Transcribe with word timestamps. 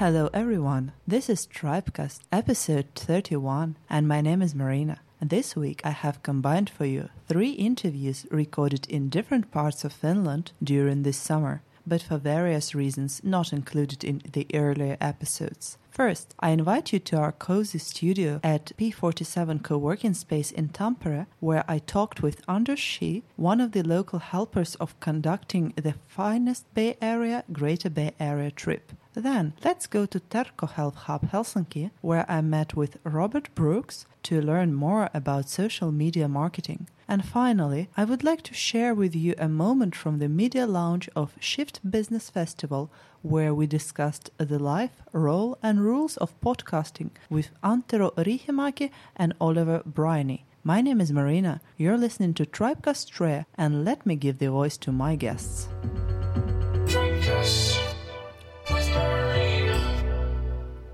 Hello 0.00 0.30
everyone, 0.32 0.92
this 1.06 1.28
is 1.28 1.46
Tribecast 1.46 2.20
episode 2.32 2.86
31 2.94 3.76
and 3.90 4.08
my 4.08 4.22
name 4.22 4.40
is 4.40 4.54
Marina. 4.54 5.00
This 5.20 5.54
week 5.54 5.82
I 5.84 5.90
have 5.90 6.22
combined 6.22 6.70
for 6.70 6.86
you 6.86 7.10
three 7.28 7.50
interviews 7.50 8.24
recorded 8.30 8.86
in 8.88 9.10
different 9.10 9.50
parts 9.50 9.84
of 9.84 9.92
Finland 9.92 10.52
during 10.64 11.02
this 11.02 11.18
summer, 11.18 11.60
but 11.86 12.00
for 12.00 12.16
various 12.16 12.74
reasons 12.74 13.20
not 13.22 13.52
included 13.52 14.02
in 14.02 14.22
the 14.32 14.46
earlier 14.54 14.96
episodes. 15.02 15.76
First, 16.00 16.34
I 16.40 16.48
invite 16.48 16.94
you 16.94 16.98
to 16.98 17.18
our 17.18 17.30
cozy 17.30 17.76
studio 17.76 18.40
at 18.42 18.72
P47 18.78 19.62
co-working 19.62 20.14
space 20.14 20.50
in 20.50 20.70
Tampere, 20.70 21.26
where 21.40 21.62
I 21.68 21.78
talked 21.78 22.22
with 22.22 22.40
Anders 22.48 22.80
Shi, 22.80 23.22
one 23.36 23.60
of 23.60 23.72
the 23.72 23.82
local 23.82 24.18
helpers 24.18 24.76
of 24.76 24.98
conducting 25.00 25.74
the 25.76 25.96
finest 26.08 26.64
Bay 26.72 26.96
Area, 27.02 27.44
Greater 27.52 27.90
Bay 27.90 28.12
Area 28.18 28.50
trip. 28.50 28.92
Then, 29.12 29.52
let's 29.62 29.86
go 29.86 30.06
to 30.06 30.20
Terkko 30.20 30.70
Health 30.70 30.94
Hub 30.94 31.30
Helsinki, 31.32 31.90
where 32.00 32.24
I 32.30 32.40
met 32.40 32.74
with 32.74 32.96
Robert 33.04 33.54
Brooks 33.54 34.06
to 34.22 34.40
learn 34.40 34.72
more 34.72 35.10
about 35.12 35.50
social 35.50 35.92
media 35.92 36.28
marketing. 36.28 36.88
And 37.10 37.24
finally, 37.24 37.88
I 37.96 38.04
would 38.04 38.22
like 38.22 38.42
to 38.42 38.54
share 38.54 38.94
with 38.94 39.16
you 39.16 39.34
a 39.36 39.48
moment 39.48 39.96
from 39.96 40.20
the 40.20 40.28
media 40.28 40.64
launch 40.64 41.10
of 41.16 41.34
Shift 41.40 41.80
Business 41.90 42.30
Festival, 42.30 42.88
where 43.22 43.52
we 43.52 43.66
discussed 43.66 44.30
the 44.38 44.60
life, 44.60 45.02
role, 45.12 45.58
and 45.60 45.80
rules 45.80 46.16
of 46.18 46.40
podcasting 46.40 47.10
with 47.28 47.50
Antero 47.64 48.10
Riihimäki 48.10 48.92
and 49.16 49.34
Oliver 49.40 49.82
Briney. 49.84 50.44
My 50.62 50.80
name 50.80 51.00
is 51.00 51.10
Marina. 51.10 51.60
You're 51.76 51.98
listening 51.98 52.32
to 52.34 52.46
Tribecast 52.46 53.10
Tre, 53.10 53.44
and 53.58 53.84
let 53.84 54.06
me 54.06 54.14
give 54.14 54.38
the 54.38 54.52
voice 54.52 54.76
to 54.76 54.92
my 54.92 55.16
guests. 55.16 55.66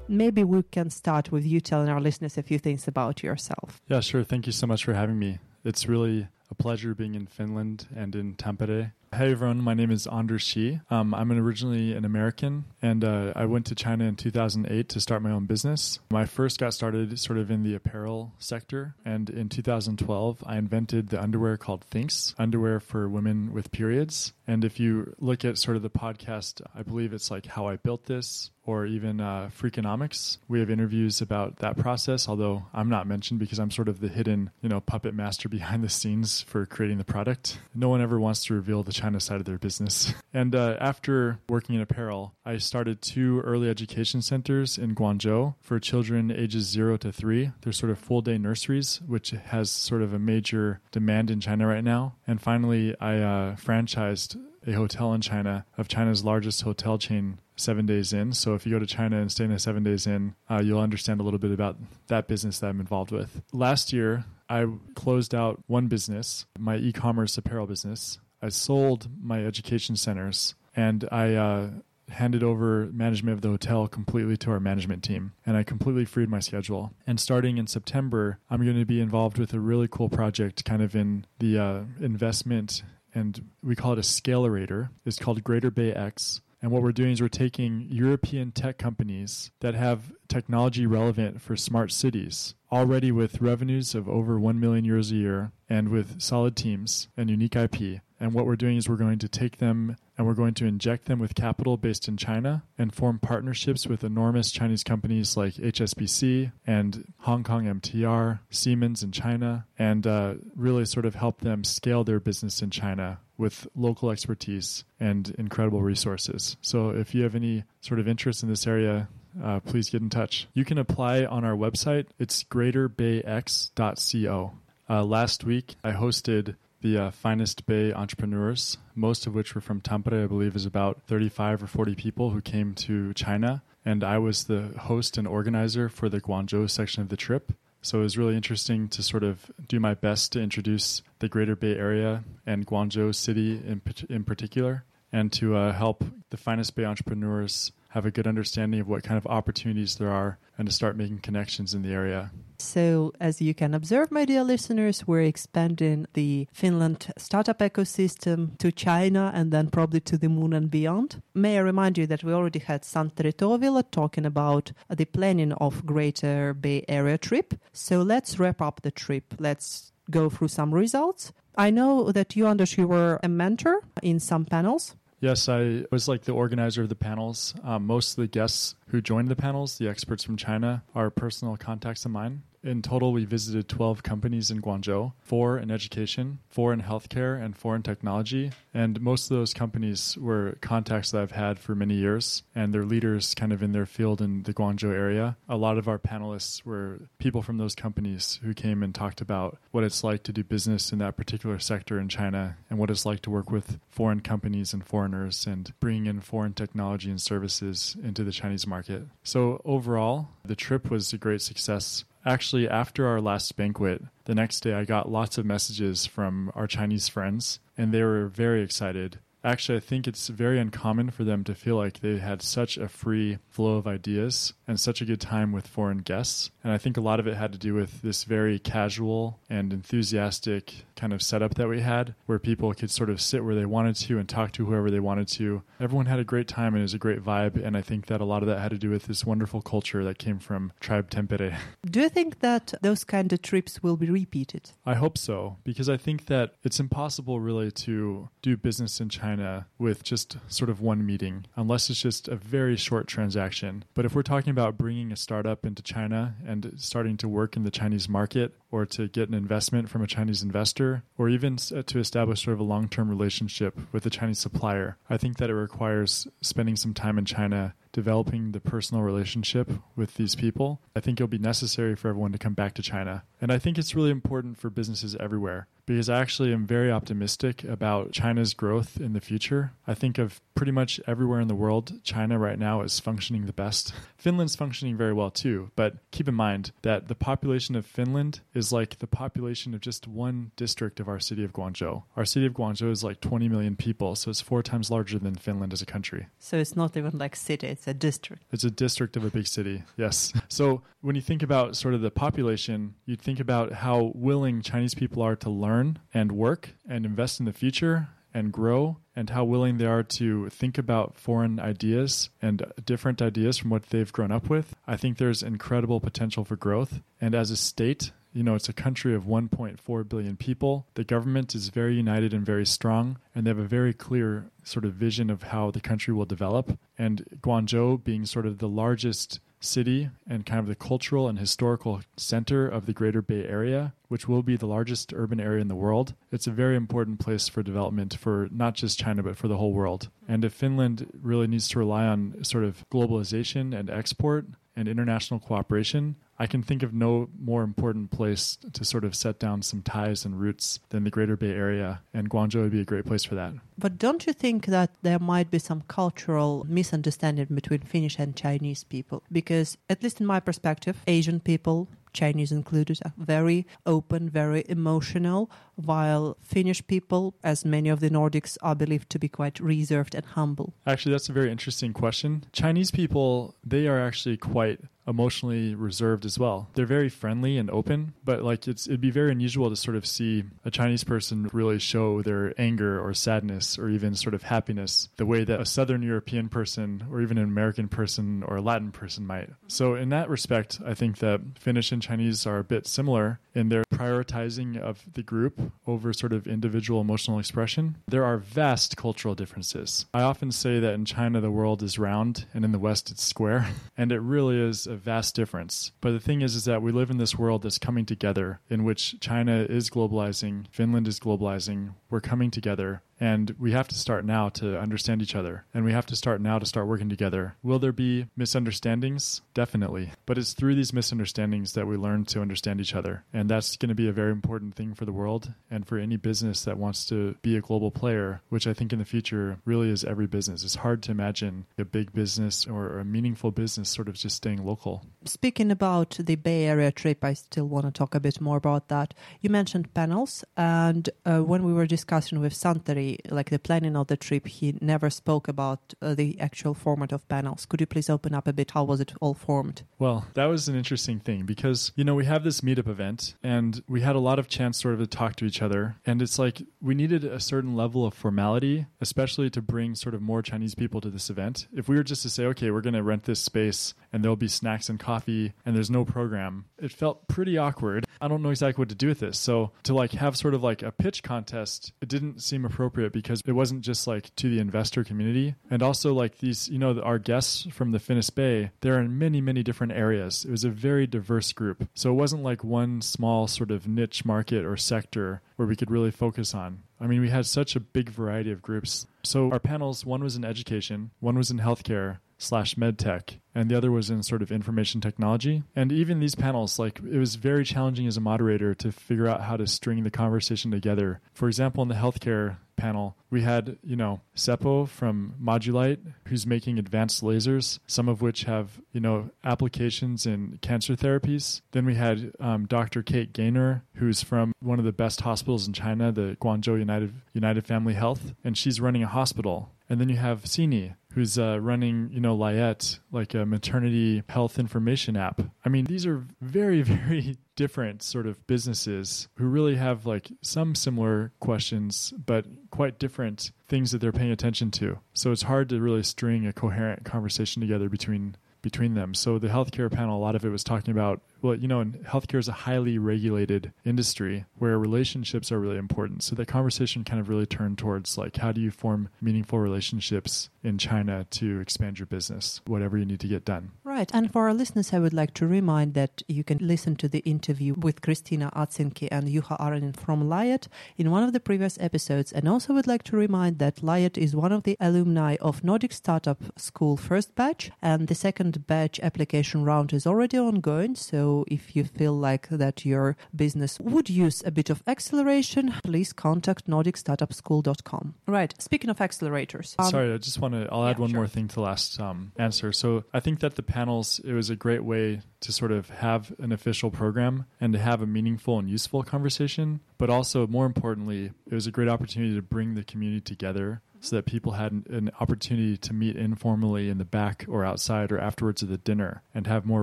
Maybe 0.09 0.45
we 0.45 0.63
can 0.63 0.89
start 0.89 1.31
with 1.31 1.45
you 1.45 1.61
telling 1.61 1.91
our 1.91 2.01
listeners 2.01 2.39
a 2.39 2.43
few 2.43 2.59
things 2.59 2.89
about 2.89 3.23
yourself. 3.23 3.83
Yeah, 3.87 4.01
sure. 4.01 4.25
Thank 4.25 4.47
you 4.47 4.53
so 4.53 4.67
much 4.67 4.83
for 4.83 4.95
having 4.95 5.19
me. 5.19 5.41
It's 5.67 5.89
really 5.89 6.29
a 6.51 6.55
pleasure 6.55 6.95
being 6.95 7.15
in 7.15 7.27
Finland 7.27 7.87
and 7.95 8.15
in 8.15 8.35
Tampere. 8.35 8.93
Hey 9.15 9.33
everyone, 9.33 9.63
my 9.63 9.73
name 9.73 9.91
is 9.91 10.07
Anders 10.07 10.43
Shi. 10.43 10.81
Um, 10.91 11.15
I'm 11.15 11.33
originally 11.33 11.95
an 11.95 12.05
American, 12.05 12.65
and 12.83 13.03
uh, 13.03 13.33
I 13.35 13.47
went 13.47 13.65
to 13.67 13.75
China 13.75 14.05
in 14.05 14.17
2008 14.17 14.89
to 14.91 15.01
start 15.01 15.23
my 15.23 15.31
own 15.31 15.47
business. 15.47 16.01
I 16.13 16.27
first 16.27 16.59
got 16.59 16.75
started 16.75 17.19
sort 17.19 17.39
of 17.39 17.51
in 17.51 17.63
the 17.63 17.75
apparel 17.75 18.35
sector, 18.39 18.95
and 19.05 19.31
in 19.31 19.49
2012 19.49 20.45
I 20.45 20.59
invented 20.59 21.09
the 21.09 21.23
underwear 21.23 21.57
called 21.57 21.87
Thinx, 21.89 22.35
underwear 22.37 22.79
for 22.79 23.09
women 23.09 23.55
with 23.55 23.73
periods. 23.73 24.35
And 24.47 24.65
if 24.65 24.79
you 24.79 25.15
look 25.19 25.45
at 25.45 25.57
sort 25.57 25.77
of 25.77 25.83
the 25.83 25.91
podcast, 25.91 26.61
I 26.75 26.83
believe 26.83 27.15
it's 27.15 27.31
like 27.31 27.47
how 27.47 27.69
I 27.69 27.77
built 27.77 28.05
this, 28.05 28.51
or 28.67 28.85
even 28.85 29.21
uh, 29.21 29.49
Freakonomics. 29.57 30.39
We 30.49 30.59
have 30.61 30.71
interviews 30.71 31.21
about 31.21 31.59
that 31.59 31.79
process, 31.79 32.29
although 32.29 32.67
I'm 32.75 32.89
not 32.89 33.07
mentioned 33.07 33.41
because 33.41 33.59
I'm 33.59 33.71
sort 33.71 33.89
of 33.89 34.01
the 34.01 34.09
hidden, 34.09 34.51
you 34.61 34.69
know, 34.69 34.81
puppet 34.81 35.15
master 35.15 35.49
behind 35.57 35.83
the 35.83 35.89
scenes 35.89 36.36
for 36.43 36.67
creating 36.67 36.99
the 36.99 37.05
product. 37.05 37.59
No 37.75 37.89
one 37.89 38.01
ever 38.01 38.19
wants 38.19 38.45
to 38.45 38.55
reveal 38.55 38.83
the 38.83 38.93
China 38.93 39.21
side 39.21 39.41
of 39.41 39.47
their 39.47 39.59
business. 39.59 40.13
And 40.37 40.55
uh, 40.55 40.77
after 40.81 41.39
working 41.49 41.77
in 41.77 41.81
apparel, 41.81 42.35
I 42.45 42.59
started 42.59 43.01
two 43.01 43.41
early 43.41 43.71
education 43.71 44.21
centers 44.21 44.77
in 44.77 44.95
Guangzhou 44.95 45.55
for 45.63 45.81
children 45.81 46.31
ages 46.31 46.67
zero 46.67 46.99
to 46.99 47.11
three. 47.11 47.53
They're 47.63 47.73
sort 47.73 47.91
of 47.91 47.99
full 47.99 48.21
day 48.21 48.37
nurseries, 48.37 49.01
which 49.07 49.31
has 49.31 49.71
sort 49.71 50.03
of 50.03 50.13
a 50.13 50.19
major 50.19 50.83
demand 50.93 51.31
in 51.31 51.41
China 51.41 51.67
right 51.67 51.83
now. 51.83 52.17
And 52.27 52.39
finally, 52.39 52.95
I 53.01 53.17
uh, 53.17 53.57
franchised 53.57 54.37
a 54.67 54.73
hotel 54.73 55.15
in 55.15 55.23
China 55.23 55.65
of 55.79 55.89
China's 55.89 56.23
largest 56.23 56.61
hotel 56.63 56.99
chain 56.99 57.39
Seven 57.57 57.87
Days 57.87 58.13
Inn. 58.13 58.33
So 58.33 58.55
if 58.55 58.67
you 58.67 58.73
go 58.73 58.79
to 58.79 58.87
China 58.87 59.19
and 59.19 59.33
stay 59.33 59.45
in 59.45 59.53
a 59.53 59.59
Seven 59.59 59.83
Days 59.83 60.07
Inn, 60.07 60.35
uh, 60.51 60.61
you'll 60.63 60.81
understand 60.81 61.21
a 61.21 61.23
little 61.23 61.39
bit 61.39 61.53
about 61.53 61.77
that 62.09 62.29
business 62.29 62.59
that 62.59 62.69
I'm 62.69 62.81
involved 62.81 63.11
with. 63.11 63.43
Last 63.53 63.93
year, 63.93 64.25
I 64.49 64.67
closed 64.95 65.35
out 65.35 65.63
one 65.67 65.89
business, 65.89 66.47
my 66.59 66.77
e 66.77 66.93
commerce 66.93 67.37
apparel 67.37 67.67
business. 67.67 68.19
I 68.43 68.49
sold 68.51 69.09
my 69.21 69.45
education 69.45 69.97
centers 69.97 70.55
and 70.75 71.09
I 71.11 71.35
uh, 71.35 71.71
handed 72.11 72.43
over 72.43 72.89
management 72.93 73.35
of 73.35 73.41
the 73.41 73.49
hotel 73.49 73.89
completely 73.89 74.37
to 74.39 74.51
our 74.51 74.61
management 74.61 75.03
team 75.03 75.33
and 75.45 75.57
I 75.57 75.63
completely 75.63 76.05
freed 76.05 76.29
my 76.29 76.41
schedule. 76.41 76.93
And 77.07 77.19
starting 77.19 77.59
in 77.59 77.67
September, 77.67 78.39
I'm 78.51 78.63
going 78.63 78.79
to 78.79 78.85
be 78.85 79.01
involved 79.01 79.39
with 79.39 79.53
a 79.53 79.61
really 79.61 79.89
cool 79.89 80.09
project 80.09 80.65
kind 80.65 80.83
of 80.83 80.95
in 80.95 81.27
the 81.39 81.59
uh, 81.59 81.81
investment 82.01 82.83
and 83.15 83.49
we 83.63 83.75
call 83.75 83.95
it 83.95 83.99
a 83.99 84.03
scalerator. 84.03 84.91
It's 85.07 85.19
called 85.19 85.43
Greater 85.43 85.71
Bay 85.71 85.93
X. 85.93 86.43
And 86.63 86.71
what 86.71 86.83
we're 86.83 86.93
doing 86.93 87.13
is 87.13 87.21
we're 87.21 87.29
taking 87.29 87.87
European 87.91 88.51
tech 88.51 88.79
companies 88.79 89.51
that 89.61 89.75
have 89.75 90.13
technology 90.29 90.87
relevant 90.87 91.41
for 91.41 91.57
smart 91.57 91.93
cities, 91.93 92.55
already 92.73 93.13
with 93.13 93.41
revenues 93.41 93.95
of 93.95 94.09
over 94.09 94.41
1 94.41 94.59
million 94.59 94.85
euros 94.85 95.13
a 95.13 95.17
year 95.17 95.53
and 95.69 95.91
with 95.91 96.21
solid 96.21 96.57
teams 96.57 97.09
and 97.17 97.31
unique 97.31 97.57
IP. 97.57 98.01
And 98.19 98.33
what 98.33 98.47
we're 98.47 98.57
doing 98.57 98.79
is 98.79 98.89
we're 98.89 98.97
going 98.97 99.19
to 99.19 99.29
take 99.29 99.59
them 99.59 99.97
and 100.17 100.27
we're 100.27 100.35
going 100.35 100.55
to 100.55 100.67
inject 100.67 101.05
them 101.05 101.19
with 101.19 101.35
capital 101.35 101.77
based 101.77 102.09
in 102.09 102.17
China 102.17 102.65
and 102.79 102.95
form 102.95 103.19
partnerships 103.19 103.87
with 103.87 104.03
enormous 104.03 104.51
Chinese 104.51 104.83
companies 104.83 105.37
like 105.37 105.55
HSBC 105.55 106.53
and 106.67 107.13
Hong 107.19 107.45
Kong 107.45 107.67
MTR, 107.67 108.41
Siemens 108.49 109.03
in 109.03 109.13
China, 109.13 109.67
and 109.79 110.07
uh, 110.07 110.35
really 110.55 110.87
sort 110.87 111.05
of 111.05 111.15
help 111.15 111.43
them 111.43 111.65
scale 111.65 112.05
their 112.05 112.21
business 112.21 112.63
in 112.63 112.71
China 112.71 113.19
with 113.39 113.67
local 113.75 114.11
expertise 114.11 114.85
and 114.99 115.35
incredible 115.39 115.83
resources. 115.83 116.57
So 116.61 116.91
if 116.91 117.15
you 117.15 117.23
have 117.23 117.35
any 117.35 117.65
sort 117.81 118.01
of 118.01 118.09
interest 118.09 118.43
in 118.43 118.49
this 118.49 118.67
area, 118.67 119.09
uh, 119.43 119.61
please 119.61 119.91
get 119.91 120.03
in 120.03 120.11
touch. 120.11 120.49
You 120.55 120.65
can 120.65 120.79
apply 120.79 121.25
on 121.25 121.45
our 121.45 121.55
website. 121.55 122.07
It's 122.19 122.43
greaterbayx.co. 122.45 124.53
Uh, 124.89 125.05
last 125.05 125.45
week, 125.45 125.75
I 125.83 125.91
hosted 125.93 126.57
the 126.81 126.99
uh, 126.99 127.11
finest 127.11 127.67
Bay 127.67 127.93
entrepreneurs, 127.93 128.79
most 128.95 129.27
of 129.27 129.35
which 129.35 129.55
were 129.55 129.61
from 129.61 129.81
Tampere, 129.81 130.25
I 130.25 130.27
believe, 130.27 130.55
is 130.55 130.67
about 130.67 131.03
35 131.07 131.65
or 131.65 131.67
40 131.67 131.97
people 131.97 132.31
who 132.31 132.41
came 132.41 132.75
to 132.75 133.13
China. 133.15 133.63
And 133.85 134.05
I 134.05 134.19
was 134.19 134.45
the 134.45 134.75
host 134.79 135.19
and 135.19 135.27
organizer 135.27 135.89
for 135.89 136.09
the 136.09 136.21
Guangzhou 136.21 136.71
section 136.71 137.03
of 137.03 137.09
the 137.09 137.17
trip. 137.17 137.53
So 137.87 138.01
it 138.01 138.03
was 138.03 138.19
really 138.19 138.35
interesting 138.35 138.89
to 138.89 139.03
sort 139.05 139.23
of 139.23 139.49
do 139.69 139.79
my 139.79 139.95
best 139.95 140.33
to 140.33 140.43
introduce 140.43 141.03
the 141.21 141.29
Greater 141.29 141.55
Bay 141.55 141.77
Area 141.77 142.25
and 142.45 142.67
Guangzhou 142.67 143.15
City 143.15 143.53
in, 143.53 143.81
in 144.11 144.25
particular, 144.25 144.85
and 145.13 145.33
to 145.35 145.55
uh, 145.55 145.73
help 145.73 146.03
the 146.31 146.37
finest 146.37 146.75
Bay 146.75 146.85
entrepreneurs 146.85 147.71
have 147.91 148.07
a 148.07 148.11
good 148.11 148.27
understanding 148.27 148.81
of 148.81 148.89
what 148.89 149.03
kind 149.03 149.19
of 149.19 149.27
opportunities 149.27 149.97
there 149.97 150.11
are 150.11 150.39
and 150.59 150.69
to 150.69 150.75
start 150.75 150.97
making 150.97 151.19
connections 151.19 151.75
in 151.75 151.83
the 151.83 151.93
area. 151.93 152.31
So, 152.59 153.13
as 153.21 153.43
you 153.43 153.55
can 153.55 153.75
observe, 153.75 154.11
my 154.11 154.25
dear 154.25 154.43
listeners, 154.43 155.07
we're 155.07 155.23
expanding 155.23 156.07
the 156.15 156.49
Finland 156.53 157.13
startup 157.19 157.59
ecosystem 157.59 158.57
to 158.59 158.73
China 158.73 159.31
and 159.35 159.53
then 159.53 159.69
probably 159.69 160.01
to 160.01 160.17
the 160.17 160.29
moon 160.29 160.55
and 160.55 160.71
beyond. 160.71 161.23
May 161.35 161.59
I 161.59 161.61
remind 161.61 161.99
you 161.99 162.07
that 162.07 162.25
we 162.25 162.33
already 162.33 162.61
had 162.61 162.83
Santeri 162.83 163.35
Tovila 163.35 163.85
talking 163.91 164.25
about 164.25 164.73
the 164.89 165.05
planning 165.05 165.53
of 165.53 165.85
Greater 165.85 166.55
Bay 166.55 166.85
Area 166.89 167.19
trip. 167.19 167.55
So, 167.73 168.03
let's 168.03 168.39
wrap 168.39 168.63
up 168.63 168.81
the 168.83 168.91
trip. 168.91 169.35
Let's 169.39 169.93
go 170.11 170.31
through 170.31 170.49
some 170.49 170.73
results. 170.73 171.33
I 171.57 171.71
know 171.71 172.13
that 172.13 172.37
you, 172.37 172.47
Anders, 172.47 172.77
you 172.77 172.87
were 172.87 173.19
a 173.23 173.29
mentor 173.29 173.81
in 174.03 174.21
some 174.21 174.45
panels. 174.45 174.95
Yes, 175.21 175.49
I 175.49 175.85
was 175.91 176.09
like 176.09 176.23
the 176.23 176.33
organizer 176.33 176.83
of 176.83 176.91
the 176.91 176.95
panels. 176.95 177.55
Um, 177.65 177.87
most 177.87 178.13
of 178.13 178.17
the 178.17 178.27
guests 178.27 178.75
who 178.89 179.01
joined 179.01 179.29
the 179.29 179.37
panels, 179.37 179.79
the 179.79 179.89
experts 179.89 180.23
from 180.23 180.37
China, 180.37 180.85
are 180.95 181.11
personal 181.11 181.57
contacts 181.57 182.05
of 182.05 182.11
mine. 182.11 182.43
In 182.67 182.83
total, 182.83 183.13
we 183.13 183.25
visited 183.25 183.69
12 183.69 184.03
companies 184.03 184.51
in 184.51 184.61
Guangzhou, 184.61 185.13
four 185.21 185.57
in 185.57 185.71
education, 185.71 186.41
four 186.49 186.73
in 186.73 186.83
healthcare, 186.83 187.41
and 187.41 187.57
four 187.57 187.77
in 187.77 187.85
technology. 187.85 188.51
And 188.75 189.01
most 189.01 189.31
of 189.31 189.37
those 189.37 189.55
companies 189.55 190.19
were 190.19 190.59
contacts 190.61 191.13
that 191.13 191.23
I've 191.23 191.31
had 191.31 191.61
for 191.61 191.77
many 191.77 191.95
years, 191.95 192.43
and 192.57 192.75
they're 192.75 192.85
leaders 192.85 193.37
kind 193.37 193.53
of 193.53 193.63
in 193.63 193.71
their 193.71 193.87
field 193.87 194.21
in 194.21 194.43
the 194.43 194.53
Guangzhou 194.53 194.93
area. 194.93 195.37
A 195.49 195.57
lot 195.57 195.79
of 195.79 195.87
our 195.87 195.99
panelists 195.99 196.65
were 196.65 197.03
people 197.19 197.41
from 197.41 197.59
those 197.59 197.77
companies 197.77 198.41
who 198.43 198.53
came 198.53 198.83
and 198.83 198.93
talked 198.93 199.21
about 199.21 199.59
what 199.71 199.85
it's 199.85 200.03
like 200.03 200.25
to 200.25 200.33
do 200.33 200.43
business 200.43 200.91
in 200.91 200.99
that 200.99 201.17
particular 201.17 201.61
sector 201.61 202.01
in 202.01 202.09
China 202.09 202.57
and 202.69 202.81
what 202.81 202.91
it's 202.91 203.07
like 203.07 203.21
to 203.23 203.31
work 203.31 203.49
with 203.49 203.79
foreign 203.91 204.21
companies 204.21 204.73
and 204.73 204.85
foreigners 204.85 205.47
and 205.47 205.73
bringing 205.79 206.07
in 206.07 206.21
foreign 206.21 206.53
technology 206.53 207.11
and 207.11 207.23
services 207.23 207.97
into 208.03 208.25
the 208.25 208.33
Chinese 208.33 208.67
market. 208.67 209.05
So, 209.23 209.63
overall, 209.65 210.31
the 210.45 210.57
trip 210.57 210.91
was 210.91 211.13
a 211.13 211.19
great 211.19 211.43
success. 211.43 212.05
Actually, 212.27 212.69
after 212.69 213.07
our 213.07 213.21
last 213.21 213.57
banquet, 213.57 214.03
the 214.25 214.35
next 214.35 214.59
day 214.61 214.75
I 214.75 214.85
got 214.85 215.09
lots 215.09 215.39
of 215.39 215.47
messages 215.47 216.07
from 216.07 216.51
our 216.57 216.67
Chinese 216.67 217.09
friends, 217.09 217.61
and 217.79 217.93
they 217.95 218.03
were 218.03 218.27
very 218.27 218.63
excited. 218.63 219.21
Actually, 219.47 219.77
I 219.77 219.81
think 219.81 220.09
it's 220.09 220.27
very 220.27 220.59
uncommon 220.59 221.11
for 221.11 221.23
them 221.23 221.45
to 221.45 221.55
feel 221.55 221.77
like 221.77 222.01
they 222.01 222.19
had 222.19 222.43
such 222.43 222.77
a 222.77 222.89
free 222.89 223.39
flow 223.49 223.77
of 223.77 223.87
ideas 223.87 224.55
and 224.67 224.81
such 224.81 225.01
a 225.01 225.05
good 225.05 225.21
time 225.21 225.53
with 225.53 225.69
foreign 225.69 225.99
guests. 225.99 226.51
And 226.65 226.73
I 226.73 226.79
think 226.79 226.97
a 226.97 227.01
lot 227.01 227.21
of 227.21 227.29
it 227.29 227.37
had 227.37 227.53
to 227.53 227.59
do 227.59 227.73
with 227.73 228.03
this 228.03 228.25
very 228.25 228.59
casual 228.59 229.39
and 229.49 229.73
enthusiastic 229.73 230.85
kind 230.97 231.13
of 231.13 231.23
setup 231.23 231.55
that 231.55 231.69
we 231.69 231.81
had 231.81 232.17
where 232.27 232.41
people 232.41 232.75
could 232.75 232.91
sort 232.91 233.09
of 233.09 233.21
sit 233.21 233.45
where 233.45 233.55
they 233.55 233.67
wanted 233.67 233.95
to 233.95 234.19
and 234.19 234.29
talk 234.29 234.51
to 234.51 234.67
whoever 234.67 234.91
they 234.91 234.99
wanted 234.99 235.29
to. 235.29 235.63
Everyone 235.79 236.07
had 236.07 236.19
a 236.19 236.25
great 236.25 236.49
time 236.49 236.75
and 236.75 236.81
it 236.81 236.83
was 236.83 236.95
a 236.95 236.99
great 236.99 237.23
vibe. 237.23 237.65
And 237.65 237.77
I 237.77 237.83
think 237.83 238.07
that 238.07 238.21
a 238.21 238.25
lot 238.25 238.43
of 238.43 238.49
that 238.49 238.59
had 238.59 238.73
to 238.73 238.79
do 238.79 238.91
with 238.91 239.05
this 239.05 239.25
wonderful 239.25 239.63
culture 239.63 240.03
that 240.03 240.19
came 240.19 240.41
from 240.41 240.73
Tribe 240.81 241.09
Tampere. 241.09 241.57
Do 241.89 242.01
you 242.01 242.09
think 242.09 242.41
that 242.41 242.75
those 242.83 243.05
kind 243.05 243.33
of 243.33 243.43
trips 243.43 243.81
will 243.81 243.97
be 243.97 244.11
repeated? 244.11 244.73
I 244.85 244.95
hope 244.95 245.17
so, 245.17 245.59
because 245.63 245.89
I 245.89 245.97
think 245.97 246.27
that 246.27 246.55
it's 246.65 246.81
impossible 246.81 247.39
really 247.39 247.71
to 247.71 248.29
do 248.43 248.57
business 248.57 249.01
in 249.01 249.09
China 249.09 249.36
with 249.79 250.03
just 250.03 250.37
sort 250.49 250.71
of 250.71 250.81
one 250.81 251.05
meeting, 251.05 251.47
unless 251.57 251.91
it's 251.91 252.01
just 252.01 252.29
a 252.29 252.37
very 252.37 252.77
short 252.77 253.07
transaction. 253.07 253.85
But 253.95 254.05
if 254.05 254.15
we're 254.15 254.23
talking 254.23 254.51
about 254.51 254.79
bringing 254.79 255.13
a 255.13 255.17
startup 255.17 255.65
into 255.65 255.83
China 255.83 256.35
and 256.47 256.73
starting 256.77 257.17
to 257.19 257.29
work 257.29 257.57
in 257.57 257.65
the 257.65 257.71
Chinese 257.71 258.09
market 258.09 258.55
or 258.71 258.87
to 258.87 259.09
get 259.09 259.29
an 259.29 259.35
investment 259.35 259.89
from 259.89 260.03
a 260.03 260.07
Chinese 260.07 260.43
investor 260.43 261.03
or 261.19 261.29
even 261.29 261.59
uh, 261.75 261.83
to 261.83 261.99
establish 261.99 262.45
sort 262.45 262.55
of 262.55 262.61
a 262.61 262.65
long 262.65 262.89
term 262.89 263.09
relationship 263.09 263.79
with 263.93 264.07
a 264.07 264.11
Chinese 264.11 264.39
supplier, 264.39 264.97
I 265.09 265.17
think 265.17 265.39
that 265.39 265.51
it 265.51 265.55
requires 265.55 266.27
spending 266.41 266.77
some 266.77 266.95
time 266.95 267.19
in 267.19 267.25
China 267.25 267.75
developing 267.97 268.53
the 268.53 268.61
personal 268.61 269.03
relationship 269.03 269.71
with 269.97 270.17
these 270.17 270.35
people. 270.35 270.83
I 270.95 271.01
think 271.01 271.19
it'll 271.19 271.29
be 271.29 271.39
necessary 271.39 271.97
for 271.97 272.09
everyone 272.09 272.33
to 272.33 272.39
come 272.39 272.53
back 272.53 272.75
to 272.75 272.83
China. 272.83 273.25
And 273.41 273.51
I 273.51 273.59
think 273.59 273.79
it's 273.79 273.95
really 273.95 274.11
important 274.11 274.59
for 274.59 274.69
businesses 274.69 275.17
everywhere 275.19 275.67
because 275.87 276.11
I 276.11 276.21
actually 276.21 276.53
am 276.53 276.67
very 276.67 276.91
optimistic 276.91 277.65
about 277.65 278.13
China's 278.13 278.53
growth 278.55 279.01
in 279.01 279.13
the 279.13 279.21
future. 279.21 279.73
I 279.87 279.95
think 279.95 280.19
of 280.19 280.43
pretty 280.55 280.73
much 280.73 281.01
everywhere 281.07 281.41
in 281.41 281.49
the 281.49 281.55
world, 281.55 282.03
China 282.03 282.39
right 282.39 282.59
now 282.59 282.83
is 282.83 282.99
functioning 282.99 283.47
the 283.47 283.53
best. 283.53 283.95
Finland's 284.19 284.57
functioning 284.57 284.97
very 284.97 285.13
well 285.13 285.31
too, 285.31 285.71
but 285.77 285.97
keep 286.11 286.29
in 286.29 286.35
mind 286.35 286.73
that 286.83 287.09
the 287.09 287.15
population 287.15 287.77
of 287.77 287.87
Finland 287.87 288.41
is 288.53 288.73
like 288.73 288.99
the 288.99 289.07
population 289.07 289.75
of 289.75 289.81
just 289.81 290.09
one 290.09 290.51
district 290.57 290.99
of 290.99 291.09
our 291.09 291.21
city 291.21 291.45
of 291.45 291.53
Guangzhou. 291.53 292.03
Our 292.17 292.25
city 292.25 292.47
of 292.47 292.53
Guangzhou 292.53 292.91
is 292.91 293.05
like 293.05 293.21
20 293.21 293.49
million 293.49 293.77
people, 293.77 294.17
so 294.17 294.31
it's 294.31 294.41
four 294.41 294.63
times 294.63 294.91
larger 294.91 295.19
than 295.19 295.37
Finland 295.37 295.73
as 295.73 295.83
a 295.83 295.87
country. 295.87 296.27
So 296.39 296.57
it's 296.57 296.75
not 296.75 296.97
even 296.97 297.17
like 297.17 297.37
city, 297.37 297.75
it's 297.87 297.95
a 297.95 297.95
district. 297.95 298.43
It's 298.51 298.65
a 298.65 298.71
district 298.71 299.17
of 299.17 299.25
a 299.25 299.31
big 299.31 299.47
city, 299.47 299.85
yes. 299.97 300.33
So 300.49 300.83
when 301.01 301.15
you 301.15 301.23
think 301.23 301.43
about 301.43 301.77
sort 301.77 301.95
of 301.95 302.01
the 302.01 302.11
population, 302.11 302.97
you 303.05 303.15
think 303.15 303.39
about 303.39 303.73
how 303.73 304.13
willing 304.15 304.61
Chinese 304.61 304.95
people 304.95 305.23
are 305.23 305.37
to 305.37 305.51
learn 305.51 306.01
and 306.13 306.33
work 306.33 306.71
and 306.89 307.07
invest 307.07 307.39
in 307.39 307.47
the 307.47 307.53
future 307.53 308.09
and 308.35 308.53
grow 308.53 308.99
and 309.15 309.31
how 309.31 309.45
willing 309.45 309.79
they 309.79 309.87
are 309.87 310.03
to 310.03 310.51
think 310.51 310.77
about 310.77 311.17
foreign 311.17 311.59
ideas 311.59 312.29
and 312.43 312.71
different 312.85 313.23
ideas 313.23 313.57
from 313.57 313.71
what 313.71 313.85
they've 313.85 314.13
grown 314.13 314.31
up 314.31 314.51
with. 314.51 314.75
I 314.87 314.97
think 314.97 315.17
there's 315.17 315.43
incredible 315.43 316.01
potential 316.01 316.45
for 316.45 316.57
growth. 316.57 317.01
And 317.21 317.35
as 317.35 317.51
a 317.51 317.57
state, 317.57 318.11
you 318.37 318.43
know, 318.43 318.55
it's 318.55 318.69
a 318.69 318.75
country 318.75 319.15
of 319.15 319.25
1.4 319.25 320.09
billion 320.11 320.37
people. 320.37 320.87
The 320.93 321.05
government 321.05 321.55
is 321.55 321.71
very 321.71 321.95
united 321.95 322.35
and 322.35 322.45
very 322.45 322.67
strong, 322.67 323.17
and 323.35 323.47
they 323.47 323.51
have 323.51 323.59
a 323.59 323.65
very 323.65 323.95
clear 323.95 324.51
sort 324.63 324.85
of 324.85 324.93
vision 324.93 325.31
of 325.31 325.45
how 325.45 325.71
the 325.71 325.81
country 325.81 326.13
will 326.13 326.27
develop. 326.27 326.79
And 326.99 327.25
Guangzhou, 327.41 328.05
being 328.05 328.27
sort 328.27 328.45
of 328.45 328.59
the 328.59 328.69
largest 328.69 329.41
city 329.59 330.11
and 330.29 330.45
kind 330.45 330.61
of 330.61 330.67
the 330.67 330.75
cultural 330.75 331.29
and 331.29 331.39
historical 331.39 332.03
center 332.19 332.69
of 332.69 332.85
the 332.85 332.93
greater 332.93 333.23
Bay 333.23 333.47
Area, 333.47 333.95
which 334.09 334.29
will 334.29 334.43
be 334.43 334.55
the 334.55 334.67
largest 334.67 335.15
urban 335.17 335.41
area 335.41 335.63
in 335.63 335.69
the 335.69 335.75
world. 335.75 336.13
It's 336.31 336.47
a 336.47 336.51
very 336.51 336.77
important 336.77 337.21
place 337.21 337.49
for 337.49 337.63
development 337.63 338.19
for 338.19 338.49
not 338.51 338.75
just 338.75 338.99
China, 338.99 339.23
but 339.23 339.39
for 339.39 339.49
the 339.49 339.57
whole 339.57 339.73
world. 339.73 340.11
And 340.29 340.45
if 340.45 340.53
Finland 340.53 341.07
really 341.23 341.47
needs 341.47 341.69
to 341.69 341.79
rely 341.79 342.05
on 342.05 342.45
sort 342.45 342.65
of 342.65 342.85
globalization 342.91 343.75
and 343.75 343.89
export 343.89 344.45
and 344.77 344.89
international 344.89 345.41
cooperation, 345.41 346.17
I 346.39 346.47
can 346.47 346.63
think 346.63 346.83
of 346.83 346.93
no 346.93 347.29
more 347.39 347.63
important 347.63 348.11
place 348.11 348.57
to 348.73 348.85
sort 348.85 349.05
of 349.05 349.15
set 349.15 349.39
down 349.39 349.63
some 349.63 349.83
ties 349.83 350.25
and 350.25 350.39
roots 350.39 350.81
than 350.91 351.05
the 351.05 351.11
Greater 351.11 351.37
Bay 351.37 351.51
Area, 351.51 352.01
and 352.13 352.29
Guangzhou 352.29 352.63
would 352.63 352.73
be 352.73 352.81
a 352.81 352.85
great 352.85 353.07
place 353.07 353.25
for 353.25 353.35
that. 353.35 353.55
But 353.79 353.99
don't 353.99 354.27
you 354.27 354.33
think 354.33 354.67
that 354.67 354.91
there 355.03 355.19
might 355.19 355.51
be 355.51 355.59
some 355.59 355.83
cultural 355.89 356.67
misunderstanding 356.69 357.47
between 357.51 357.81
Finnish 357.81 358.19
and 358.19 358.37
Chinese 358.37 358.85
people? 358.85 359.23
Because, 359.33 359.79
at 359.89 360.03
least 360.03 360.21
in 360.21 360.27
my 360.27 360.41
perspective, 360.41 361.03
Asian 361.07 361.41
people 361.41 361.89
Chinese 362.17 362.51
included, 362.51 362.99
are 363.05 363.13
very 363.19 363.67
open, 363.85 364.29
very 364.29 364.65
emotional, 364.69 365.51
while 365.77 366.37
Finnish 366.43 366.87
people, 366.87 367.35
as 367.45 367.65
many 367.65 367.89
of 367.89 368.01
the 368.01 368.11
Nordics, 368.11 368.59
are 368.63 368.75
believed 368.75 369.11
to 369.11 369.19
be 369.19 369.29
quite 369.29 369.61
reserved 369.61 370.15
and 370.15 370.25
humble. 370.25 370.75
Actually, 370.87 371.13
that's 371.13 371.29
a 371.29 371.33
very 371.33 371.51
interesting 371.51 371.93
question. 371.93 372.45
Chinese 372.53 372.91
people, 372.91 373.55
they 373.65 373.87
are 373.87 374.01
actually 374.01 374.37
quite 374.37 374.81
emotionally 375.07 375.75
reserved 375.75 376.25
as 376.25 376.39
well. 376.39 376.69
They're 376.75 376.87
very 376.87 377.09
friendly 377.09 377.59
and 377.59 377.71
open, 377.71 378.15
but 378.25 378.43
like 378.43 378.67
it's 378.67 378.87
it'd 378.87 379.01
be 379.01 379.11
very 379.11 379.31
unusual 379.31 379.71
to 379.71 379.77
sort 379.77 379.97
of 379.97 380.07
see 380.07 380.45
a 380.65 380.71
Chinese 380.71 381.05
person 381.05 381.49
really 381.53 381.79
show 381.79 382.23
their 382.23 382.61
anger 382.61 383.01
or 383.01 383.15
sadness 383.15 383.79
or 383.79 383.89
even 383.89 384.15
sort 384.15 384.35
of 384.35 384.43
happiness 384.43 385.09
the 385.17 385.27
way 385.27 385.45
that 385.45 385.61
a 385.61 385.65
southern 385.65 386.03
European 386.03 386.49
person 386.49 387.05
or 387.11 387.21
even 387.21 387.39
an 387.39 387.45
American 387.45 387.89
person 387.89 388.43
or 388.43 388.57
a 388.57 388.63
Latin 388.63 388.91
person 388.91 389.27
might. 389.27 389.51
So 389.69 389.95
in 389.95 390.09
that 390.11 390.29
respect, 390.29 390.81
I 390.85 390.95
think 390.95 391.19
that 391.19 391.41
Finnish 391.59 391.93
and 391.93 392.03
Chinese 392.03 392.47
are 392.47 392.59
a 392.59 392.65
bit 392.65 392.87
similar 392.87 393.39
in 393.55 393.69
their 393.69 393.85
prioritizing 393.95 394.77
of 394.77 395.03
the 395.15 395.23
group 395.23 395.66
over 395.87 396.13
sort 396.13 396.33
of 396.33 396.47
individual 396.47 397.01
emotional 397.01 397.39
expression. 397.39 397.97
There 398.09 398.25
are 398.25 398.39
vast 398.39 398.97
cultural 398.97 399.35
differences. 399.35 400.07
I 400.13 400.23
often 400.23 400.53
say 400.53 400.81
that 400.81 400.95
in 400.95 401.05
China 401.05 401.41
the 401.41 401.51
world 401.51 401.83
is 401.83 401.99
round 401.99 402.47
and 402.55 402.65
in 402.65 402.73
the 402.73 402.79
West 402.79 403.11
it's 403.11 403.25
square, 403.25 403.69
and 403.97 404.13
it 404.13 404.21
really 404.21 404.59
is 404.59 404.87
a 404.87 404.97
vast 404.97 405.35
difference. 405.35 405.93
But 406.01 406.13
the 406.13 406.21
thing 406.21 406.43
is 406.43 406.55
is 406.55 406.65
that 406.65 406.83
we 406.83 406.93
live 406.93 407.11
in 407.11 407.19
this 407.19 407.37
world 407.37 407.63
that's 407.63 407.79
coming 407.79 408.07
together 408.07 408.61
in 408.69 408.85
which 408.85 409.21
China 409.21 409.67
is 409.69 409.91
globalizing, 409.91 410.67
Finland 410.71 411.09
is 411.09 411.21
globalizing, 411.21 411.95
we're 412.11 412.21
coming 412.21 412.51
together 412.51 413.03
and 413.19 413.55
we 413.59 413.73
have 413.73 413.89
to 413.89 413.95
start 413.95 414.25
now 414.25 414.49
to 414.51 414.79
understand 414.79 415.23
each 415.23 415.35
other. 415.35 415.65
And 415.73 415.85
we 415.85 415.93
have 415.93 416.07
to 416.07 416.17
start 416.17 416.41
now 416.41 416.59
to 416.59 416.67
start 416.67 416.87
working 416.87 417.09
together. 417.09 417.57
Will 417.63 417.79
there 417.79 417.93
be 417.93 418.27
misunderstandings? 418.37 419.43
Definitely. 419.55 420.13
But 420.27 420.39
it's 420.39 420.53
through 420.53 420.75
these 420.75 420.93
misunderstandings 420.93 421.73
that 421.73 421.87
we 421.87 421.97
learn 421.97 422.25
to 422.27 422.41
understand 422.41 422.81
each 422.81 422.95
other. 422.95 423.25
And 423.33 423.49
that's 423.49 423.77
going 423.77 423.89
to 423.89 423.95
be 423.95 424.09
a 424.09 424.13
very 424.13 424.33
important 424.33 424.75
thing 424.75 424.95
for 424.95 425.05
the 425.05 425.13
world 425.13 425.53
and 425.71 425.87
for 425.87 425.99
any 425.99 426.17
business 426.17 426.65
that 426.65 426.79
wants 426.79 427.07
to 427.07 427.37
be 427.43 427.57
a 427.57 427.61
global 427.61 427.91
player, 427.91 428.43
which 428.49 428.67
I 428.67 428.75
think 428.75 428.93
in 428.93 428.99
the 428.99 429.05
future 429.05 429.59
really 429.65 429.91
is 429.91 430.05
every 430.05 430.27
business. 430.27 430.65
It's 430.65 430.77
hard 430.77 431.03
to 431.05 431.11
imagine 431.11 431.67
a 431.79 431.85
big 431.85 432.13
business 432.13 432.67
or 432.67 432.99
a 432.99 433.05
meaningful 433.05 433.51
business 433.51 433.89
sort 433.89 434.09
of 434.09 434.15
just 434.15 434.37
staying 434.37 434.65
local. 434.65 435.05
Speaking 435.25 435.71
about 435.71 436.19
the 436.21 436.37
Bay 436.37 436.65
Area 436.65 436.93
trip, 436.93 437.25
I 437.25 437.35
still 437.35 437.67
want 437.67 437.87
to 437.87 437.93
talk 437.93 438.15
a 438.15 438.21
bit 438.21 438.41
more 438.41 438.57
about 438.57 438.89
that. 438.89 439.15
You 439.41 439.51
mentioned 439.51 439.93
panels, 439.95 440.45
and 440.57 441.09
uh, 441.25 441.41
when 441.41 441.65
we 441.65 441.73
were 441.73 441.87
discussing 441.87 442.41
with 442.41 442.53
Santeri, 442.53 443.06
like 443.31 443.51
the 443.51 443.59
planning 443.59 443.97
of 443.97 444.07
the 444.07 444.17
trip, 444.17 444.47
he 444.47 444.77
never 444.81 445.11
spoke 445.11 445.49
about 445.49 445.95
uh, 446.01 446.15
the 446.15 446.39
actual 446.41 446.75
format 446.75 447.13
of 447.13 447.29
panels. 447.29 447.67
Could 447.67 447.81
you 447.81 447.87
please 447.87 448.09
open 448.11 448.35
up 448.35 448.47
a 448.47 448.53
bit? 448.53 448.73
How 448.73 448.85
was 448.85 449.01
it 449.01 449.13
all 449.21 449.35
formed? 449.35 449.83
Well, 449.99 450.27
that 450.35 450.47
was 450.47 450.69
an 450.69 450.77
interesting 450.77 451.21
thing 451.21 451.45
because, 451.45 451.93
you 451.97 452.05
know, 452.05 452.15
we 452.15 452.25
have 452.25 452.45
this 452.45 452.61
meetup 452.61 452.89
event 452.89 453.35
and 453.43 453.83
we 453.89 454.01
had 454.01 454.17
a 454.17 454.21
lot 454.21 454.39
of 454.39 454.49
chance 454.49 454.81
sort 454.81 454.95
of 454.95 455.01
to 455.01 455.07
talk 455.07 455.37
to 455.37 455.45
each 455.45 455.63
other. 455.63 455.97
And 456.05 456.23
it's 456.23 456.39
like 456.39 456.63
we 456.81 456.95
needed 456.95 457.25
a 457.25 457.41
certain 457.41 457.75
level 457.77 458.05
of 458.07 458.15
formality, 458.15 458.87
especially 459.01 459.51
to 459.51 459.63
bring 459.63 459.95
sort 459.95 460.15
of 460.15 460.23
more 460.23 460.43
Chinese 460.43 460.75
people 460.75 461.01
to 461.01 461.11
this 461.11 461.31
event. 461.31 461.67
If 461.73 461.89
we 461.89 461.97
were 461.97 462.03
just 462.03 462.23
to 462.23 462.31
say, 462.31 462.45
okay, 462.47 462.71
we're 462.71 462.81
going 462.81 462.95
to 462.95 463.03
rent 463.03 463.25
this 463.25 463.41
space 463.41 463.95
and 464.13 464.23
there'll 464.23 464.37
be 464.37 464.49
snacks 464.49 464.89
and 464.89 464.99
coffee 464.99 465.53
and 465.65 465.77
there's 465.77 465.91
no 465.91 466.05
program, 466.05 466.67
it 466.79 466.93
felt 466.93 467.29
pretty 467.29 467.59
awkward. 467.59 468.07
I 468.21 468.29
don't 468.29 468.43
know 468.43 468.51
exactly 468.51 468.81
what 468.81 468.89
to 468.89 468.95
do 468.95 469.09
with 469.09 469.21
this. 469.21 469.39
So 469.39 469.73
to 469.85 469.95
like 469.95 470.13
have 470.13 470.37
sort 470.37 470.55
of 470.55 470.63
like 470.63 470.83
a 470.83 470.93
pitch 470.93 471.23
contest, 471.23 471.93
it 472.01 472.09
didn't 472.09 472.43
seem 472.43 472.65
appropriate 472.65 472.96
appropriate 472.97 473.13
because 473.13 473.43
it 473.47 473.53
wasn't 473.53 473.83
just 473.83 474.07
like 474.07 474.35
to 474.37 474.49
the 474.49 474.59
investor 474.59 475.05
community. 475.05 475.55
And 475.71 475.83
also, 475.83 476.15
like 476.15 476.39
these, 476.39 476.69
you 476.69 476.79
know, 476.79 476.99
our 477.01 477.19
guests 477.19 477.67
from 477.71 477.93
the 477.93 477.99
Finniss 477.99 478.35
Bay, 478.35 478.71
they're 478.81 479.01
in 479.01 479.19
many, 479.19 479.41
many 479.41 479.63
different 479.63 479.93
areas. 479.93 480.45
It 480.45 480.51
was 480.51 480.65
a 480.65 480.71
very 480.71 481.07
diverse 481.07 481.53
group. 481.53 481.89
So 481.95 482.11
it 482.11 482.15
wasn't 482.15 482.43
like 482.43 482.65
one 482.65 483.03
small 483.03 483.47
sort 483.47 483.71
of 483.71 483.87
niche 483.87 484.25
market 484.25 484.65
or 484.65 484.77
sector 484.77 485.43
where 485.57 485.69
we 485.69 485.77
could 485.77 485.91
really 485.91 486.11
focus 486.11 486.55
on. 486.55 486.83
I 487.01 487.07
mean, 487.07 487.21
we 487.21 487.29
had 487.29 487.47
such 487.47 487.77
a 487.77 487.81
big 487.81 488.09
variety 488.09 488.51
of 488.51 488.63
groups. 488.63 489.07
So 489.23 489.51
our 489.53 489.61
panels, 489.61 490.07
one 490.07 490.23
was 490.23 490.37
in 490.37 490.45
education, 490.45 491.11
one 491.21 491.37
was 491.37 491.51
in 491.51 491.59
healthcare 491.59 492.19
slash 492.39 492.75
medtech, 492.77 493.41
and 493.57 493.71
the 493.71 493.77
other 493.77 493.91
was 493.91 494.11
in 494.11 494.23
sort 494.23 494.43
of 494.43 494.53
information 494.53 495.01
technology. 495.01 495.63
And 495.75 495.91
even 495.91 496.21
these 496.21 496.35
panels, 496.35 496.79
like 496.79 497.01
it 497.01 497.19
was 497.19 497.37
very 497.37 497.65
challenging 497.65 498.07
as 498.07 498.19
a 498.19 498.21
moderator 498.21 498.75
to 498.75 498.93
figure 498.93 499.27
out 499.27 499.41
how 499.41 499.57
to 499.57 499.67
string 499.67 500.05
the 500.05 500.11
conversation 500.11 500.71
together. 500.71 501.21
For 501.33 501.49
example, 501.49 501.83
in 501.83 501.89
the 501.89 501.95
healthcare 501.95 502.59
panel, 502.77 503.17
we 503.31 503.41
had, 503.41 503.79
you 503.83 503.97
know, 503.97 504.21
Seppo 504.37 504.87
from 504.87 505.35
Modulight, 505.43 505.99
who's 506.27 506.47
making 506.47 506.79
advanced 506.79 507.23
lasers, 507.23 507.79
some 507.87 508.11
of 508.11 508.21
which 508.21 508.45
have, 508.45 508.79
you 508.93 509.01
know, 509.01 509.31
applications 509.43 510.27
in 510.27 510.59
cancer 510.61 510.95
therapies. 510.95 511.63
Then 511.73 511.87
we 511.87 511.95
had 511.95 512.33
um, 512.39 512.67
Dr. 512.67 513.03
Kate 513.03 513.33
Gaynor, 513.33 513.85
who's 513.95 514.23
from 514.23 514.53
one 514.61 514.79
of 514.79 514.85
the 514.85 514.93
best 514.93 515.23
hospitals 515.23 515.67
in 515.67 515.73
China, 515.73 516.13
the 516.13 516.37
Guangzhou 516.41 516.79
United 516.79 517.15
United 517.33 517.67
Family 517.67 517.95
Health, 517.95 518.35
and 518.45 518.57
she's 518.57 518.83
running 518.83 519.03
a 519.03 519.09
hospital. 519.09 519.71
And 519.89 520.01
then 520.01 520.09
you 520.09 520.17
have 520.17 520.43
Sini, 520.45 520.95
who's 521.13 521.39
uh, 521.39 521.59
running, 521.61 522.11
you 522.13 522.21
know, 522.21 522.37
Liet, 522.37 522.99
like 523.11 523.35
a 523.35 523.46
maternity 523.47 524.23
health 524.29 524.59
information 524.59 525.17
app. 525.17 525.41
I 525.65 525.69
mean, 525.69 525.85
these 525.87 526.07
are 526.07 526.25
very, 526.41 526.83
very 526.83 527.37
different 527.57 528.03
sort 528.03 528.27
of 528.27 528.47
businesses 528.47 529.29
who 529.37 529.47
really 529.47 529.77
have 529.77 530.07
like 530.07 530.31
some 530.43 530.75
similar 530.75 531.33
questions, 531.41 532.13
but 532.25 532.47
quite 532.71 532.99
different 532.99 533.51
things 533.69 533.91
that 533.91 533.99
they're 533.99 534.13
paying 534.13 534.31
attention 534.31 534.71
to. 534.73 534.99
So 535.15 535.33
it's 535.33 535.43
hard 535.43 535.69
to 535.71 535.81
really 535.81 536.03
string 536.03 536.47
a 536.47 536.53
coherent 536.53 537.05
conversation 537.05 537.61
together 537.61 537.89
between 537.89 538.37
between 538.63 538.95
them. 538.95 539.15
So 539.15 539.39
the 539.39 539.47
healthcare 539.47 539.93
panel, 539.93 540.19
a 540.19 540.21
lot 540.21 540.35
of 540.35 540.45
it 540.45 540.49
was 540.49 540.65
talking 540.65 540.91
about 540.91 541.21
well, 541.47 541.57
you 541.57 541.69
know, 541.69 541.85
healthcare 541.85 542.41
is 542.41 542.49
a 542.49 542.53
highly 542.53 542.99
regulated 542.99 543.73
industry 543.85 544.45
where 544.59 544.79
relationships 544.79 545.53
are 545.53 545.61
really 545.61 545.79
important. 545.79 546.25
So 546.25 546.35
the 546.35 546.45
conversation 546.45 547.05
kind 547.05 547.21
of 547.21 547.29
really 547.29 547.47
turned 547.47 547.79
towards 547.79 548.19
like 548.19 548.37
how 548.37 548.51
do 548.51 548.61
you 548.61 548.71
form 548.71 549.09
meaningful 549.21 549.61
relationships 549.61 550.51
in 550.65 550.79
China 550.79 551.25
to 551.31 551.61
expand 551.61 552.01
your 552.01 552.07
business, 552.07 552.61
whatever 552.67 552.99
you 552.99 553.05
need 553.05 553.21
to 553.21 553.29
get 553.29 553.45
done. 553.45 553.71
Right. 553.85 554.11
And 554.13 554.33
for 554.33 554.49
our 554.49 554.55
listeners, 554.55 554.93
I 554.93 554.99
would 554.99 555.13
like 555.13 555.33
to 555.35 555.47
remind 555.47 555.95
that 555.95 556.23
you 556.27 556.43
can 556.43 556.59
listen 556.59 556.97
to 556.97 557.09
the 557.09 557.21
interview 557.21 557.75
with 557.75 558.03
Christina 558.03 558.51
Atsinki 558.57 559.07
and 559.13 559.29
Juha 559.29 559.57
Aronen 559.61 559.97
from 559.97 560.29
Liet 560.29 560.67
in 560.97 561.13
one 561.13 561.23
of 561.23 561.33
the 561.33 561.39
previous 561.39 561.79
episodes. 561.81 562.33
And 562.33 562.49
also 562.49 562.75
would 562.75 562.89
like 562.89 563.05
to 563.05 563.17
remind 563.17 563.61
that 563.61 563.85
Liet 563.85 564.19
is 564.19 564.35
one 564.35 564.51
of 564.51 564.65
the 564.65 564.77
alumni 564.81 565.37
of 565.41 565.63
Nordic 565.63 565.93
Startup 565.93 566.43
School 566.59 566.97
first 566.97 567.37
batch, 567.37 567.71
and 567.81 568.09
the 568.09 568.15
second 568.17 568.67
batch 568.67 568.99
application 569.01 569.63
round 569.63 569.93
is 569.93 570.07
already 570.07 570.39
ongoing. 570.39 570.97
So 570.97 571.36
if 571.49 571.77
you 571.77 571.85
feel 571.85 572.15
like 572.15 572.49
that 572.49 572.85
your 572.85 573.17
business 573.35 573.79
would 573.81 574.09
use 574.09 574.43
a 574.45 574.51
bit 574.51 574.71
of 574.71 574.83
acceleration, 574.87 575.75
please 575.83 576.13
contact 576.13 576.67
nordicstartupschool.com. 576.67 578.15
Right. 578.27 578.55
Speaking 578.61 578.91
of 578.91 578.99
accelerators. 578.99 579.75
Um, 579.79 579.91
Sorry, 579.91 580.13
I 580.13 580.19
just 580.19 580.41
want 580.41 580.55
to, 580.55 580.69
I'll 580.71 580.87
add 580.87 580.97
yeah, 580.97 581.01
one 581.01 581.11
sure. 581.11 581.21
more 581.21 581.27
thing 581.27 581.49
to 581.49 581.55
the 581.55 581.61
last 581.61 582.01
um, 582.01 582.33
answer. 582.37 582.73
So 582.73 583.05
I 583.13 583.21
think 583.21 583.41
that 583.41 583.57
the 583.57 583.63
panels, 583.63 584.21
it 584.25 584.33
was 584.33 584.51
a 584.51 584.57
great 584.57 584.85
way 584.85 585.21
to 585.41 585.53
sort 585.53 585.73
of 585.73 585.91
have 585.91 586.33
an 586.39 586.53
official 586.53 586.91
program 586.91 587.47
and 587.61 587.73
to 587.73 587.79
have 587.79 588.03
a 588.03 588.07
meaningful 588.07 588.59
and 588.59 588.69
useful 588.69 589.03
conversation. 589.03 589.81
But 589.99 590.11
also, 590.11 590.47
more 590.47 590.67
importantly, 590.67 591.33
it 591.47 591.55
was 591.55 591.67
a 591.67 591.71
great 591.71 591.89
opportunity 591.89 592.35
to 592.35 592.43
bring 592.43 592.75
the 592.75 592.85
community 592.85 593.21
together 593.21 593.83
so 594.07 594.15
that 594.15 594.25
people 594.25 594.53
had 594.53 594.71
an 594.89 595.11
opportunity 595.21 595.77
to 595.77 595.93
meet 595.93 596.15
informally 596.15 596.89
in 596.89 596.99
the 596.99 597.05
back 597.05 597.45
or 597.49 597.65
outside 597.65 598.13
or 598.13 598.21
afterwards 598.21 598.63
at 598.63 598.69
the 598.69 598.79
dinner 598.79 599.23
and 599.35 599.49
have 599.49 599.67
more 599.67 599.83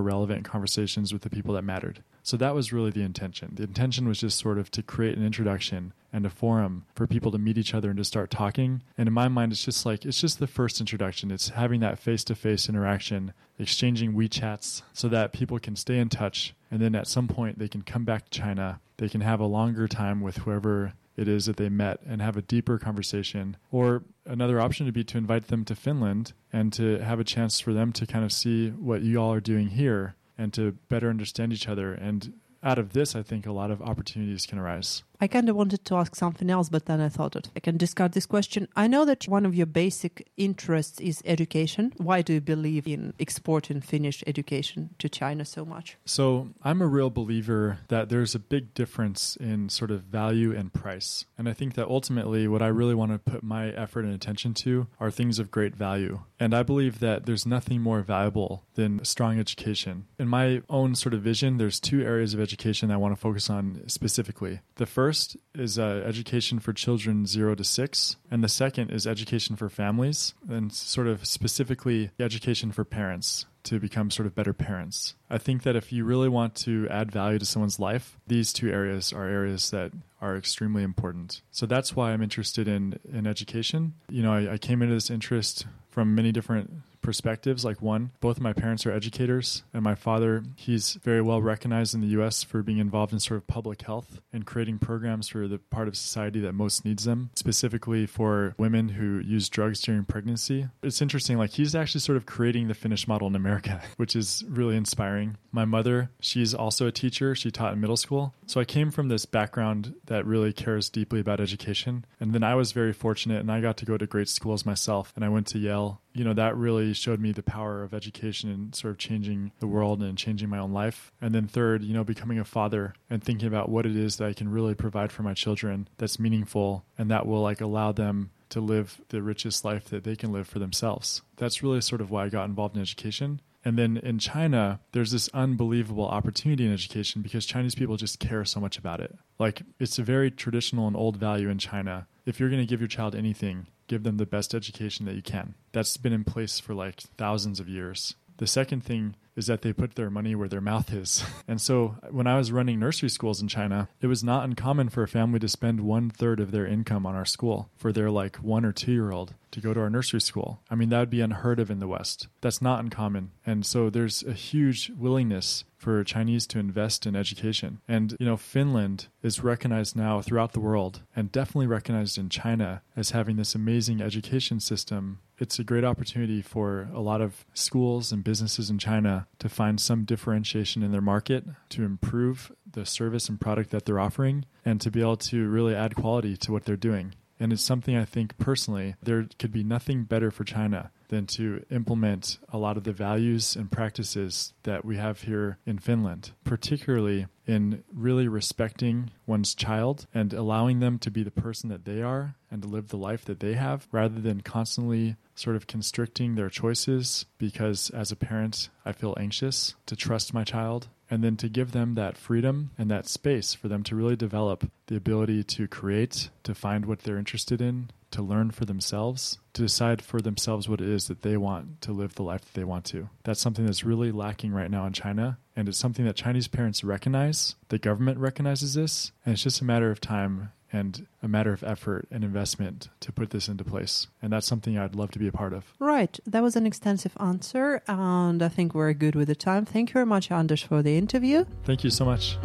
relevant 0.00 0.46
conversations 0.46 1.12
with 1.12 1.20
the 1.22 1.28
people 1.28 1.52
that 1.54 1.62
mattered. 1.62 2.02
So 2.22 2.38
that 2.38 2.54
was 2.54 2.72
really 2.72 2.90
the 2.90 3.02
intention. 3.02 3.52
The 3.54 3.64
intention 3.64 4.08
was 4.08 4.20
just 4.20 4.38
sort 4.38 4.58
of 4.58 4.70
to 4.70 4.82
create 4.82 5.18
an 5.18 5.26
introduction 5.26 5.92
and 6.10 6.24
a 6.24 6.30
forum 6.30 6.86
for 6.94 7.06
people 7.06 7.30
to 7.32 7.38
meet 7.38 7.58
each 7.58 7.74
other 7.74 7.90
and 7.90 7.98
to 7.98 8.04
start 8.04 8.30
talking. 8.30 8.82
And 8.96 9.06
in 9.06 9.12
my 9.12 9.28
mind, 9.28 9.52
it's 9.52 9.64
just 9.64 9.84
like, 9.84 10.06
it's 10.06 10.22
just 10.22 10.38
the 10.38 10.46
first 10.46 10.80
introduction. 10.80 11.30
It's 11.30 11.50
having 11.50 11.80
that 11.80 11.98
face 11.98 12.24
to 12.24 12.34
face 12.34 12.66
interaction, 12.66 13.34
exchanging 13.58 14.14
WeChats 14.14 14.82
so 14.94 15.08
that 15.08 15.34
people 15.34 15.58
can 15.58 15.76
stay 15.76 15.98
in 15.98 16.08
touch. 16.08 16.54
And 16.70 16.80
then 16.80 16.94
at 16.94 17.08
some 17.08 17.28
point, 17.28 17.58
they 17.58 17.68
can 17.68 17.82
come 17.82 18.04
back 18.04 18.30
to 18.30 18.40
China. 18.40 18.80
They 18.96 19.10
can 19.10 19.20
have 19.20 19.40
a 19.40 19.46
longer 19.46 19.86
time 19.86 20.22
with 20.22 20.38
whoever 20.38 20.94
it 21.16 21.28
is 21.28 21.46
that 21.46 21.56
they 21.56 21.68
met 21.68 22.00
and 22.06 22.20
have 22.20 22.36
a 22.36 22.42
deeper 22.42 22.78
conversation. 22.78 23.56
Or 23.70 24.02
another 24.26 24.60
option 24.60 24.86
would 24.86 24.94
be 24.94 25.04
to 25.04 25.18
invite 25.18 25.48
them 25.48 25.64
to 25.66 25.74
Finland 25.74 26.32
and 26.52 26.72
to 26.74 26.98
have 26.98 27.20
a 27.20 27.24
chance 27.24 27.60
for 27.60 27.72
them 27.72 27.92
to 27.92 28.06
kind 28.06 28.24
of 28.24 28.32
see 28.32 28.70
what 28.70 29.02
you 29.02 29.18
all 29.18 29.32
are 29.32 29.40
doing 29.40 29.68
here 29.68 30.16
and 30.36 30.52
to 30.54 30.72
better 30.88 31.10
understand 31.10 31.52
each 31.52 31.68
other. 31.68 31.92
And 31.92 32.34
out 32.62 32.78
of 32.78 32.92
this, 32.92 33.14
I 33.14 33.22
think 33.22 33.46
a 33.46 33.52
lot 33.52 33.70
of 33.70 33.82
opportunities 33.82 34.46
can 34.46 34.58
arise. 34.58 35.04
I 35.24 35.26
kind 35.26 35.48
of 35.48 35.56
wanted 35.56 35.86
to 35.86 35.94
ask 35.94 36.14
something 36.14 36.50
else, 36.50 36.68
but 36.68 36.84
then 36.84 37.00
I 37.00 37.08
thought 37.08 37.48
I 37.56 37.60
can 37.60 37.78
discard 37.78 38.12
this 38.12 38.26
question. 38.26 38.68
I 38.76 38.86
know 38.86 39.06
that 39.06 39.26
one 39.26 39.46
of 39.46 39.54
your 39.54 39.64
basic 39.64 40.28
interests 40.36 41.00
is 41.00 41.22
education. 41.24 41.94
Why 41.96 42.20
do 42.20 42.34
you 42.34 42.42
believe 42.42 42.86
in 42.86 43.14
exporting 43.18 43.80
Finnish 43.80 44.22
education 44.26 44.90
to 44.98 45.08
China 45.08 45.46
so 45.46 45.64
much? 45.64 45.96
So, 46.04 46.50
I'm 46.62 46.82
a 46.82 46.86
real 46.86 47.08
believer 47.08 47.78
that 47.88 48.10
there's 48.10 48.34
a 48.34 48.38
big 48.38 48.74
difference 48.74 49.36
in 49.36 49.70
sort 49.70 49.90
of 49.90 50.02
value 50.02 50.54
and 50.54 50.70
price. 50.70 51.24
And 51.38 51.48
I 51.48 51.54
think 51.54 51.72
that 51.72 51.88
ultimately, 51.88 52.46
what 52.46 52.60
I 52.60 52.66
really 52.66 52.94
want 52.94 53.12
to 53.12 53.18
put 53.18 53.42
my 53.42 53.70
effort 53.70 54.04
and 54.04 54.12
attention 54.12 54.52
to 54.64 54.88
are 55.00 55.10
things 55.10 55.38
of 55.38 55.50
great 55.50 55.74
value. 55.74 56.20
And 56.38 56.52
I 56.52 56.62
believe 56.62 57.00
that 57.00 57.24
there's 57.24 57.46
nothing 57.46 57.80
more 57.80 58.02
valuable 58.02 58.64
than 58.74 59.02
strong 59.06 59.40
education. 59.40 60.04
In 60.18 60.28
my 60.28 60.60
own 60.68 60.94
sort 60.94 61.14
of 61.14 61.22
vision, 61.22 61.56
there's 61.56 61.80
two 61.80 62.02
areas 62.02 62.34
of 62.34 62.40
education 62.40 62.90
I 62.90 62.98
want 62.98 63.14
to 63.14 63.20
focus 63.20 63.48
on 63.48 63.84
specifically. 63.86 64.60
The 64.74 64.84
first 64.84 65.13
first 65.14 65.36
is 65.54 65.78
uh, 65.78 66.02
education 66.04 66.58
for 66.58 66.72
children 66.72 67.24
zero 67.24 67.54
to 67.54 67.62
six, 67.62 68.16
and 68.32 68.42
the 68.42 68.48
second 68.48 68.90
is 68.90 69.06
education 69.06 69.54
for 69.54 69.68
families, 69.68 70.34
and 70.48 70.72
sort 70.72 71.06
of 71.06 71.24
specifically 71.24 72.10
education 72.18 72.72
for 72.72 72.84
parents 72.84 73.46
to 73.62 73.78
become 73.78 74.10
sort 74.10 74.26
of 74.26 74.34
better 74.34 74.52
parents. 74.52 75.14
I 75.30 75.38
think 75.38 75.62
that 75.62 75.76
if 75.76 75.92
you 75.92 76.04
really 76.04 76.28
want 76.28 76.56
to 76.66 76.88
add 76.90 77.12
value 77.12 77.38
to 77.38 77.46
someone's 77.46 77.78
life, 77.78 78.18
these 78.26 78.52
two 78.52 78.68
areas 78.70 79.12
are 79.12 79.28
areas 79.28 79.70
that 79.70 79.92
are 80.20 80.36
extremely 80.36 80.82
important. 80.82 81.42
So 81.52 81.64
that's 81.64 81.94
why 81.94 82.10
I'm 82.10 82.22
interested 82.22 82.66
in 82.66 82.98
in 83.12 83.24
education. 83.24 83.94
You 84.10 84.24
know, 84.24 84.32
I, 84.32 84.54
I 84.54 84.58
came 84.58 84.82
into 84.82 84.94
this 84.94 85.10
interest 85.10 85.64
from 85.90 86.16
many 86.16 86.32
different 86.32 86.72
perspectives. 87.04 87.64
Like 87.64 87.80
one, 87.80 88.10
both 88.20 88.40
my 88.40 88.52
parents 88.52 88.84
are 88.86 88.90
educators, 88.90 89.62
and 89.72 89.84
my 89.84 89.94
father, 89.94 90.42
he's 90.56 90.94
very 91.04 91.22
well 91.22 91.40
recognized 91.40 91.94
in 91.94 92.00
the 92.00 92.08
U.S. 92.08 92.42
for 92.42 92.62
being 92.62 92.78
involved 92.78 93.12
in 93.12 93.20
sort 93.20 93.38
of 93.38 93.46
public 93.46 93.82
health 93.82 94.20
and 94.32 94.44
creating 94.44 94.78
programs 94.78 95.28
for 95.28 95.46
the 95.46 95.58
part 95.58 95.86
of 95.86 95.96
society 95.96 96.40
that 96.40 96.54
most 96.54 96.84
needs 96.84 97.04
them, 97.04 97.30
specifically 97.36 98.06
for 98.06 98.54
women 98.58 98.88
who 98.88 99.20
use 99.20 99.48
drugs 99.48 99.80
during 99.80 100.04
pregnancy. 100.04 100.66
It's 100.82 101.02
interesting, 101.02 101.38
like 101.38 101.50
he's 101.50 101.74
actually 101.74 102.00
sort 102.00 102.16
of 102.16 102.26
creating 102.26 102.66
the 102.66 102.74
Finnish 102.74 103.06
model 103.06 103.28
in 103.28 103.36
America, 103.36 103.82
which 103.96 104.16
is 104.16 104.42
really 104.48 104.76
inspiring. 104.76 105.36
My 105.52 105.64
mother, 105.64 106.10
she's 106.18 106.54
also 106.54 106.86
a 106.86 106.92
teacher. 106.92 107.34
She 107.34 107.50
taught 107.50 107.74
in 107.74 107.80
middle 107.80 107.96
school. 107.96 108.34
So 108.46 108.60
I 108.60 108.64
came 108.64 108.90
from 108.90 109.08
this 109.08 109.26
background 109.26 109.94
that 110.06 110.26
really 110.26 110.52
cares 110.52 110.88
deeply 110.88 111.20
about 111.20 111.40
education. 111.40 112.04
And 112.18 112.32
then 112.32 112.42
I 112.42 112.54
was 112.54 112.72
very 112.72 112.92
fortunate 112.92 113.40
and 113.40 113.52
I 113.52 113.60
got 113.60 113.76
to 113.78 113.84
go 113.84 113.96
to 113.96 114.06
great 114.06 114.28
schools 114.28 114.66
myself. 114.66 115.12
And 115.14 115.24
I 115.24 115.28
went 115.28 115.46
to 115.48 115.58
Yale 115.58 116.00
you 116.14 116.24
know, 116.24 116.32
that 116.32 116.56
really 116.56 116.94
showed 116.94 117.20
me 117.20 117.32
the 117.32 117.42
power 117.42 117.82
of 117.82 117.92
education 117.92 118.50
and 118.50 118.74
sort 118.74 118.92
of 118.92 118.98
changing 118.98 119.52
the 119.58 119.66
world 119.66 120.02
and 120.02 120.16
changing 120.16 120.48
my 120.48 120.58
own 120.58 120.72
life. 120.72 121.12
And 121.20 121.34
then 121.34 121.46
third, 121.48 121.82
you 121.82 121.92
know, 121.92 122.04
becoming 122.04 122.38
a 122.38 122.44
father 122.44 122.94
and 123.10 123.22
thinking 123.22 123.48
about 123.48 123.68
what 123.68 123.84
it 123.84 123.96
is 123.96 124.16
that 124.16 124.28
I 124.28 124.32
can 124.32 124.48
really 124.48 124.74
provide 124.74 125.10
for 125.10 125.22
my 125.22 125.34
children 125.34 125.88
that's 125.98 126.20
meaningful 126.20 126.84
and 126.96 127.10
that 127.10 127.26
will 127.26 127.42
like 127.42 127.60
allow 127.60 127.92
them 127.92 128.30
to 128.50 128.60
live 128.60 129.00
the 129.08 129.22
richest 129.22 129.64
life 129.64 129.86
that 129.86 130.04
they 130.04 130.14
can 130.14 130.32
live 130.32 130.46
for 130.46 130.60
themselves. 130.60 131.22
That's 131.36 131.62
really 131.62 131.80
sort 131.80 132.00
of 132.00 132.10
why 132.10 132.26
I 132.26 132.28
got 132.28 132.44
involved 132.44 132.76
in 132.76 132.82
education. 132.82 133.40
And 133.64 133.78
then 133.78 133.96
in 133.96 134.18
China, 134.18 134.80
there's 134.92 135.10
this 135.10 135.28
unbelievable 135.32 136.06
opportunity 136.06 136.66
in 136.66 136.72
education 136.72 137.22
because 137.22 137.46
Chinese 137.46 137.74
people 137.74 137.96
just 137.96 138.20
care 138.20 138.44
so 138.44 138.60
much 138.60 138.76
about 138.76 139.00
it. 139.00 139.16
Like, 139.38 139.62
it's 139.80 139.98
a 139.98 140.02
very 140.02 140.30
traditional 140.30 140.86
and 140.86 140.94
old 140.94 141.16
value 141.16 141.48
in 141.48 141.58
China. 141.58 142.06
If 142.26 142.38
you're 142.38 142.50
going 142.50 142.60
to 142.60 142.66
give 142.66 142.80
your 142.80 142.88
child 142.88 143.14
anything, 143.14 143.66
give 143.86 144.02
them 144.02 144.16
the 144.16 144.26
best 144.26 144.54
education 144.54 145.06
that 145.06 145.14
you 145.14 145.22
can. 145.22 145.54
That's 145.72 145.96
been 145.96 146.12
in 146.12 146.24
place 146.24 146.58
for 146.58 146.74
like 146.74 147.00
thousands 147.16 147.60
of 147.60 147.68
years. 147.68 148.14
The 148.38 148.46
second 148.46 148.84
thing 148.84 149.16
is 149.36 149.46
that 149.46 149.62
they 149.62 149.72
put 149.72 149.94
their 149.94 150.10
money 150.10 150.34
where 150.34 150.48
their 150.48 150.60
mouth 150.60 150.92
is. 150.92 151.24
And 151.46 151.60
so 151.60 151.96
when 152.10 152.26
I 152.26 152.38
was 152.38 152.52
running 152.52 152.80
nursery 152.80 153.10
schools 153.10 153.42
in 153.42 153.48
China, 153.48 153.88
it 154.00 154.06
was 154.06 154.24
not 154.24 154.44
uncommon 154.44 154.88
for 154.88 155.02
a 155.02 155.08
family 155.08 155.38
to 155.40 155.48
spend 155.48 155.80
one 155.80 156.08
third 156.08 156.40
of 156.40 156.52
their 156.52 156.66
income 156.66 157.04
on 157.04 157.14
our 157.14 157.26
school 157.26 157.68
for 157.76 157.92
their 157.92 158.10
like 158.10 158.36
one 158.36 158.64
or 158.64 158.72
two 158.72 158.92
year 158.92 159.12
old 159.12 159.34
to 159.50 159.60
go 159.60 159.74
to 159.74 159.80
our 159.80 159.90
nursery 159.90 160.22
school. 160.22 160.60
I 160.70 160.74
mean, 160.74 160.88
that 160.88 161.00
would 161.00 161.10
be 161.10 161.20
unheard 161.20 161.60
of 161.60 161.70
in 161.70 161.80
the 161.80 161.86
West. 161.86 162.28
That's 162.40 162.62
not 162.62 162.80
uncommon. 162.80 163.30
And 163.44 163.66
so 163.66 163.90
there's 163.90 164.22
a 164.22 164.32
huge 164.32 164.90
willingness 164.96 165.64
for 165.76 166.02
Chinese 166.02 166.46
to 166.48 166.58
invest 166.58 167.06
in 167.06 167.14
education. 167.14 167.80
And, 167.86 168.16
you 168.18 168.24
know, 168.24 168.38
Finland 168.38 169.08
is 169.22 169.44
recognized 169.44 169.94
now 169.94 170.22
throughout 170.22 170.54
the 170.54 170.60
world 170.60 171.02
and 171.14 171.30
definitely 171.30 171.66
recognized 171.66 172.16
in 172.16 172.30
China 172.30 172.82
as 172.96 173.10
having 173.10 173.36
this 173.36 173.54
amazing 173.54 174.00
education 174.00 174.60
system. 174.60 175.20
It's 175.38 175.58
a 175.58 175.64
great 175.64 175.84
opportunity 175.84 176.42
for 176.42 176.88
a 176.94 177.00
lot 177.00 177.20
of 177.20 177.44
schools 177.54 178.12
and 178.12 178.22
businesses 178.22 178.70
in 178.70 178.78
China 178.78 179.26
to 179.40 179.48
find 179.48 179.80
some 179.80 180.04
differentiation 180.04 180.82
in 180.82 180.92
their 180.92 181.00
market, 181.00 181.44
to 181.70 181.82
improve 181.82 182.52
the 182.70 182.86
service 182.86 183.28
and 183.28 183.40
product 183.40 183.70
that 183.70 183.84
they're 183.84 184.00
offering, 184.00 184.44
and 184.64 184.80
to 184.80 184.90
be 184.90 185.00
able 185.00 185.16
to 185.16 185.48
really 185.48 185.74
add 185.74 185.96
quality 185.96 186.36
to 186.36 186.52
what 186.52 186.64
they're 186.64 186.76
doing. 186.76 187.14
And 187.40 187.52
it's 187.52 187.62
something 187.62 187.96
I 187.96 188.04
think 188.04 188.38
personally, 188.38 188.94
there 189.02 189.26
could 189.38 189.52
be 189.52 189.64
nothing 189.64 190.04
better 190.04 190.30
for 190.30 190.44
China 190.44 190.92
than 191.08 191.26
to 191.26 191.64
implement 191.70 192.38
a 192.48 192.58
lot 192.58 192.76
of 192.76 192.84
the 192.84 192.92
values 192.92 193.56
and 193.56 193.70
practices 193.70 194.54
that 194.62 194.84
we 194.84 194.96
have 194.96 195.22
here 195.22 195.58
in 195.66 195.78
Finland, 195.78 196.30
particularly 196.44 197.26
in 197.46 197.82
really 197.92 198.28
respecting 198.28 199.10
one's 199.26 199.54
child 199.54 200.06
and 200.14 200.32
allowing 200.32 200.80
them 200.80 200.98
to 200.98 201.10
be 201.10 201.22
the 201.22 201.30
person 201.30 201.68
that 201.68 201.84
they 201.84 202.00
are 202.00 202.36
and 202.50 202.62
to 202.62 202.68
live 202.68 202.88
the 202.88 202.96
life 202.96 203.24
that 203.24 203.40
they 203.40 203.54
have 203.54 203.86
rather 203.92 204.20
than 204.20 204.40
constantly 204.40 205.16
sort 205.34 205.56
of 205.56 205.66
constricting 205.66 206.34
their 206.34 206.48
choices 206.48 207.26
because 207.38 207.90
as 207.90 208.12
a 208.12 208.16
parent 208.16 208.68
I 208.84 208.92
feel 208.92 209.16
anxious 209.18 209.74
to 209.86 209.96
trust 209.96 210.34
my 210.34 210.44
child 210.44 210.88
and 211.10 211.22
then 211.22 211.36
to 211.36 211.48
give 211.48 211.72
them 211.72 211.94
that 211.94 212.16
freedom 212.16 212.70
and 212.78 212.90
that 212.90 213.06
space 213.06 213.54
for 213.54 213.68
them 213.68 213.82
to 213.84 213.94
really 213.94 214.16
develop 214.16 214.70
the 214.86 214.96
ability 214.96 215.44
to 215.44 215.68
create, 215.68 216.30
to 216.42 216.54
find 216.54 216.86
what 216.86 217.00
they're 217.00 217.18
interested 217.18 217.60
in, 217.60 217.90
to 218.10 218.22
learn 218.22 218.50
for 218.50 218.64
themselves, 218.64 219.38
to 219.52 219.62
decide 219.62 220.00
for 220.00 220.20
themselves 220.20 220.68
what 220.68 220.80
it 220.80 220.88
is 220.88 221.08
that 221.08 221.22
they 221.22 221.36
want 221.36 221.80
to 221.80 221.92
live 221.92 222.14
the 222.14 222.22
life 222.22 222.44
that 222.44 222.54
they 222.54 222.64
want 222.64 222.84
to. 222.84 223.08
That's 223.24 223.40
something 223.40 223.66
that's 223.66 223.84
really 223.84 224.12
lacking 224.12 224.52
right 224.52 224.70
now 224.70 224.86
in 224.86 224.92
China. 224.92 225.38
And 225.56 225.68
it's 225.68 225.78
something 225.78 226.04
that 226.04 226.16
Chinese 226.16 226.48
parents 226.48 226.84
recognize. 226.84 227.56
The 227.68 227.78
government 227.78 228.18
recognizes 228.18 228.74
this. 228.74 229.12
And 229.24 229.32
it's 229.32 229.42
just 229.42 229.60
a 229.60 229.64
matter 229.64 229.90
of 229.90 230.00
time 230.00 230.52
and 230.74 231.06
a 231.22 231.28
matter 231.28 231.52
of 231.52 231.62
effort 231.62 232.08
and 232.10 232.24
investment 232.24 232.88
to 232.98 233.12
put 233.12 233.30
this 233.30 233.46
into 233.46 233.62
place. 233.62 234.08
And 234.20 234.32
that's 234.32 234.46
something 234.46 234.76
I'd 234.76 234.96
love 234.96 235.12
to 235.12 235.20
be 235.20 235.28
a 235.28 235.32
part 235.32 235.52
of. 235.52 235.72
Right. 235.78 236.18
That 236.26 236.42
was 236.42 236.56
an 236.56 236.66
extensive 236.66 237.16
answer. 237.20 237.80
And 237.86 238.42
I 238.42 238.48
think 238.48 238.74
we're 238.74 238.92
good 238.92 239.14
with 239.14 239.28
the 239.28 239.36
time. 239.36 239.64
Thank 239.64 239.90
you 239.90 239.94
very 239.94 240.06
much, 240.06 240.32
Anders, 240.32 240.62
for 240.62 240.82
the 240.82 240.98
interview. 240.98 241.44
Thank 241.62 241.84
you 241.84 241.90
so 241.90 242.04
much. 242.04 242.36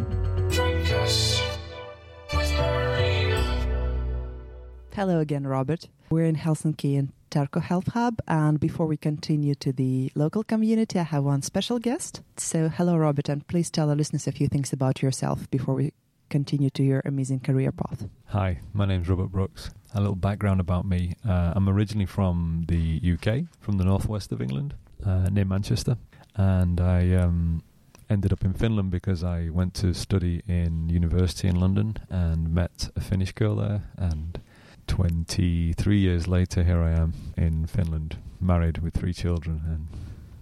Hello 4.94 5.18
again, 5.18 5.46
Robert. 5.46 5.88
We're 6.10 6.26
in 6.26 6.36
Helsinki 6.36 6.94
in 6.94 7.12
Terkko 7.30 7.62
Health 7.62 7.88
Hub, 7.92 8.20
and 8.26 8.58
before 8.58 8.86
we 8.86 8.96
continue 8.96 9.54
to 9.54 9.72
the 9.72 10.10
local 10.16 10.42
community, 10.42 10.98
I 10.98 11.04
have 11.04 11.22
one 11.22 11.42
special 11.42 11.78
guest. 11.78 12.22
So, 12.36 12.68
hello, 12.68 12.96
Robert, 12.96 13.28
and 13.28 13.46
please 13.46 13.70
tell 13.70 13.88
our 13.88 13.94
listeners 13.94 14.26
a 14.26 14.32
few 14.32 14.48
things 14.48 14.72
about 14.72 15.00
yourself 15.00 15.48
before 15.50 15.74
we 15.76 15.92
continue 16.30 16.70
to 16.70 16.82
your 16.82 17.02
amazing 17.04 17.40
career 17.40 17.72
path. 17.72 18.08
Hi, 18.26 18.60
my 18.72 18.86
name's 18.86 19.08
Robert 19.08 19.32
Brooks. 19.32 19.70
A 19.94 20.00
little 20.00 20.14
background 20.14 20.60
about 20.60 20.86
me. 20.86 21.14
Uh, 21.28 21.52
I'm 21.56 21.68
originally 21.68 22.06
from 22.06 22.64
the 22.68 23.00
UK, 23.14 23.46
from 23.60 23.76
the 23.76 23.84
northwest 23.84 24.30
of 24.32 24.40
England, 24.40 24.74
uh, 25.04 25.28
near 25.30 25.44
Manchester, 25.44 25.98
and 26.36 26.80
I 26.80 27.12
um, 27.14 27.62
ended 28.08 28.32
up 28.32 28.44
in 28.44 28.54
Finland 28.54 28.90
because 28.92 29.24
I 29.24 29.50
went 29.50 29.74
to 29.74 29.92
study 29.92 30.42
in 30.46 30.88
university 30.88 31.48
in 31.48 31.56
London 31.56 31.96
and 32.08 32.54
met 32.54 32.88
a 32.94 33.00
Finnish 33.00 33.32
girl 33.32 33.56
there. 33.56 33.82
And 33.96 34.40
23 34.86 35.98
years 35.98 36.28
later, 36.28 36.62
here 36.62 36.82
I 36.82 36.92
am 36.92 37.12
in 37.36 37.66
Finland, 37.66 38.18
married 38.40 38.78
with 38.78 38.94
three 38.94 39.12
children, 39.12 39.62
and 39.66 39.88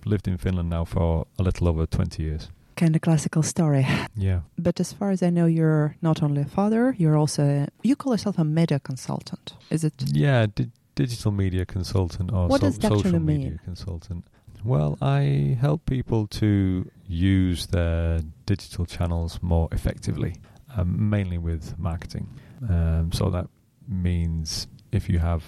lived 0.04 0.28
in 0.28 0.36
Finland 0.36 0.68
now 0.68 0.84
for 0.84 1.26
a 1.38 1.42
little 1.42 1.66
over 1.66 1.86
20 1.86 2.22
years 2.22 2.50
kind 2.78 2.94
of 2.96 3.00
classical 3.02 3.42
story. 3.42 3.86
Yeah. 4.16 4.40
But 4.56 4.80
as 4.80 4.92
far 4.92 5.10
as 5.10 5.22
I 5.22 5.30
know, 5.30 5.46
you're 5.58 5.94
not 6.00 6.22
only 6.22 6.42
a 6.42 6.50
father, 6.58 6.94
you're 6.98 7.16
also, 7.22 7.42
a, 7.42 7.66
you 7.82 7.96
call 7.96 8.12
yourself 8.12 8.38
a 8.38 8.44
media 8.44 8.78
consultant. 8.80 9.52
Is 9.70 9.84
it? 9.84 9.94
Yeah, 10.12 10.46
di- 10.54 10.70
digital 10.94 11.32
media 11.32 11.64
consultant 11.66 12.32
or 12.32 12.48
what 12.48 12.60
so- 12.60 12.66
does 12.66 12.78
that 12.78 12.92
social 12.92 13.20
mean? 13.20 13.26
media 13.26 13.58
consultant. 13.64 14.24
Well, 14.64 14.98
I 15.00 15.56
help 15.60 15.80
people 15.86 16.26
to 16.40 16.50
use 17.06 17.66
their 17.68 18.20
digital 18.46 18.86
channels 18.86 19.38
more 19.42 19.68
effectively, 19.72 20.32
um, 20.76 21.10
mainly 21.10 21.38
with 21.38 21.78
marketing. 21.78 22.26
Um, 22.68 23.12
so 23.12 23.30
that 23.30 23.46
means 23.86 24.66
if 24.90 25.08
you 25.08 25.20
have 25.20 25.42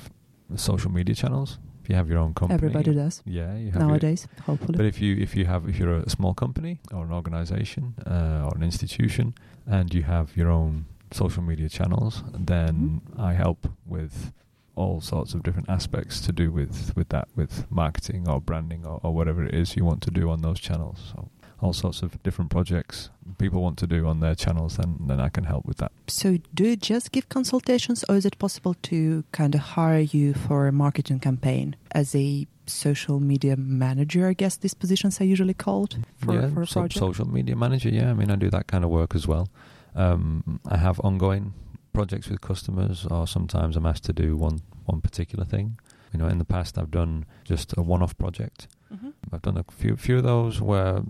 social 0.56 0.90
media 0.92 1.14
channels, 1.14 1.58
you 1.90 1.96
have 1.96 2.08
your 2.08 2.18
own 2.18 2.34
company, 2.34 2.54
everybody 2.54 2.94
does. 2.94 3.22
Yeah, 3.26 3.56
you 3.56 3.70
have 3.72 3.82
nowadays, 3.82 4.28
your, 4.36 4.44
hopefully. 4.44 4.76
But 4.76 4.86
if 4.86 5.00
you 5.00 5.16
if 5.16 5.36
you 5.36 5.44
have 5.46 5.68
if 5.68 5.78
you're 5.78 5.98
a 5.98 6.10
small 6.10 6.34
company 6.34 6.78
or 6.92 7.04
an 7.04 7.12
organization 7.12 7.94
uh, 8.06 8.46
or 8.46 8.52
an 8.56 8.62
institution, 8.62 9.34
and 9.66 9.92
you 9.92 10.02
have 10.04 10.36
your 10.36 10.50
own 10.50 10.86
social 11.10 11.42
media 11.42 11.68
channels, 11.68 12.22
then 12.32 12.74
mm-hmm. 12.74 13.20
I 13.20 13.34
help 13.34 13.68
with 13.84 14.32
all 14.76 15.00
sorts 15.00 15.34
of 15.34 15.42
different 15.42 15.68
aspects 15.68 16.20
to 16.26 16.32
do 16.32 16.50
with 16.50 16.92
with 16.96 17.08
that 17.08 17.28
with 17.34 17.70
marketing 17.70 18.28
or 18.28 18.40
branding 18.40 18.86
or, 18.86 19.00
or 19.02 19.12
whatever 19.12 19.44
it 19.44 19.54
is 19.54 19.76
you 19.76 19.84
want 19.84 20.02
to 20.02 20.10
do 20.10 20.30
on 20.30 20.42
those 20.42 20.60
channels. 20.60 21.12
So 21.12 21.28
all 21.60 21.72
sorts 21.72 22.02
of 22.02 22.22
different 22.22 22.50
projects 22.50 23.10
people 23.40 23.62
want 23.62 23.78
to 23.78 23.86
do 23.86 24.06
on 24.06 24.20
their 24.20 24.34
channels, 24.34 24.76
then 24.76 24.96
then 25.00 25.20
I 25.20 25.28
can 25.28 25.44
help 25.44 25.64
with 25.66 25.78
that. 25.78 25.92
So, 26.06 26.38
do 26.54 26.64
you 26.64 26.76
just 26.76 27.12
give 27.12 27.28
consultations, 27.28 28.04
or 28.08 28.16
is 28.16 28.26
it 28.26 28.38
possible 28.38 28.74
to 28.82 29.24
kind 29.32 29.54
of 29.54 29.60
hire 29.60 30.00
you 30.00 30.34
for 30.34 30.68
a 30.68 30.72
marketing 30.72 31.20
campaign 31.20 31.76
as 31.92 32.14
a 32.14 32.46
social 32.66 33.20
media 33.20 33.56
manager? 33.56 34.28
I 34.28 34.34
guess 34.34 34.56
these 34.56 34.74
positions 34.74 35.20
are 35.20 35.24
usually 35.24 35.54
called 35.54 35.98
for, 36.18 36.34
yeah, 36.34 36.48
for 36.48 36.62
a 36.62 36.66
project. 36.66 36.98
social 36.98 37.28
media 37.28 37.56
manager. 37.56 37.88
Yeah, 37.88 38.10
I 38.10 38.14
mean, 38.14 38.30
I 38.30 38.36
do 38.36 38.50
that 38.50 38.66
kind 38.66 38.84
of 38.84 38.90
work 38.90 39.14
as 39.14 39.26
well. 39.26 39.48
Um, 39.94 40.60
I 40.68 40.76
have 40.76 41.00
ongoing 41.00 41.52
projects 41.92 42.28
with 42.28 42.40
customers, 42.40 43.06
or 43.10 43.26
sometimes 43.26 43.76
I'm 43.76 43.86
asked 43.86 44.04
to 44.04 44.12
do 44.12 44.36
one 44.36 44.60
one 44.86 45.00
particular 45.00 45.44
thing. 45.44 45.78
You 46.12 46.18
know, 46.18 46.26
in 46.26 46.38
the 46.38 46.44
past, 46.44 46.76
I've 46.76 46.90
done 46.90 47.24
just 47.44 47.72
a 47.76 47.82
one-off 47.82 48.18
project. 48.18 48.66
Mm-hmm. 48.92 49.10
I've 49.32 49.42
done 49.42 49.56
a 49.56 49.64
few 49.70 49.96
few 49.96 50.18
of 50.18 50.24
those 50.24 50.60
where 50.60 51.02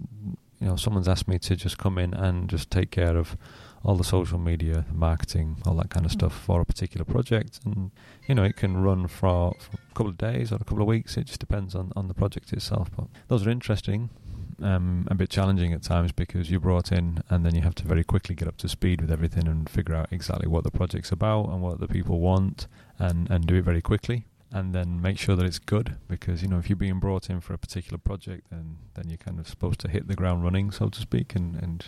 you 0.61 0.67
know 0.67 0.77
someone's 0.77 1.09
asked 1.09 1.29
me 1.29 1.39
to 1.39 1.57
just 1.57 1.79
come 1.79 1.99
in 1.99 2.15
and 2.15 2.49
just 2.49 2.71
take 2.71 2.91
care 2.91 3.17
of 3.17 3.37
all 3.83 3.97
the 3.97 4.05
social 4.05 4.39
media 4.39 4.85
marketing 4.93 5.57
all 5.65 5.75
that 5.75 5.89
kind 5.89 6.05
of 6.05 6.13
mm-hmm. 6.13 6.21
stuff 6.21 6.39
for 6.39 6.61
a 6.61 6.65
particular 6.65 7.05
project 7.05 7.61
and 7.65 7.91
you 8.29 8.35
know 8.35 8.45
it 8.45 8.57
can 8.57 8.77
run 8.77 9.07
for, 9.07 9.57
for, 9.59 9.77
a 9.77 9.95
couple 9.95 10.11
of 10.11 10.19
days 10.19 10.53
or 10.53 10.57
a 10.57 10.59
couple 10.59 10.83
of 10.83 10.87
weeks 10.87 11.17
it 11.17 11.25
just 11.25 11.41
depends 11.41 11.75
on, 11.75 11.91
on 11.97 12.07
the 12.09 12.15
project 12.15 12.53
itself 12.53 12.91
but 12.95 13.07
those 13.29 13.47
are 13.47 13.51
interesting 13.51 14.11
um, 14.63 15.09
a 15.11 15.15
bit 15.15 15.31
challenging 15.31 15.73
at 15.73 15.83
times 15.83 16.13
because 16.13 16.51
you're 16.51 16.61
brought 16.61 16.93
in 16.93 17.23
and 17.31 17.47
then 17.47 17.55
you 17.55 17.63
have 17.63 17.75
to 17.77 17.85
very 17.85 18.05
quickly 18.05 18.35
get 18.35 18.47
up 18.47 18.59
to 18.59 18.69
speed 18.69 19.01
with 19.01 19.11
everything 19.11 19.49
and 19.49 19.71
figure 19.71 19.95
out 19.95 20.13
exactly 20.13 20.47
what 20.47 20.65
the 20.65 20.71
project's 20.71 21.11
about 21.11 21.49
and 21.49 21.63
what 21.63 21.81
the 21.81 21.89
people 21.89 22.21
want 22.21 22.67
and, 22.99 23.31
and 23.31 23.47
do 23.47 23.55
it 23.55 23.63
very 23.63 23.81
quickly 23.81 24.27
and 24.53 24.75
then 24.75 25.01
make 25.01 25.19
sure 25.19 25.37
that 25.37 25.47
it's 25.47 25.59
good 25.59 25.97
because 26.09 26.43
you 26.43 26.49
know 26.49 26.59
if 26.59 26.69
you're 26.69 26.77
being 26.77 26.99
brought 26.99 27.31
in 27.31 27.41
for 27.41 27.55
a 27.55 27.59
particular 27.59 27.99
project 27.99 28.49
then 28.51 28.79
then 28.95 29.09
you're 29.09 29.17
kind 29.17 29.39
of 29.39 29.47
supposed 29.47 29.79
to 29.81 29.89
hit 29.89 30.09
the 30.09 30.15
ground 30.15 30.43
running 30.43 30.71
so 30.71 30.89
to 30.89 31.01
speak 31.01 31.35
and 31.35 31.55
and 31.63 31.85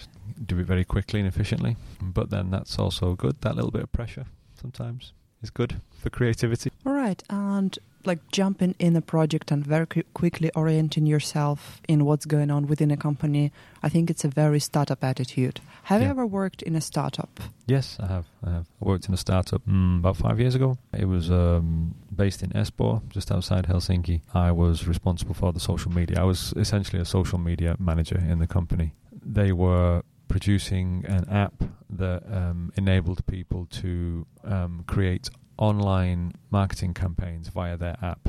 do 0.46 0.58
it 0.58 0.66
very 0.66 0.84
quickly 0.84 1.20
and 1.20 1.28
efficiently. 1.28 1.76
But 2.00 2.30
then 2.30 2.50
that's 2.50 2.78
also 2.78 3.14
good. 3.14 3.40
That 3.40 3.54
little 3.56 3.70
bit 3.70 3.82
of 3.82 3.92
pressure 3.92 4.26
sometimes 4.60 5.12
is 5.42 5.50
good 5.50 5.80
for 5.98 6.10
creativity. 6.10 6.70
All 6.86 6.92
right 6.92 7.22
and 7.30 7.78
like 8.06 8.20
jumping 8.30 8.74
in 8.78 8.96
a 8.96 9.00
project 9.00 9.50
and 9.50 9.66
very 9.66 9.86
quickly 10.14 10.50
orienting 10.54 11.06
yourself 11.06 11.80
in 11.88 12.04
what's 12.04 12.26
going 12.26 12.50
on 12.50 12.66
within 12.66 12.90
a 12.90 12.96
company 12.96 13.52
i 13.82 13.88
think 13.88 14.10
it's 14.10 14.24
a 14.24 14.28
very 14.28 14.60
startup 14.60 15.02
attitude. 15.04 15.60
Have 15.84 16.00
yeah. 16.00 16.06
you 16.06 16.10
ever 16.10 16.26
worked 16.26 16.62
in 16.62 16.76
a 16.76 16.80
startup? 16.80 17.40
Yes 17.66 17.98
i 18.00 18.06
have. 18.06 18.26
I 18.44 18.50
have. 18.50 18.66
I 18.80 18.84
worked 18.84 19.08
in 19.08 19.14
a 19.14 19.16
startup 19.16 19.62
mm, 19.66 19.98
about 19.98 20.16
five 20.16 20.38
years 20.40 20.54
ago. 20.54 20.78
It 20.92 21.06
was 21.06 21.30
um, 21.30 21.94
based 22.14 22.42
in 22.42 22.50
espoo 22.50 23.02
just 23.08 23.30
outside 23.30 23.66
helsinki. 23.66 24.20
I 24.34 24.52
was 24.52 24.86
responsible 24.86 25.34
for 25.34 25.52
the 25.52 25.60
social 25.60 25.92
media. 25.92 26.20
I 26.20 26.24
was 26.24 26.52
essentially 26.56 27.00
a 27.00 27.04
social 27.04 27.38
media 27.38 27.76
manager 27.78 28.18
in 28.18 28.38
the 28.38 28.46
company. 28.46 28.94
They 29.24 29.52
were 29.52 30.02
producing 30.28 31.04
an 31.06 31.28
app 31.28 31.62
that 31.90 32.22
um, 32.32 32.72
enabled 32.76 33.24
people 33.26 33.66
to 33.66 34.26
um, 34.44 34.84
create 34.86 35.28
online 35.58 36.32
marketing 36.50 36.94
campaigns 36.94 37.48
via 37.48 37.76
their 37.76 37.96
app, 38.02 38.28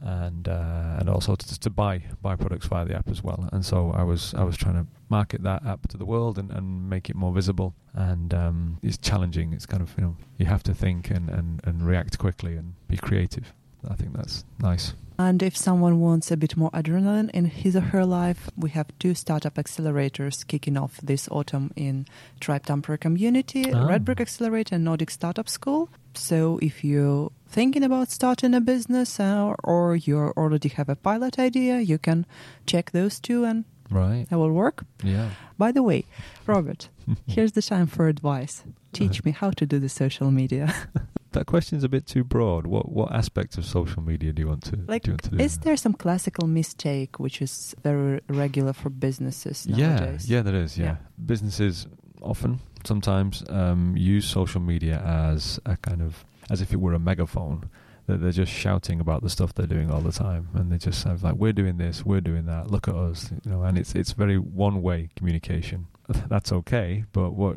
and 0.00 0.48
uh, 0.48 0.96
and 0.98 1.08
also 1.08 1.34
to, 1.36 1.60
to 1.60 1.70
buy 1.70 2.02
buy 2.22 2.36
products 2.36 2.66
via 2.66 2.84
the 2.84 2.94
app 2.94 3.08
as 3.08 3.22
well. 3.22 3.48
And 3.52 3.64
so 3.64 3.92
I 3.92 4.02
was 4.02 4.34
I 4.34 4.44
was 4.44 4.56
trying 4.56 4.74
to 4.74 4.86
market 5.08 5.42
that 5.42 5.64
app 5.64 5.88
to 5.88 5.96
the 5.96 6.04
world 6.04 6.38
and, 6.38 6.50
and 6.50 6.88
make 6.88 7.08
it 7.08 7.16
more 7.16 7.32
visible. 7.32 7.74
And 7.94 8.34
um, 8.34 8.78
it's 8.82 8.98
challenging. 8.98 9.52
It's 9.52 9.66
kind 9.66 9.82
of 9.82 9.94
you 9.96 10.04
know 10.04 10.16
you 10.38 10.46
have 10.46 10.62
to 10.64 10.74
think 10.74 11.10
and, 11.10 11.28
and, 11.30 11.60
and 11.64 11.86
react 11.86 12.18
quickly 12.18 12.56
and 12.56 12.74
be 12.88 12.96
creative. 12.96 13.52
I 13.88 13.94
think 13.94 14.14
that's 14.14 14.44
nice. 14.58 14.94
And 15.18 15.42
if 15.42 15.56
someone 15.56 16.00
wants 16.00 16.30
a 16.30 16.36
bit 16.36 16.58
more 16.58 16.70
adrenaline 16.72 17.30
in 17.30 17.46
his 17.46 17.74
or 17.74 17.80
her 17.80 18.04
life, 18.04 18.50
we 18.54 18.68
have 18.70 18.86
two 18.98 19.14
startup 19.14 19.54
accelerators 19.54 20.46
kicking 20.46 20.76
off 20.76 20.98
this 21.02 21.26
autumn 21.30 21.72
in 21.74 22.06
Tribe 22.38 22.66
Tampere 22.66 23.00
Community, 23.00 23.72
oh. 23.72 23.88
Red 23.88 24.04
Brick 24.04 24.20
Accelerator 24.20 24.74
and 24.74 24.84
Nordic 24.84 25.10
Startup 25.10 25.48
School. 25.48 25.88
So 26.12 26.58
if 26.60 26.84
you're 26.84 27.32
thinking 27.48 27.82
about 27.82 28.10
starting 28.10 28.52
a 28.52 28.60
business 28.60 29.18
uh, 29.18 29.54
or 29.64 29.96
you 29.96 30.18
already 30.18 30.68
have 30.70 30.90
a 30.90 30.96
pilot 30.96 31.38
idea, 31.38 31.80
you 31.80 31.96
can 31.96 32.26
check 32.66 32.90
those 32.90 33.18
two 33.18 33.44
and 33.44 33.64
right. 33.90 34.26
that 34.28 34.38
will 34.38 34.52
work. 34.52 34.84
Yeah. 35.02 35.30
By 35.58 35.72
the 35.72 35.82
way, 35.82 36.04
Robert, 36.46 36.88
here's 37.26 37.52
the 37.52 37.62
time 37.62 37.86
for 37.86 38.08
advice. 38.08 38.64
Teach 38.92 39.24
me 39.24 39.30
how 39.32 39.50
to 39.50 39.66
do 39.66 39.78
the 39.78 39.88
social 39.88 40.30
media. 40.30 40.74
that 41.32 41.46
question's 41.46 41.84
a 41.84 41.88
bit 41.88 42.06
too 42.06 42.24
broad. 42.24 42.66
What 42.66 42.90
what 42.90 43.12
aspects 43.12 43.58
of 43.58 43.66
social 43.66 44.02
media 44.02 44.32
do 44.32 44.40
you 44.42 44.48
want 44.48 44.64
to 44.64 44.78
like? 44.88 45.02
Do 45.02 45.12
want 45.12 45.22
to 45.24 45.30
do? 45.30 45.38
Is 45.38 45.58
there 45.58 45.76
some 45.76 45.92
classical 45.92 46.48
mistake 46.48 47.20
which 47.20 47.42
is 47.42 47.74
very 47.82 48.20
regular 48.28 48.72
for 48.72 48.88
businesses 48.88 49.66
nowadays? 49.66 50.28
Yeah, 50.28 50.38
yeah, 50.38 50.42
there 50.42 50.56
is. 50.56 50.78
Yeah, 50.78 50.84
yeah. 50.84 50.96
businesses 51.26 51.86
often 52.22 52.60
sometimes 52.84 53.44
um, 53.48 53.94
use 53.96 54.24
social 54.26 54.60
media 54.60 55.02
as 55.04 55.60
a 55.66 55.76
kind 55.76 56.00
of 56.00 56.24
as 56.50 56.60
if 56.60 56.72
it 56.72 56.80
were 56.80 56.94
a 56.94 56.98
megaphone 56.98 57.68
that 58.06 58.20
they're 58.20 58.32
just 58.32 58.52
shouting 58.52 59.00
about 59.00 59.22
the 59.22 59.30
stuff 59.30 59.52
they're 59.54 59.66
doing 59.66 59.90
all 59.90 60.00
the 60.00 60.12
time, 60.12 60.48
and 60.54 60.70
they 60.70 60.78
just 60.78 61.04
have 61.04 61.22
like, 61.22 61.34
"We're 61.34 61.52
doing 61.52 61.76
this, 61.76 62.04
we're 62.04 62.20
doing 62.20 62.46
that. 62.46 62.70
Look 62.70 62.88
at 62.88 62.94
us," 62.94 63.30
you 63.44 63.50
know. 63.50 63.62
And 63.62 63.76
it's 63.76 63.94
it's 63.94 64.12
very 64.12 64.38
one 64.38 64.82
way 64.82 65.10
communication. 65.16 65.88
That's 66.28 66.52
okay, 66.52 67.04
but 67.12 67.32
what 67.32 67.56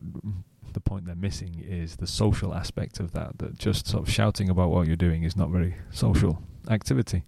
the 0.74 0.80
point 0.80 1.06
they're 1.06 1.16
missing 1.16 1.64
is 1.66 1.98
the 1.98 2.08
social 2.08 2.54
aspect 2.54 3.00
of 3.00 3.12
that. 3.12 3.38
That 3.40 3.58
just 3.58 3.88
sort 3.88 4.08
of 4.08 4.14
shouting 4.14 4.50
about 4.50 4.70
what 4.70 4.88
you're 4.88 4.96
doing 4.96 5.24
is 5.24 5.36
not 5.36 5.50
very 5.50 5.76
social 5.92 6.42
activity. 6.70 7.24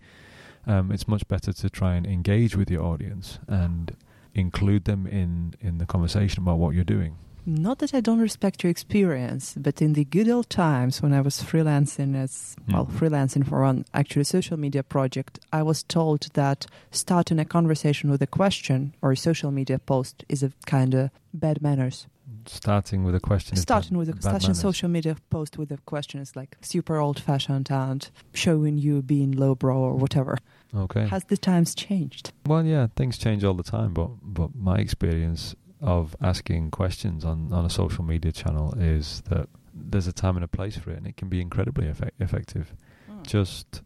Um, 0.68 0.92
it's 0.92 1.08
much 1.08 1.28
better 1.28 1.54
to 1.54 1.70
try 1.70 1.96
and 1.96 2.06
engage 2.06 2.56
with 2.56 2.70
your 2.70 2.84
audience 2.84 3.40
and 3.48 3.96
include 4.34 4.86
them 4.86 5.06
in 5.06 5.54
in 5.60 5.78
the 5.78 5.86
conversation 5.86 6.44
about 6.44 6.58
what 6.58 6.74
you're 6.74 6.84
doing. 6.84 7.18
Not 7.46 7.80
that 7.80 7.94
I 7.94 8.02
don't 8.02 8.20
respect 8.20 8.64
your 8.64 8.70
experience, 8.70 9.56
but 9.58 9.82
in 9.82 9.94
the 9.94 10.06
good 10.06 10.30
old 10.30 10.50
times 10.50 11.02
when 11.02 11.12
I 11.14 11.22
was 11.22 11.42
freelancing 11.42 12.16
as 12.16 12.56
well, 12.72 12.86
Mhm. 12.86 12.92
freelancing 13.00 13.46
for 13.48 13.64
an 13.66 13.86
actually 13.94 14.26
social 14.26 14.58
media 14.58 14.84
project, 14.84 15.40
I 15.52 15.64
was 15.64 15.82
told 15.84 16.28
that 16.34 16.68
starting 16.92 17.40
a 17.40 17.46
conversation 17.46 18.12
with 18.12 18.22
a 18.22 18.28
question 18.28 18.94
or 19.02 19.12
a 19.12 19.18
social 19.18 19.50
media 19.52 19.80
post 19.80 20.24
is 20.30 20.44
a 20.44 20.52
kind 20.68 20.94
of 20.94 21.10
bad 21.34 21.62
manners. 21.62 22.08
Starting 22.46 23.04
with 23.04 23.14
a 23.16 23.20
question. 23.20 23.56
starting 23.58 23.98
with 23.98 24.10
a 24.10 24.20
starting 24.20 24.48
manners. 24.50 24.60
social 24.60 24.90
media 24.90 25.16
post 25.30 25.58
with 25.60 25.72
a 25.72 25.78
question 25.86 26.20
is 26.22 26.36
like 26.36 26.58
super 26.62 26.98
old 26.98 27.20
fashioned 27.20 27.70
and 27.72 28.10
showing 28.34 28.78
you 28.80 29.02
being 29.02 29.32
lowbrow 29.32 29.78
or 29.78 29.96
whatever. 29.96 30.38
Okay. 30.74 31.06
Has 31.08 31.26
the 31.26 31.38
times 31.38 31.76
changed? 31.76 32.32
Well, 32.48 32.66
yeah, 32.66 32.88
things 32.96 33.18
change 33.18 33.44
all 33.44 33.54
the 33.54 33.64
time, 33.64 33.94
but 33.94 34.10
but 34.24 34.56
my 34.56 34.78
experience 34.78 35.56
of 35.82 36.16
asking 36.22 36.72
questions 36.72 37.26
on 37.26 37.52
on 37.52 37.66
a 37.66 37.70
social 37.70 38.04
media 38.04 38.32
channel 38.32 38.74
is 38.78 39.22
that 39.30 39.48
there's 39.74 40.08
a 40.08 40.14
time 40.14 40.36
and 40.36 40.44
a 40.44 40.48
place 40.48 40.78
for 40.78 40.92
it, 40.92 40.98
and 40.98 41.08
it 41.08 41.18
can 41.18 41.30
be 41.30 41.42
incredibly 41.42 41.88
effect- 41.88 42.20
effective. 42.22 42.74
Just 43.24 43.82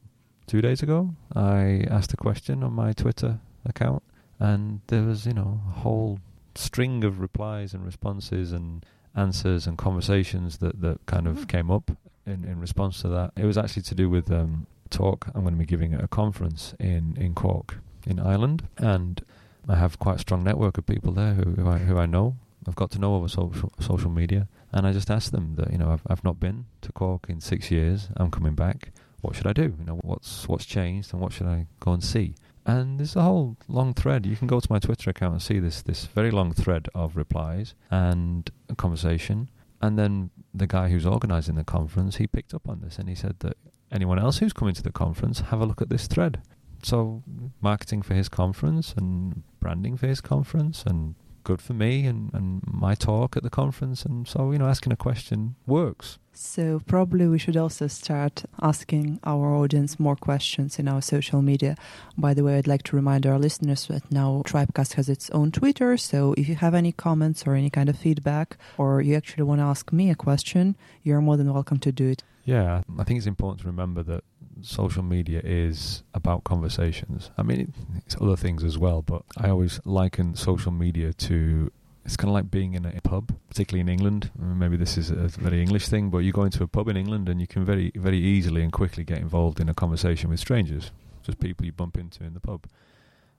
two 0.47 0.61
days 0.61 0.81
ago, 0.83 1.13
I 1.35 1.85
asked 1.89 2.13
a 2.13 2.17
question 2.17 2.63
on 2.63 2.73
my 2.73 2.93
Twitter 2.93 3.39
account, 3.65 4.03
and 4.39 4.81
there 4.87 5.03
was 5.03 5.25
you 5.25 5.33
know 5.33 5.61
a 5.69 5.79
whole 5.79 6.19
string 6.55 7.03
of 7.03 7.19
replies 7.19 7.73
and 7.73 7.85
responses 7.85 8.51
and 8.51 8.85
answers 9.15 9.67
and 9.67 9.77
conversations 9.77 10.57
that 10.59 10.81
that 10.81 11.05
kind 11.05 11.27
of 11.27 11.37
Mm. 11.39 11.47
came 11.47 11.71
up 11.71 11.91
in 12.25 12.43
in 12.45 12.59
response 12.59 13.01
to 13.01 13.07
that. 13.09 13.31
It 13.35 13.45
was 13.45 13.57
actually 13.57 13.83
to 13.83 13.95
do 13.95 14.09
with 14.09 14.31
um, 14.31 14.67
talk 14.89 15.27
I'm 15.33 15.41
going 15.41 15.53
to 15.53 15.59
be 15.59 15.65
giving 15.65 15.93
at 15.93 16.03
a 16.03 16.07
conference 16.07 16.73
in 16.79 17.15
in 17.17 17.33
Cork 17.33 17.77
in 18.07 18.19
Ireland, 18.19 18.67
and 18.77 19.21
I 19.67 19.75
have 19.75 19.99
quite 19.99 20.17
a 20.17 20.19
strong 20.19 20.43
network 20.43 20.77
of 20.77 20.85
people 20.85 21.11
there 21.13 21.33
who, 21.33 21.51
who 21.51 21.67
I 21.69 21.79
who 21.79 21.97
I 21.97 22.05
know. 22.05 22.35
I've 22.67 22.75
got 22.75 22.91
to 22.91 22.99
know 22.99 23.15
over 23.15 23.27
social 23.27 23.71
social 23.79 24.09
media, 24.09 24.47
and 24.71 24.87
I 24.87 24.91
just 24.91 25.11
asked 25.11 25.31
them 25.31 25.55
that 25.55 25.71
you 25.71 25.77
know 25.77 25.91
I've 25.91 26.03
I've 26.07 26.23
not 26.23 26.39
been 26.39 26.65
to 26.81 26.91
Cork 26.91 27.25
in 27.29 27.41
six 27.41 27.71
years. 27.71 28.09
I'm 28.17 28.31
coming 28.31 28.55
back. 28.55 28.91
What 29.21 29.35
should 29.35 29.47
I 29.47 29.53
do? 29.53 29.73
You 29.79 29.85
know 29.85 29.99
what's 30.03 30.47
what's 30.47 30.65
changed, 30.65 31.13
and 31.13 31.21
what 31.21 31.33
should 31.33 31.47
I 31.47 31.67
go 31.79 31.93
and 31.93 32.03
see? 32.03 32.35
And 32.65 32.99
there's 32.99 33.15
a 33.15 33.21
whole 33.21 33.57
long 33.67 33.93
thread. 33.93 34.25
You 34.25 34.35
can 34.35 34.47
go 34.47 34.59
to 34.59 34.71
my 34.71 34.79
Twitter 34.79 35.09
account 35.11 35.33
and 35.33 35.41
see 35.41 35.59
this 35.59 35.81
this 35.81 36.05
very 36.05 36.31
long 36.31 36.51
thread 36.51 36.89
of 36.95 37.15
replies 37.15 37.75
and 37.91 38.49
conversation. 38.77 39.49
And 39.81 39.99
then 39.99 40.31
the 40.53 40.65
guy 40.65 40.89
who's 40.89 41.05
organising 41.05 41.55
the 41.55 41.63
conference, 41.63 42.15
he 42.15 42.25
picked 42.25 42.53
up 42.53 42.67
on 42.67 42.81
this 42.81 42.97
and 42.97 43.07
he 43.07 43.13
said 43.13 43.39
that 43.39 43.57
anyone 43.91 44.17
else 44.17 44.39
who's 44.39 44.53
coming 44.53 44.73
to 44.73 44.81
the 44.81 44.91
conference, 44.91 45.41
have 45.41 45.61
a 45.61 45.65
look 45.65 45.81
at 45.81 45.89
this 45.89 46.07
thread. 46.07 46.41
So 46.81 47.23
marketing 47.61 48.01
for 48.01 48.13
his 48.13 48.29
conference 48.29 48.93
and 48.97 49.43
branding 49.65 49.97
his 49.97 50.21
conference 50.21 50.83
and 50.85 51.15
good 51.43 51.59
for 51.59 51.73
me 51.73 52.05
and, 52.05 52.31
and 52.33 52.61
my 52.67 52.93
talk 52.95 53.35
at 53.35 53.41
the 53.41 53.49
conference 53.49 54.05
and 54.05 54.27
so 54.27 54.51
you 54.51 54.59
know 54.59 54.67
asking 54.67 54.91
a 54.93 54.95
question 55.07 55.55
works 55.65 56.19
So 56.53 56.81
probably 56.93 57.25
we 57.27 57.39
should 57.43 57.57
also 57.65 57.87
start 57.87 58.35
asking 58.71 59.19
our 59.23 59.47
audience 59.61 59.91
more 60.05 60.17
questions 60.17 60.79
in 60.79 60.85
our 60.93 61.01
social 61.01 61.41
media. 61.41 61.73
By 62.17 62.33
the 62.35 62.43
way, 62.45 62.53
I'd 62.57 62.67
like 62.73 62.83
to 62.89 62.95
remind 63.01 63.25
our 63.25 63.39
listeners 63.39 63.87
that 63.87 64.03
now 64.11 64.43
Tribecast 64.51 64.91
has 64.99 65.07
its 65.07 65.29
own 65.37 65.51
Twitter. 65.59 65.91
So 65.97 66.17
if 66.41 66.45
you 66.49 66.55
have 66.65 66.75
any 66.81 66.91
comments 66.91 67.39
or 67.47 67.55
any 67.55 67.69
kind 67.77 67.89
of 67.89 67.97
feedback, 68.05 68.47
or 68.77 68.89
you 69.07 69.15
actually 69.15 69.45
want 69.49 69.59
to 69.61 69.67
ask 69.73 69.93
me 69.99 70.05
a 70.11 70.15
question, 70.27 70.75
you're 71.05 71.21
more 71.27 71.37
than 71.37 71.53
welcome 71.53 71.79
to 71.87 71.91
do 72.01 72.07
it. 72.13 72.21
yeah 72.55 72.83
i 73.01 73.03
think 73.05 73.17
it's 73.19 73.31
important 73.35 73.59
to 73.61 73.67
remember 73.73 74.01
that 74.11 74.23
social 74.61 75.03
media 75.03 75.41
is 75.43 76.03
about 76.13 76.43
conversations 76.43 77.29
i 77.37 77.43
mean 77.43 77.73
it's 78.05 78.15
other 78.21 78.35
things 78.35 78.63
as 78.63 78.77
well 78.77 79.01
but 79.01 79.23
i 79.37 79.49
always 79.49 79.79
liken 79.85 80.35
social 80.35 80.71
media 80.71 81.13
to 81.13 81.71
it's 82.05 82.15
kind 82.15 82.29
of 82.29 82.35
like 82.35 82.51
being 82.51 82.75
in 82.75 82.85
a 82.85 83.01
pub, 83.01 83.35
particularly 83.49 83.81
in 83.81 83.89
England. 83.89 84.29
Maybe 84.37 84.77
this 84.77 84.95
is 84.95 85.09
a 85.09 85.27
very 85.27 85.59
English 85.59 85.87
thing, 85.87 86.11
but 86.11 86.19
you 86.19 86.31
go 86.31 86.43
into 86.43 86.63
a 86.63 86.67
pub 86.67 86.87
in 86.87 86.95
England 86.95 87.27
and 87.27 87.41
you 87.41 87.47
can 87.47 87.65
very, 87.65 87.91
very 87.95 88.19
easily 88.19 88.61
and 88.61 88.71
quickly 88.71 89.03
get 89.03 89.17
involved 89.17 89.59
in 89.59 89.69
a 89.69 89.73
conversation 89.73 90.29
with 90.29 90.39
strangers, 90.39 90.91
just 91.23 91.39
people 91.39 91.65
you 91.65 91.71
bump 91.71 91.97
into 91.97 92.23
in 92.23 92.35
the 92.35 92.39
pub. 92.39 92.67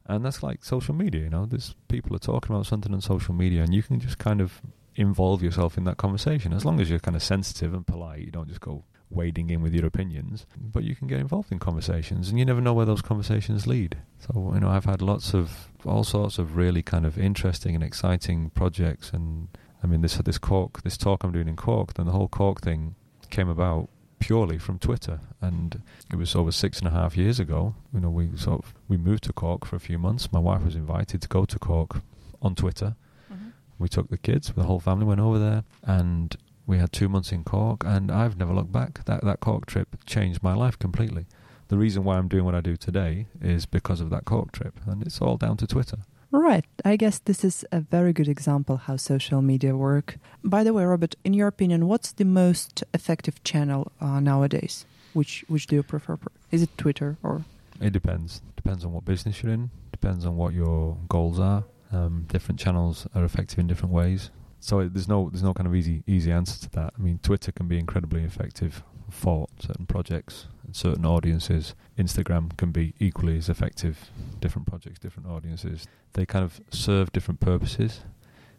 And 0.07 0.25
that's 0.25 0.43
like 0.43 0.65
social 0.65 0.95
media, 0.95 1.23
you 1.23 1.31
know. 1.31 1.47
There's 1.47 1.77
people 1.89 2.15
are 2.17 2.21
talking 2.21 2.55
about 2.55 2.67
something 2.67 2.93
on 2.93 3.01
social 3.01 3.35
media, 3.35 3.63
and 3.63 3.73
you 3.73 3.85
can 3.85 4.01
just 4.01 4.19
kind 4.19 4.41
of 4.41 4.61
involve 4.97 5.43
yourself 5.43 5.79
in 5.79 5.85
that 5.85 5.97
conversation 5.97 6.53
as 6.53 6.65
long 6.65 6.81
as 6.81 6.91
you're 6.91 6.99
kind 6.99 7.17
of 7.17 7.23
sensitive 7.23 7.73
and 7.73 7.87
polite. 7.87 8.21
You 8.21 8.31
don't 8.33 8.49
just 8.49 8.61
go 8.61 8.85
wading 9.11 9.51
in 9.51 9.63
with 9.63 9.73
your 9.73 9.87
opinions, 9.87 10.47
but 10.57 10.85
you 10.85 10.95
can 10.95 11.07
get 11.07 11.21
involved 11.21 11.53
in 11.53 11.59
conversations, 11.59 12.29
and 12.29 12.39
you 12.39 12.45
never 12.45 12.61
know 12.61 12.75
where 12.75 12.87
those 12.87 13.03
conversations 13.03 13.67
lead. 13.67 13.97
So 14.19 14.53
you 14.55 14.61
know, 14.61 14.69
I've 14.69 14.85
had 14.85 15.03
lots 15.03 15.35
of 15.35 15.69
all 15.85 16.05
sorts 16.05 16.39
of 16.39 16.57
really 16.57 16.83
kind 16.83 17.07
of 17.07 17.19
interesting 17.19 17.75
and 17.75 17.85
exciting 17.85 18.51
projects, 18.51 19.11
and 19.11 19.49
I 19.83 19.87
mean, 19.87 20.03
this 20.03 20.17
this 20.17 20.39
Cork, 20.39 20.83
this 20.83 20.97
talk 20.97 21.25
I'm 21.25 21.33
doing 21.33 21.49
in 21.49 21.57
Cork, 21.57 21.95
then 21.95 22.07
the 22.07 22.13
whole 22.13 22.29
Cork 22.29 22.61
thing 22.61 22.95
came 23.31 23.49
about 23.49 23.89
purely 24.19 24.59
from 24.59 24.79
Twitter, 24.79 25.21
and 25.41 25.83
it 26.11 26.17
was 26.17 26.35
over 26.35 26.51
six 26.51 26.79
and 26.79 26.89
a 26.89 26.91
half 26.91 27.17
years 27.17 27.39
ago. 27.39 27.75
You 27.93 28.01
know, 28.01 28.11
we 28.11 28.37
sort 28.37 28.65
of 28.65 28.75
we 28.89 28.97
moved 28.97 29.25
to 29.25 29.33
Cork 29.33 29.65
for 29.65 29.77
a 29.77 29.81
few 29.81 29.99
months. 29.99 30.33
My 30.33 30.41
wife 30.41 30.65
was 30.65 30.75
invited 30.75 31.23
to 31.23 31.29
go 31.29 31.45
to 31.45 31.59
Cork 31.59 32.01
on 32.43 32.55
Twitter. 32.55 32.97
Mm-hmm. 33.33 33.49
We 33.79 33.89
took 33.89 34.09
the 34.09 34.19
kids, 34.19 34.53
the 34.55 34.65
whole 34.65 34.81
family 34.81 35.05
went 35.05 35.21
over 35.21 35.39
there, 35.39 35.65
and 35.85 36.37
we 36.67 36.79
had 36.79 36.93
two 36.93 37.09
months 37.09 37.33
in 37.33 37.45
Cork, 37.45 37.85
and 37.85 38.11
I've 38.11 38.37
never 38.37 38.53
looked 38.53 38.73
back. 38.73 39.05
That 39.05 39.25
that 39.25 39.41
Cork 39.41 39.67
trip 39.67 39.97
changed 40.07 40.43
my 40.43 40.55
life 40.55 40.79
completely. 40.79 41.27
The 41.69 41.79
reason 41.79 42.05
why 42.05 42.17
I'm 42.17 42.29
doing 42.29 42.45
what 42.45 42.55
I 42.55 42.61
do 42.61 42.77
today 42.77 43.27
is 43.41 43.67
because 43.67 44.01
of 44.01 44.11
that 44.11 44.25
Cork 44.25 44.53
trip, 44.53 44.81
and 44.87 45.03
it's 45.03 45.21
all 45.21 45.37
down 45.37 45.57
to 45.59 45.67
Twitter. 45.67 45.99
Right. 46.33 46.65
I 46.85 46.97
guess 46.97 47.19
this 47.19 47.45
is 47.45 47.65
a 47.73 47.81
very 47.81 48.13
good 48.13 48.29
example 48.29 48.77
how 48.77 48.97
social 48.97 49.41
media 49.43 49.77
work. 49.77 50.19
By 50.45 50.65
the 50.65 50.73
way, 50.73 50.85
Robert, 50.85 51.15
in 51.25 51.33
your 51.35 51.49
opinion, 51.49 51.87
what's 51.87 52.13
the 52.13 52.25
most 52.25 52.85
effective 52.93 53.43
channel 53.45 53.93
uh, 54.01 54.21
nowadays? 54.21 54.85
Which 55.13 55.45
which 55.49 55.67
do 55.67 55.77
you 55.77 55.83
prefer? 55.83 56.19
Is 56.51 56.63
it 56.63 56.77
Twitter 56.77 57.17
or 57.23 57.45
It 57.81 57.93
depends. 57.93 58.43
Depends 58.57 58.85
on 58.85 58.93
what 58.93 59.05
business 59.05 59.43
you're 59.43 59.53
in. 59.53 59.71
Depends 59.93 60.27
on 60.27 60.37
what 60.37 60.53
your 60.53 60.97
goals 61.09 61.39
are. 61.39 61.65
Um, 61.93 62.27
different 62.29 62.61
channels 62.61 63.07
are 63.15 63.25
effective 63.25 63.59
in 63.59 63.67
different 63.67 63.95
ways. 63.95 64.31
So 64.67 64.89
there's 64.89 65.07
no 65.07 65.31
there's 65.31 65.45
no 65.45 65.55
kind 65.55 65.69
of 65.69 65.77
easy 65.77 66.03
easy 66.09 66.33
answer 66.33 66.59
to 66.63 66.71
that. 66.71 66.93
I 66.99 67.01
mean, 67.01 67.21
Twitter 67.23 67.53
can 67.53 67.69
be 67.69 67.79
incredibly 67.79 68.25
effective 68.25 68.83
for 69.09 69.47
certain 69.61 69.87
projects 69.87 70.47
and 70.65 70.75
certain 70.75 71.07
audiences. 71.07 71.77
Instagram 71.97 72.57
can 72.57 72.73
be 72.73 72.93
equally 72.99 73.39
as 73.39 73.49
effective. 73.49 74.11
Different 74.41 74.67
projects, 74.67 74.99
different 74.99 75.29
audiences. 75.29 75.87
They 76.15 76.27
kind 76.27 76.45
of 76.45 76.61
serve 76.71 77.13
different 77.13 77.39
purposes. 77.39 78.01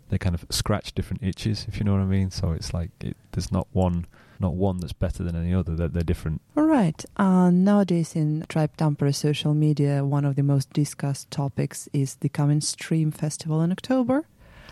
They 0.08 0.17
kind 0.17 0.34
of 0.34 0.46
scratch 0.50 0.96
different 0.96 1.24
itches, 1.24 1.65
if 1.67 1.78
you 1.78 1.84
know 1.84 1.91
what 1.91 2.02
I 2.02 2.06
mean. 2.06 2.32
So 2.32 2.54
it's 2.54 2.74
like 2.74 2.91
it, 3.02 3.17
there's 3.34 3.52
not 3.52 3.67
one 3.74 4.06
not 4.39 4.54
one 4.54 4.78
that's 4.78 4.93
better 4.93 5.24
than 5.24 5.36
any 5.36 5.54
other. 5.54 5.76
They're, 5.76 5.89
they're 5.89 6.04
different. 6.04 6.41
All 6.56 6.63
right. 6.63 7.04
Uh, 7.17 7.50
nowadays 7.50 8.15
in 8.15 8.46
Tribe 8.48 8.78
Tampere 8.78 9.13
social 9.13 9.54
media, 9.54 10.06
one 10.06 10.24
of 10.24 10.38
the 10.38 10.43
most 10.43 10.72
discussed 10.72 11.30
topics 11.32 11.89
is 11.91 12.15
the 12.15 12.30
coming 12.30 12.62
Stream 12.62 13.12
Festival 13.12 13.62
in 13.62 13.74
October. 13.74 14.24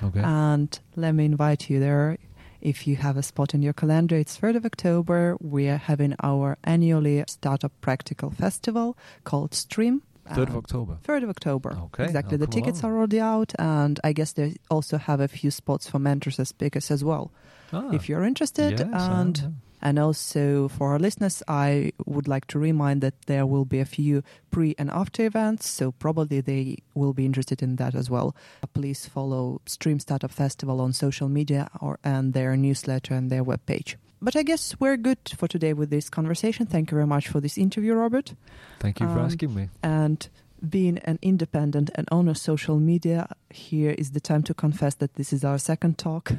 Okay. 0.03 0.21
And 0.23 0.77
let 0.95 1.13
me 1.13 1.25
invite 1.25 1.69
you 1.69 1.79
there. 1.79 2.17
If 2.61 2.87
you 2.87 2.95
have 2.95 3.15
a 3.17 3.21
spot 3.23 3.53
in 3.53 3.61
your 3.61 3.73
calendar, 3.73 4.15
it's 4.15 4.37
3rd 4.37 4.55
of 4.57 4.65
October. 4.65 5.37
We 5.39 5.67
are 5.69 5.77
having 5.77 6.15
our 6.23 6.57
annually 6.63 7.23
startup 7.27 7.71
practical 7.81 8.31
festival 8.31 8.97
called 9.23 9.53
Stream. 9.53 10.01
Third 10.33 10.49
of 10.49 10.55
Uh, 10.55 10.57
October. 10.57 10.97
3rd 11.03 11.23
of 11.23 11.29
October. 11.29 11.77
Okay, 11.93 12.05
Exactly. 12.05 12.33
I'll 12.33 12.39
The 12.39 12.47
tickets 12.47 12.81
along. 12.81 12.91
are 12.93 12.97
already 12.97 13.19
out, 13.19 13.53
and 13.59 13.99
I 14.03 14.11
guess 14.13 14.31
they 14.33 14.55
also 14.71 14.97
have 14.97 15.19
a 15.19 15.27
few 15.27 15.51
spots 15.51 15.87
for 15.87 15.99
mentors 15.99 16.39
and 16.39 16.47
speakers 16.47 16.89
as 16.89 17.03
well. 17.03 17.29
Ah, 17.71 17.91
If 17.91 18.09
you're 18.09 18.23
interested, 18.23 18.79
yes, 18.79 18.89
and. 18.91 19.53
And 19.85 19.99
also 19.99 20.67
for 20.67 20.91
our 20.93 20.99
listeners, 20.99 21.43
I 21.47 21.91
would 22.07 22.27
like 22.27 22.47
to 22.47 22.57
remind 22.59 23.01
that 23.01 23.13
there 23.27 23.45
will 23.45 23.65
be 23.65 23.79
a 23.79 23.85
few 23.85 24.23
pre 24.49 24.73
and 24.79 24.89
after 24.89 25.23
events, 25.25 25.69
so 25.69 25.91
probably 25.91 26.41
they 26.41 26.77
will 26.95 27.13
be 27.13 27.23
interested 27.23 27.61
in 27.61 27.75
that 27.75 27.93
as 27.93 28.09
well. 28.09 28.35
Please 28.73 29.05
follow 29.05 29.61
Stream 29.67 29.99
Startup 29.99 30.31
Festival 30.31 30.81
on 30.81 30.91
social 30.91 31.29
media 31.29 31.69
or 31.79 31.99
and 32.03 32.33
their 32.33 32.57
newsletter 32.57 33.13
and 33.13 33.29
their 33.29 33.43
webpage. 33.45 33.95
But 34.21 34.35
I 34.35 34.41
guess 34.43 34.75
we're 34.79 34.97
good 34.97 35.19
for 35.37 35.47
today 35.47 35.73
with 35.73 35.91
this 35.91 36.09
conversation. 36.09 36.65
Thank 36.65 36.89
you 36.89 36.95
very 36.95 37.07
much 37.07 37.27
for 37.27 37.39
this 37.39 37.57
interview, 37.57 37.93
Robert. 37.93 38.33
Thank 38.79 38.99
you 38.99 39.05
for 39.07 39.19
Um, 39.19 39.25
asking 39.25 39.53
me. 39.53 39.69
And 39.83 40.27
being 40.67 40.97
an 41.05 41.19
independent 41.21 41.91
and 41.93 42.07
owner 42.11 42.31
of 42.31 42.37
social 42.39 42.79
media, 42.79 43.27
here 43.51 43.91
is 43.91 44.11
the 44.11 44.19
time 44.19 44.41
to 44.43 44.53
confess 44.55 44.95
that 44.95 45.13
this 45.13 45.31
is 45.31 45.43
our 45.43 45.59
second 45.59 45.99
talk 45.99 46.33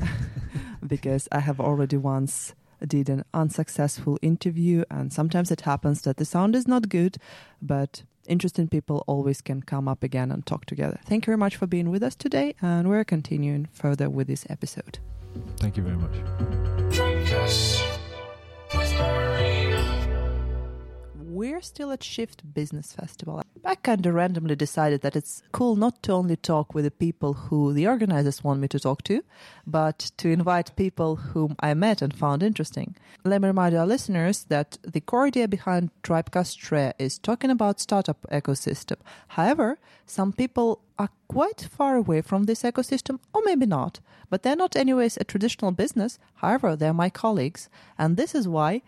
because 0.86 1.28
I 1.30 1.40
have 1.40 1.60
already 1.60 1.96
once 1.98 2.54
did 2.86 3.08
an 3.08 3.24
unsuccessful 3.34 4.18
interview, 4.22 4.84
and 4.90 5.12
sometimes 5.12 5.50
it 5.50 5.62
happens 5.62 6.02
that 6.02 6.16
the 6.16 6.24
sound 6.24 6.54
is 6.56 6.66
not 6.66 6.88
good, 6.88 7.16
but 7.60 8.02
interesting 8.26 8.68
people 8.68 9.04
always 9.06 9.40
can 9.40 9.62
come 9.62 9.88
up 9.88 10.02
again 10.02 10.30
and 10.30 10.46
talk 10.46 10.66
together. 10.66 10.98
Thank 11.04 11.24
you 11.24 11.26
very 11.26 11.38
much 11.38 11.56
for 11.56 11.66
being 11.66 11.90
with 11.90 12.02
us 12.02 12.14
today, 12.14 12.54
and 12.60 12.88
we're 12.88 13.04
continuing 13.04 13.68
further 13.72 14.08
with 14.08 14.26
this 14.26 14.46
episode. 14.48 14.98
Thank 15.56 15.76
you 15.76 15.82
very 15.82 15.96
much. 15.96 16.14
We're 21.40 21.62
still 21.62 21.90
at 21.90 22.04
Shift 22.04 22.52
Business 22.52 22.92
Festival. 22.92 23.40
I 23.64 23.74
kind 23.74 24.04
of 24.04 24.12
randomly 24.12 24.56
decided 24.56 25.00
that 25.00 25.16
it's 25.16 25.42
cool 25.52 25.74
not 25.74 26.02
to 26.02 26.12
only 26.12 26.36
talk 26.36 26.74
with 26.74 26.84
the 26.84 26.90
people 26.90 27.32
who 27.32 27.72
the 27.72 27.88
organizers 27.88 28.44
want 28.44 28.60
me 28.60 28.68
to 28.68 28.78
talk 28.78 29.02
to, 29.04 29.24
but 29.66 30.10
to 30.18 30.28
invite 30.28 30.76
people 30.76 31.16
whom 31.16 31.56
I 31.58 31.72
met 31.72 32.02
and 32.02 32.14
found 32.14 32.42
interesting. 32.42 32.94
Let 33.24 33.40
me 33.40 33.48
remind 33.48 33.74
our 33.74 33.86
listeners 33.86 34.44
that 34.50 34.76
the 34.82 35.00
core 35.00 35.28
idea 35.28 35.48
behind 35.48 35.88
Tribecast 36.02 36.58
Tre 36.58 36.92
is 36.98 37.16
talking 37.16 37.48
about 37.48 37.80
startup 37.80 38.26
ecosystem. 38.30 38.96
However, 39.28 39.78
some 40.04 40.34
people 40.34 40.82
are 40.98 41.08
quite 41.26 41.62
far 41.62 41.96
away 41.96 42.20
from 42.20 42.44
this 42.44 42.64
ecosystem, 42.64 43.18
or 43.32 43.40
maybe 43.46 43.64
not, 43.64 44.00
but 44.28 44.42
they're 44.42 44.56
not 44.56 44.76
anyways 44.76 45.16
a 45.16 45.24
traditional 45.24 45.72
business. 45.72 46.18
However, 46.34 46.76
they're 46.76 46.92
my 46.92 47.08
colleagues, 47.08 47.70
and 47.96 48.18
this 48.18 48.34
is 48.34 48.46
why 48.46 48.82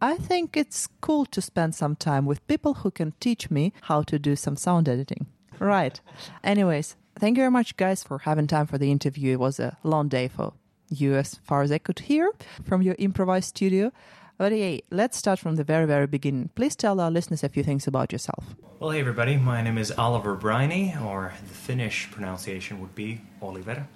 I 0.00 0.16
think 0.16 0.56
it's 0.56 0.88
cool 1.00 1.24
to 1.26 1.40
spend 1.40 1.74
some 1.74 1.96
time 1.96 2.26
with 2.26 2.46
people 2.46 2.74
who 2.74 2.90
can 2.90 3.14
teach 3.18 3.50
me 3.50 3.72
how 3.82 4.02
to 4.02 4.18
do 4.18 4.36
some 4.36 4.56
sound 4.56 4.88
editing. 4.88 5.26
Right. 5.58 5.98
Anyways, 6.44 6.96
thank 7.18 7.38
you 7.38 7.42
very 7.42 7.50
much, 7.50 7.76
guys, 7.78 8.04
for 8.04 8.18
having 8.18 8.46
time 8.46 8.66
for 8.66 8.76
the 8.76 8.90
interview. 8.90 9.32
It 9.32 9.40
was 9.40 9.58
a 9.58 9.78
long 9.82 10.08
day 10.08 10.28
for 10.28 10.52
you, 10.90 11.14
as 11.14 11.36
far 11.36 11.62
as 11.62 11.72
I 11.72 11.78
could 11.78 12.00
hear 12.00 12.30
from 12.62 12.82
your 12.82 12.94
improvised 12.98 13.48
studio. 13.48 13.90
But 14.36 14.52
hey, 14.52 14.82
let's 14.90 15.16
start 15.16 15.38
from 15.38 15.56
the 15.56 15.64
very, 15.64 15.86
very 15.86 16.06
beginning. 16.06 16.50
Please 16.54 16.76
tell 16.76 17.00
our 17.00 17.10
listeners 17.10 17.42
a 17.42 17.48
few 17.48 17.62
things 17.62 17.86
about 17.86 18.12
yourself. 18.12 18.54
Well, 18.78 18.90
hey 18.90 19.00
everybody, 19.00 19.38
my 19.38 19.62
name 19.62 19.78
is 19.78 19.90
Oliver 19.92 20.34
Briney, 20.34 20.94
or 21.02 21.32
the 21.48 21.54
Finnish 21.54 22.10
pronunciation 22.10 22.82
would 22.82 22.94
be 22.94 23.22
Oliver 23.40 23.86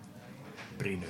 Brinu. 0.79 1.05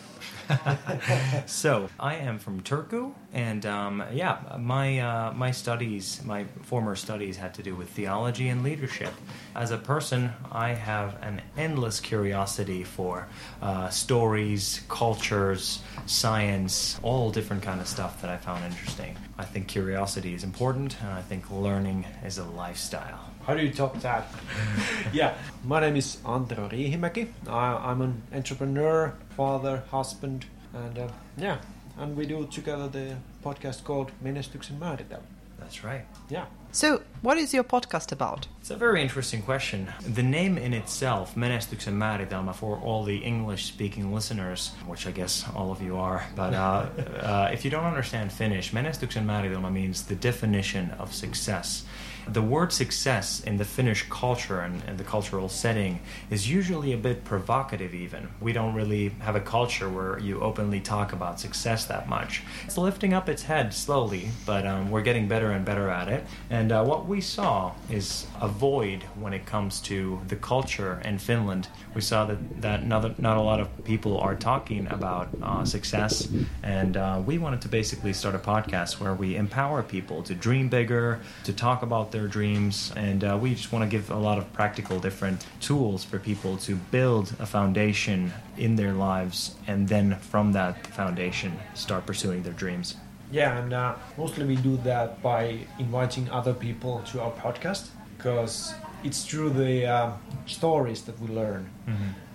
so 1.46 1.88
I 1.98 2.16
am 2.16 2.38
from 2.38 2.62
Turku, 2.62 3.12
and 3.32 3.64
um, 3.66 4.02
yeah, 4.12 4.38
my 4.58 4.98
uh, 4.98 5.32
my 5.32 5.50
studies, 5.50 6.20
my 6.24 6.44
former 6.62 6.96
studies, 6.96 7.36
had 7.36 7.54
to 7.54 7.62
do 7.62 7.74
with 7.74 7.88
theology 7.90 8.48
and 8.48 8.62
leadership. 8.62 9.12
As 9.54 9.70
a 9.70 9.78
person, 9.78 10.32
I 10.50 10.70
have 10.70 11.16
an 11.22 11.42
endless 11.56 12.00
curiosity 12.00 12.84
for 12.84 13.28
uh, 13.62 13.88
stories, 13.88 14.82
cultures, 14.88 15.82
science, 16.06 16.98
all 17.02 17.30
different 17.30 17.62
kind 17.62 17.80
of 17.80 17.86
stuff 17.86 18.20
that 18.22 18.30
I 18.30 18.36
found 18.36 18.64
interesting. 18.64 19.16
I 19.38 19.44
think 19.44 19.68
curiosity 19.68 20.34
is 20.34 20.44
important, 20.44 21.00
and 21.00 21.10
I 21.10 21.22
think 21.22 21.50
learning 21.50 22.06
is 22.24 22.38
a 22.38 22.44
lifestyle. 22.44 23.29
How 23.50 23.56
do 23.56 23.64
you 23.64 23.72
talk 23.72 24.00
that? 24.02 24.28
yeah, 25.12 25.34
my 25.64 25.80
name 25.80 25.96
is 25.96 26.18
Antero 26.24 26.68
Riihimäki. 26.68 27.26
I, 27.48 27.90
I'm 27.90 28.00
an 28.00 28.22
entrepreneur, 28.32 29.12
father, 29.36 29.82
husband, 29.90 30.44
and 30.72 30.96
uh, 30.96 31.08
yeah, 31.36 31.58
and 31.98 32.16
we 32.16 32.26
do 32.26 32.46
together 32.46 32.86
the 32.86 33.16
podcast 33.42 33.82
called 33.82 34.12
Menestyksen 34.22 34.76
määritelmä. 34.78 35.24
That's 35.58 35.82
right. 35.84 36.04
Yeah. 36.30 36.46
So, 36.72 37.02
what 37.22 37.38
is 37.38 37.52
your 37.52 37.64
podcast 37.64 38.12
about? 38.12 38.46
It's 38.60 38.70
a 38.70 38.78
very 38.78 39.02
interesting 39.02 39.42
question. 39.42 39.92
The 40.14 40.22
name 40.22 40.56
in 40.56 40.72
itself, 40.72 41.36
Menestyksen 41.36 41.94
määritelmä, 41.94 42.52
for 42.52 42.78
all 42.84 43.04
the 43.04 43.16
English-speaking 43.24 44.14
listeners, 44.14 44.72
which 44.86 45.08
I 45.08 45.12
guess 45.12 45.44
all 45.54 45.70
of 45.70 45.82
you 45.82 45.98
are, 45.98 46.22
but 46.36 46.54
uh, 46.54 46.58
uh, 47.22 47.52
if 47.52 47.64
you 47.64 47.70
don't 47.70 47.86
understand 47.86 48.30
Finnish, 48.30 48.72
Menestyksen 48.72 49.24
määritelmä 49.24 49.70
means 49.70 50.02
the 50.02 50.16
definition 50.22 50.90
of 51.00 51.12
success. 51.12 51.86
The 52.32 52.42
word 52.42 52.72
success 52.72 53.40
in 53.40 53.56
the 53.56 53.64
Finnish 53.64 54.08
culture 54.08 54.60
and, 54.60 54.80
and 54.86 54.96
the 54.96 55.02
cultural 55.02 55.48
setting 55.48 55.98
is 56.30 56.48
usually 56.48 56.92
a 56.92 56.96
bit 56.96 57.24
provocative, 57.24 57.92
even. 57.92 58.28
We 58.40 58.52
don't 58.52 58.72
really 58.72 59.08
have 59.18 59.34
a 59.34 59.40
culture 59.40 59.88
where 59.88 60.16
you 60.20 60.40
openly 60.40 60.78
talk 60.78 61.12
about 61.12 61.40
success 61.40 61.86
that 61.86 62.08
much. 62.08 62.44
It's 62.64 62.78
lifting 62.78 63.12
up 63.14 63.28
its 63.28 63.42
head 63.42 63.74
slowly, 63.74 64.28
but 64.46 64.64
um, 64.64 64.92
we're 64.92 65.02
getting 65.02 65.26
better 65.26 65.50
and 65.50 65.64
better 65.64 65.88
at 65.90 66.06
it. 66.06 66.24
And 66.50 66.70
uh, 66.70 66.84
what 66.84 67.06
we 67.06 67.20
saw 67.20 67.72
is 67.90 68.28
a 68.40 68.46
void 68.46 69.02
when 69.18 69.32
it 69.32 69.44
comes 69.44 69.80
to 69.82 70.20
the 70.28 70.36
culture 70.36 71.02
in 71.04 71.18
Finland. 71.18 71.66
We 71.96 72.00
saw 72.00 72.26
that, 72.26 72.62
that 72.62 72.86
not, 72.86 73.18
not 73.18 73.38
a 73.38 73.42
lot 73.42 73.58
of 73.58 73.84
people 73.84 74.18
are 74.18 74.36
talking 74.36 74.86
about 74.86 75.30
uh, 75.42 75.64
success, 75.64 76.28
and 76.62 76.96
uh, 76.96 77.20
we 77.26 77.38
wanted 77.38 77.60
to 77.62 77.68
basically 77.68 78.12
start 78.12 78.36
a 78.36 78.38
podcast 78.38 79.00
where 79.00 79.14
we 79.14 79.34
empower 79.34 79.82
people 79.82 80.22
to 80.22 80.34
dream 80.36 80.68
bigger, 80.68 81.18
to 81.42 81.52
talk 81.52 81.82
about 81.82 82.12
their 82.12 82.19
dreams, 82.28 82.92
and 82.96 83.22
uh, 83.24 83.38
we 83.40 83.54
just 83.54 83.72
want 83.72 83.82
to 83.84 83.88
give 83.88 84.10
a 84.10 84.16
lot 84.16 84.38
of 84.38 84.52
practical 84.52 84.98
different 85.00 85.46
tools 85.60 86.04
for 86.04 86.18
people 86.18 86.56
to 86.58 86.76
build 86.76 87.34
a 87.38 87.46
foundation 87.46 88.32
in 88.56 88.76
their 88.76 88.92
lives, 88.92 89.54
and 89.66 89.88
then 89.88 90.16
from 90.16 90.52
that 90.52 90.86
foundation, 90.88 91.58
start 91.74 92.06
pursuing 92.06 92.42
their 92.42 92.52
dreams. 92.52 92.96
Yeah, 93.32 93.58
and 93.58 93.72
uh, 93.72 93.94
mostly 94.18 94.44
we 94.44 94.56
do 94.56 94.76
that 94.78 95.22
by 95.22 95.66
inviting 95.78 96.28
other 96.30 96.52
people 96.52 97.02
to 97.12 97.20
our 97.20 97.30
podcast 97.32 97.88
because 98.16 98.74
it's 99.04 99.24
through 99.24 99.50
the 99.50 99.86
uh, 99.86 100.12
stories 100.46 101.02
that 101.02 101.18
we 101.20 101.28
learn. 101.28 101.70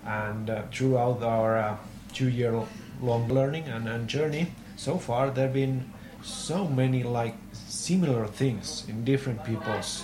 And 0.06 0.50
uh, 0.50 0.64
throughout 0.72 1.22
our 1.24 1.58
uh, 1.58 1.78
two 2.14 2.30
year 2.30 2.62
long 3.02 3.28
learning 3.28 3.66
and, 3.66 3.88
and 3.88 4.08
journey, 4.08 4.52
so 4.76 4.98
far 4.98 5.30
there 5.30 5.46
have 5.46 5.54
been 5.54 5.92
so 6.26 6.68
many 6.68 7.04
like 7.04 7.36
similar 7.54 8.28
things 8.28 8.84
in 8.90 9.04
different 9.06 9.44
people's 9.44 10.04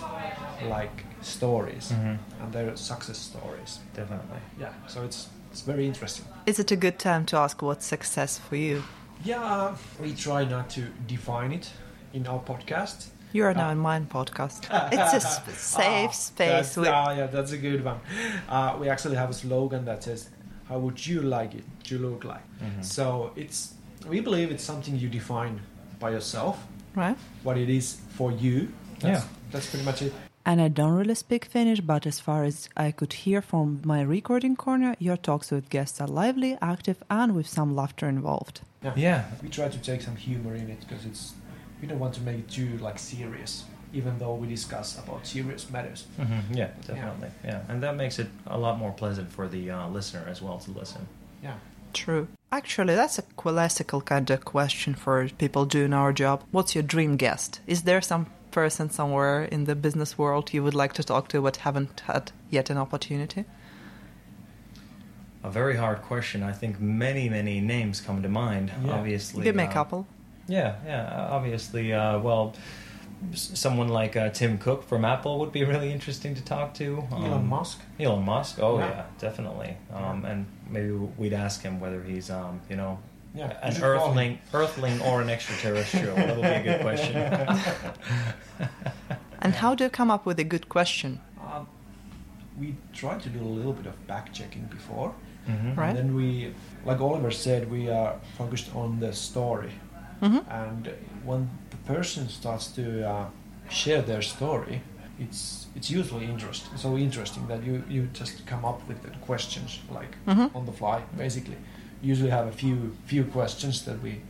like 0.70 1.04
stories 1.22 1.92
and 1.92 2.52
their 2.54 2.76
success 2.76 3.18
stories. 3.18 3.80
Definitely. 3.96 4.40
Yeah, 4.60 4.74
so 4.88 5.04
it's 5.04 5.30
it's 5.52 5.62
very 5.62 5.86
interesting. 5.88 6.26
Is 6.46 6.60
it 6.60 6.72
a 6.72 6.76
good 6.76 6.98
time 7.00 7.26
to 7.26 7.38
ask 7.38 7.62
what's 7.62 7.86
success 7.86 8.38
for 8.38 8.56
you? 8.56 8.84
Yeah, 9.24 9.44
uh, 9.44 9.76
we 10.02 10.14
try 10.14 10.46
not 10.46 10.70
to 10.72 10.82
define 11.08 11.52
it 11.52 11.72
in 12.14 12.26
our 12.28 12.40
podcast. 12.40 13.08
You 13.34 13.46
are 13.46 13.54
now 13.54 13.70
in 13.70 13.78
mine 13.78 14.08
podcast. 14.08 14.66
It's 14.94 15.14
a 15.14 15.20
sp- 15.22 15.56
safe 15.56 16.10
Ah, 16.10 16.12
space. 16.12 16.50
That's, 16.50 16.78
with- 16.78 16.88
ah, 16.90 17.12
yeah, 17.12 17.28
that's 17.28 17.52
a 17.52 17.58
good 17.58 17.84
one. 17.86 18.00
Uh, 18.50 18.78
we 18.80 18.90
actually 18.90 19.16
have 19.16 19.30
a 19.30 19.34
slogan 19.34 19.86
that 19.86 20.04
says, 20.04 20.30
"How 20.70 20.80
would 20.80 21.06
you 21.06 21.22
like 21.22 21.54
it 21.56 21.64
to 21.86 21.98
look 21.98 22.24
like?" 22.24 22.44
So 22.82 23.32
it's 23.36 23.74
we 24.10 24.20
believe 24.22 24.52
it's 24.52 24.64
something 24.64 24.96
you 25.00 25.10
define 25.10 25.62
by 26.02 26.10
yourself, 26.12 26.58
right? 26.96 27.18
what 27.44 27.58
it 27.58 27.70
is 27.70 28.02
for 28.18 28.32
you. 28.32 28.68
That's, 29.00 29.24
Yeah. 29.24 29.30
that's 29.52 29.68
pretty 29.70 29.86
much 29.86 30.02
it. 30.02 30.14
And 30.44 30.60
I 30.60 30.70
don't 30.70 30.94
really 30.98 31.14
speak 31.16 31.46
Finnish, 31.46 31.82
but 31.82 32.08
as 32.08 32.20
far 32.20 32.44
as 32.44 32.68
I 32.76 32.92
could 32.92 33.14
hear 33.14 33.42
from 33.44 33.80
my 33.86 34.02
recording 34.02 34.56
corner, 34.56 34.96
your 35.00 35.16
talks 35.18 35.52
with 35.52 35.70
guests 35.70 36.02
are 36.02 36.08
lively, 36.08 36.58
active, 36.62 36.98
and 37.10 37.36
with 37.36 37.48
some 37.48 37.76
laughter 37.76 38.08
involved. 38.10 38.62
Yeah. 38.96 39.26
we 39.44 39.50
try 39.50 39.70
to 39.70 39.78
take 39.78 40.02
some 40.02 40.16
humor 40.16 40.56
in 40.56 40.70
it 40.72 40.80
because 40.80 41.06
it's 41.06 41.34
we 41.80 41.88
don't 41.88 42.00
want 42.00 42.14
to 42.16 42.22
make 42.22 42.40
it 42.40 42.50
too 42.50 42.78
like 42.80 42.98
serious, 43.00 43.66
even 43.94 44.18
though 44.18 44.34
we 44.36 44.48
discuss 44.48 44.98
about 44.98 45.28
serious 45.28 45.70
matters. 45.70 46.06
hmm 46.18 46.40
Yeah, 46.54 46.70
definitely. 46.88 47.30
Yeah. 47.46 47.62
and 47.70 47.82
that 47.84 47.96
makes 47.96 48.18
it 48.20 48.28
a 48.48 48.58
lot 48.58 48.80
more 48.80 48.92
pleasant 48.92 49.32
for 49.32 49.48
the 49.48 49.70
uh, 49.70 49.88
listener 49.90 50.26
as 50.28 50.42
well 50.42 50.58
to 50.60 50.72
listen. 50.72 51.08
Yeah. 51.44 51.54
True. 51.94 52.28
Actually, 52.52 52.96
that's 52.96 53.20
a 53.20 53.24
classical 53.24 54.02
kind 54.02 54.30
of 54.30 54.44
question 54.44 54.94
for 54.94 55.30
people 55.38 55.66
doing 55.66 55.94
our 55.94 56.12
job. 56.14 56.44
What's 56.52 56.76
your 56.76 56.84
dream 56.84 57.16
guest? 57.16 57.62
Is 57.68 57.84
there 57.84 58.02
some 58.02 58.28
person 58.52 58.90
somewhere 58.90 59.44
in 59.44 59.64
the 59.64 59.76
business 59.76 60.18
world 60.18 60.54
you 60.54 60.64
would 60.64 60.76
like 60.76 60.94
to 60.94 61.04
talk 61.04 61.30
to 61.30 61.42
but 61.42 61.58
haven't 61.58 62.02
had 62.02 62.32
yet 62.50 62.70
an 62.70 62.78
opportunity? 62.78 63.46
A 65.44 65.50
very 65.50 65.76
hard 65.76 66.02
question. 66.04 66.44
I 66.44 66.52
think 66.52 66.80
many, 66.80 67.28
many 67.30 67.62
names 67.62 68.00
come 68.02 68.22
to 68.22 68.30
mind. 68.30 68.72
Yeah. 68.84 68.94
Obviously, 68.94 69.44
Give 69.44 69.56
me 69.56 69.64
a 69.64 69.68
uh, 69.68 69.72
couple. 69.72 70.08
Yeah, 70.48 70.76
yeah. 70.86 71.28
Obviously, 71.32 71.94
uh, 71.94 72.20
well, 72.20 72.54
someone 73.34 73.88
like 73.90 74.16
uh, 74.18 74.30
Tim 74.30 74.58
Cook 74.58 74.84
from 74.88 75.06
Apple 75.06 75.40
would 75.40 75.52
be 75.52 75.64
really 75.64 75.92
interesting 75.92 76.36
to 76.36 76.42
talk 76.44 76.74
to. 76.76 77.08
Elon 77.12 77.34
Um, 77.34 77.48
Musk. 77.48 77.80
Elon 78.00 78.24
Musk. 78.26 78.60
Oh 78.62 78.80
Yeah. 78.80 78.90
yeah, 78.90 79.04
definitely. 79.20 79.78
Um, 79.94 80.26
and 80.26 80.46
maybe 80.70 80.92
we'd 80.92 81.34
ask 81.34 81.62
him 81.62 81.80
whether 81.80 82.02
he's, 82.04 82.30
um, 82.30 82.62
you 82.70 82.76
know, 82.76 83.00
Yeah, 83.34 83.54
an 83.64 83.72
should 83.74 83.82
call 83.84 83.92
him. 83.92 84.00
earthling, 84.02 84.40
earthling 84.54 85.02
or 85.02 85.22
an 85.22 85.30
extraterrestrial. 85.30 86.16
that 86.16 86.36
would 86.36 86.42
be 86.44 86.48
a 86.50 86.64
good 86.64 86.82
question. 86.82 87.16
And 89.44 89.56
how 89.56 89.74
do 89.74 89.84
you 89.86 89.90
come 89.90 90.12
up 90.12 90.26
with 90.26 90.38
a 90.40 90.44
good 90.44 90.70
question? 90.70 91.20
Um, 91.52 91.68
we 92.60 92.76
tried 92.94 93.22
to 93.24 93.30
do 93.30 93.40
a 93.42 93.52
little 93.58 93.74
bit 93.74 93.88
of 93.88 93.96
back 94.08 94.32
checking 94.34 94.66
before. 94.66 95.16
Mhm. 95.48 95.76
Right. 95.76 95.90
And 95.90 95.98
then 95.98 96.16
we, 96.16 96.54
like 96.86 97.02
Oliver 97.02 97.32
said, 97.32 97.72
we 97.72 97.90
are 97.90 98.14
focused 98.38 98.70
on 98.76 99.00
the 99.00 99.12
story. 99.14 99.72
hmm 100.20 100.38
And 100.48 100.94
when 101.26 101.50
the 101.50 101.61
person 101.86 102.30
starts 102.30 102.68
to 102.76 103.08
uh, 103.10 103.26
share 103.70 104.02
their 104.02 104.22
story, 104.22 104.82
it's 105.20 105.68
it's 105.76 105.90
usually 105.90 106.26
interesting. 106.26 106.78
So 106.78 106.98
interesting 106.98 107.48
that 107.48 107.64
you 107.64 107.84
you 107.90 108.08
just 108.14 108.46
come 108.46 108.66
up 108.70 108.88
with 108.88 109.02
the 109.02 109.10
questions 109.26 109.80
like 109.90 110.16
Mhm. 110.28 110.56
on 110.56 110.66
the 110.66 110.72
fly, 110.72 111.02
basically. 111.18 111.58
Usually 112.04 112.32
have 112.32 112.48
a 112.48 112.52
few 112.52 112.76
few 113.06 113.24
questions 113.26 113.82
that 113.84 114.02
we 114.04 114.22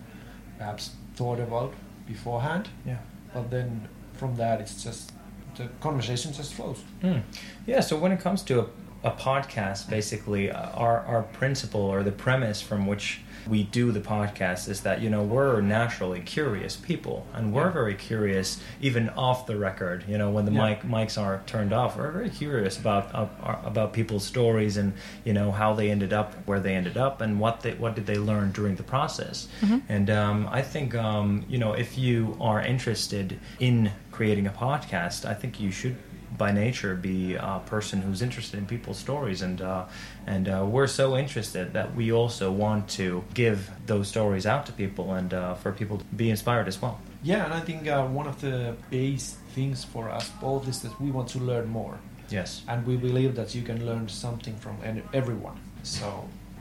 perhaps 0.58 0.92
thought 1.16 1.40
about 1.40 1.74
beforehand. 2.08 2.68
Yeah. 2.86 2.98
But 3.34 3.50
then 3.50 3.88
from 4.14 4.36
that, 4.36 4.60
it's 4.62 4.84
just 4.86 5.12
the 5.58 5.68
conversation 5.80 6.34
just 6.34 6.54
flows. 6.54 6.84
Mm. 7.04 7.22
Yeah. 7.68 7.82
So 7.84 7.98
when 7.98 8.12
it 8.12 8.24
comes 8.24 8.44
to 8.44 8.70
a, 9.04 9.12
podcast, 9.12 9.90
basically, 9.90 10.52
our 10.52 11.00
our 11.06 11.24
principle 11.24 11.82
or 11.82 12.04
the 12.04 12.12
premise 12.12 12.62
from 12.62 12.86
which 12.88 13.22
we 13.48 13.64
do 13.64 13.92
the 13.92 14.00
podcast 14.00 14.70
is 14.70 14.82
that 14.82 15.02
you 15.02 15.10
know 15.10 15.24
we're 15.24 15.62
naturally 15.62 16.20
curious 16.20 16.76
people 16.76 17.26
and 17.34 17.52
we're 17.52 17.66
Yeah. 17.66 17.72
very 17.72 17.96
curious 17.96 18.62
even 18.82 19.10
off 19.10 19.48
the 19.48 19.56
record 19.58 20.04
you 20.08 20.16
know 20.16 20.30
when 20.30 20.46
the 20.46 20.52
Yeah. 20.52 20.70
mic 20.70 20.84
mics 20.84 21.20
are 21.20 21.42
turned 21.48 21.74
off 21.74 21.98
we're 21.98 22.12
very 22.12 22.30
curious 22.30 22.78
about 22.78 23.10
uh, 23.16 23.26
about 23.66 23.94
people's 23.94 24.24
stories 24.24 24.78
and 24.78 24.94
you 25.26 25.34
know 25.34 25.52
how 25.52 25.74
they 25.74 25.90
ended 25.90 26.14
up 26.14 26.36
where 26.46 26.60
they 26.60 26.76
ended 26.76 26.98
up 26.98 27.20
and 27.20 27.40
what 27.40 27.62
they 27.62 27.74
what 27.74 27.96
did 27.96 28.06
they 28.06 28.18
learn 28.20 28.52
during 28.52 28.76
the 28.76 28.84
process 28.84 29.48
and 29.90 30.12
um, 30.12 30.48
I 30.52 30.62
think 30.62 30.94
um, 30.94 31.44
you 31.50 31.58
know 31.58 31.74
if 31.74 31.98
you 31.98 32.38
are 32.40 32.62
interested 32.62 33.40
in 33.60 33.92
creating 34.12 34.46
a 34.46 34.52
podcast 34.52 35.26
I 35.26 35.34
think 35.34 35.60
you 35.60 35.72
should 35.72 35.96
by 36.42 36.52
nature 36.52 36.94
be 36.96 37.36
a 37.36 37.62
person 37.76 38.02
who's 38.02 38.22
interested 38.28 38.58
in 38.62 38.66
people's 38.66 39.00
stories 39.08 39.40
and 39.48 39.58
uh, 39.62 39.86
and 40.34 40.46
uh, 40.50 40.66
we're 40.74 40.92
so 41.02 41.08
interested 41.24 41.66
that 41.78 41.88
we 42.00 42.06
also 42.22 42.48
want 42.66 42.84
to 43.00 43.06
give 43.42 43.58
those 43.92 44.08
stories 44.16 44.46
out 44.54 44.64
to 44.66 44.72
people 44.84 45.06
and 45.20 45.30
uh, 45.34 45.54
for 45.62 45.72
people 45.82 45.98
to 46.02 46.06
be 46.24 46.28
inspired 46.36 46.68
as 46.74 46.78
well 46.84 46.96
Yeah, 47.32 47.46
and 47.46 47.54
I 47.60 47.62
think 47.70 47.82
uh, 47.88 48.20
one 48.20 48.28
of 48.34 48.38
the 48.48 48.56
base 48.90 49.28
things 49.58 49.80
for 49.94 50.04
us 50.18 50.26
both 50.48 50.64
is 50.72 50.78
that 50.84 50.94
we 51.04 51.10
want 51.18 51.28
to 51.36 51.40
learn 51.52 51.68
more, 51.82 51.96
yes 52.38 52.50
and 52.70 52.78
we 52.90 52.96
believe 53.08 53.32
that 53.40 53.50
you 53.56 53.64
can 53.70 53.80
learn 53.90 54.06
something 54.26 54.56
from 54.64 54.76
everyone. 55.14 55.58
So 55.84 56.08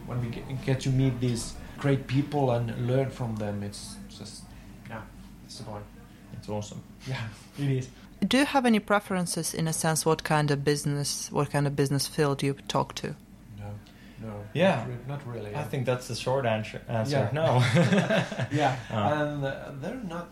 when 0.09 0.19
we 0.23 0.29
get, 0.37 0.45
get 0.69 0.79
to 0.87 0.91
meet 1.01 1.15
these 1.27 1.45
great 1.83 2.03
people 2.17 2.45
and 2.57 2.65
learn 2.91 3.09
from 3.19 3.31
them, 3.37 3.57
it's 3.69 3.83
just 4.19 4.35
yeah, 4.91 5.03
it's 5.47 5.57
the 5.59 5.65
point. 5.73 5.87
it's 6.37 6.49
awesome 6.57 6.81
Yeah, 7.13 7.25
it 7.65 7.71
is. 7.79 7.87
Do 8.27 8.39
you 8.39 8.45
have 8.45 8.67
any 8.67 8.79
preferences 8.81 9.55
in 9.55 9.67
a 9.67 9.73
sense 9.73 10.05
what 10.05 10.25
kind 10.25 10.51
of 10.51 10.63
business, 10.65 11.31
what 11.33 11.51
kind 11.51 11.67
of 11.67 11.75
business 11.75 12.07
field 12.07 12.43
you 12.43 12.55
talk 12.69 12.95
to? 12.97 13.17
No, 13.59 13.71
no. 14.21 14.35
Yeah. 14.53 14.77
not, 14.77 14.89
re- 14.89 14.95
not 15.09 15.27
really. 15.27 15.55
I 15.55 15.63
think 15.65 15.87
that's 15.87 16.09
the 16.09 16.15
short 16.15 16.45
answer 16.47 16.83
answer 16.89 17.17
Yeah. 17.17 17.31
no 17.33 17.47
yeah, 18.53 18.77
Uh. 18.91 18.95
and 19.25 19.45
uh, 19.45 19.71
they're 19.81 20.03
not 20.09 20.29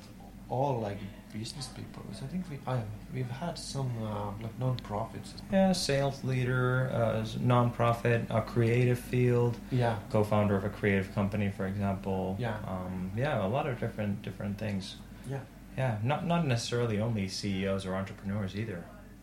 all 0.51 0.81
like 0.81 0.98
business 1.33 1.66
people. 1.68 2.03
So 2.12 2.24
I 2.24 2.29
think 2.29 2.44
we 2.51 2.59
I, 2.66 2.81
we've 3.14 3.31
had 3.31 3.59
some 3.59 3.90
uh, 4.03 4.33
like 4.42 4.59
non-profits. 4.59 5.35
yeah 5.53 5.72
sales 5.72 6.22
leader 6.24 6.90
uh, 6.92 7.24
non-profit 7.40 8.27
a 8.31 8.42
creative 8.42 8.98
field 8.98 9.57
Yeah, 9.70 9.96
co-founder 10.11 10.57
of 10.57 10.64
a 10.64 10.70
creative 10.70 11.14
company 11.14 11.51
for 11.57 11.66
example 11.66 12.37
Yeah. 12.38 12.57
um, 12.66 13.11
yeah 13.16 13.44
a 13.46 13.48
lot 13.48 13.66
of 13.66 13.79
different 13.81 14.22
different 14.22 14.59
things 14.59 14.96
yeah. 15.31 15.40
Yeah, 15.79 15.97
not 16.03 16.27
not 16.27 16.43
necessarily 16.47 16.97
only 17.01 17.29
CEOs 17.29 17.87
or 17.87 17.95
entrepreneurs 17.95 18.53
either. 18.57 18.81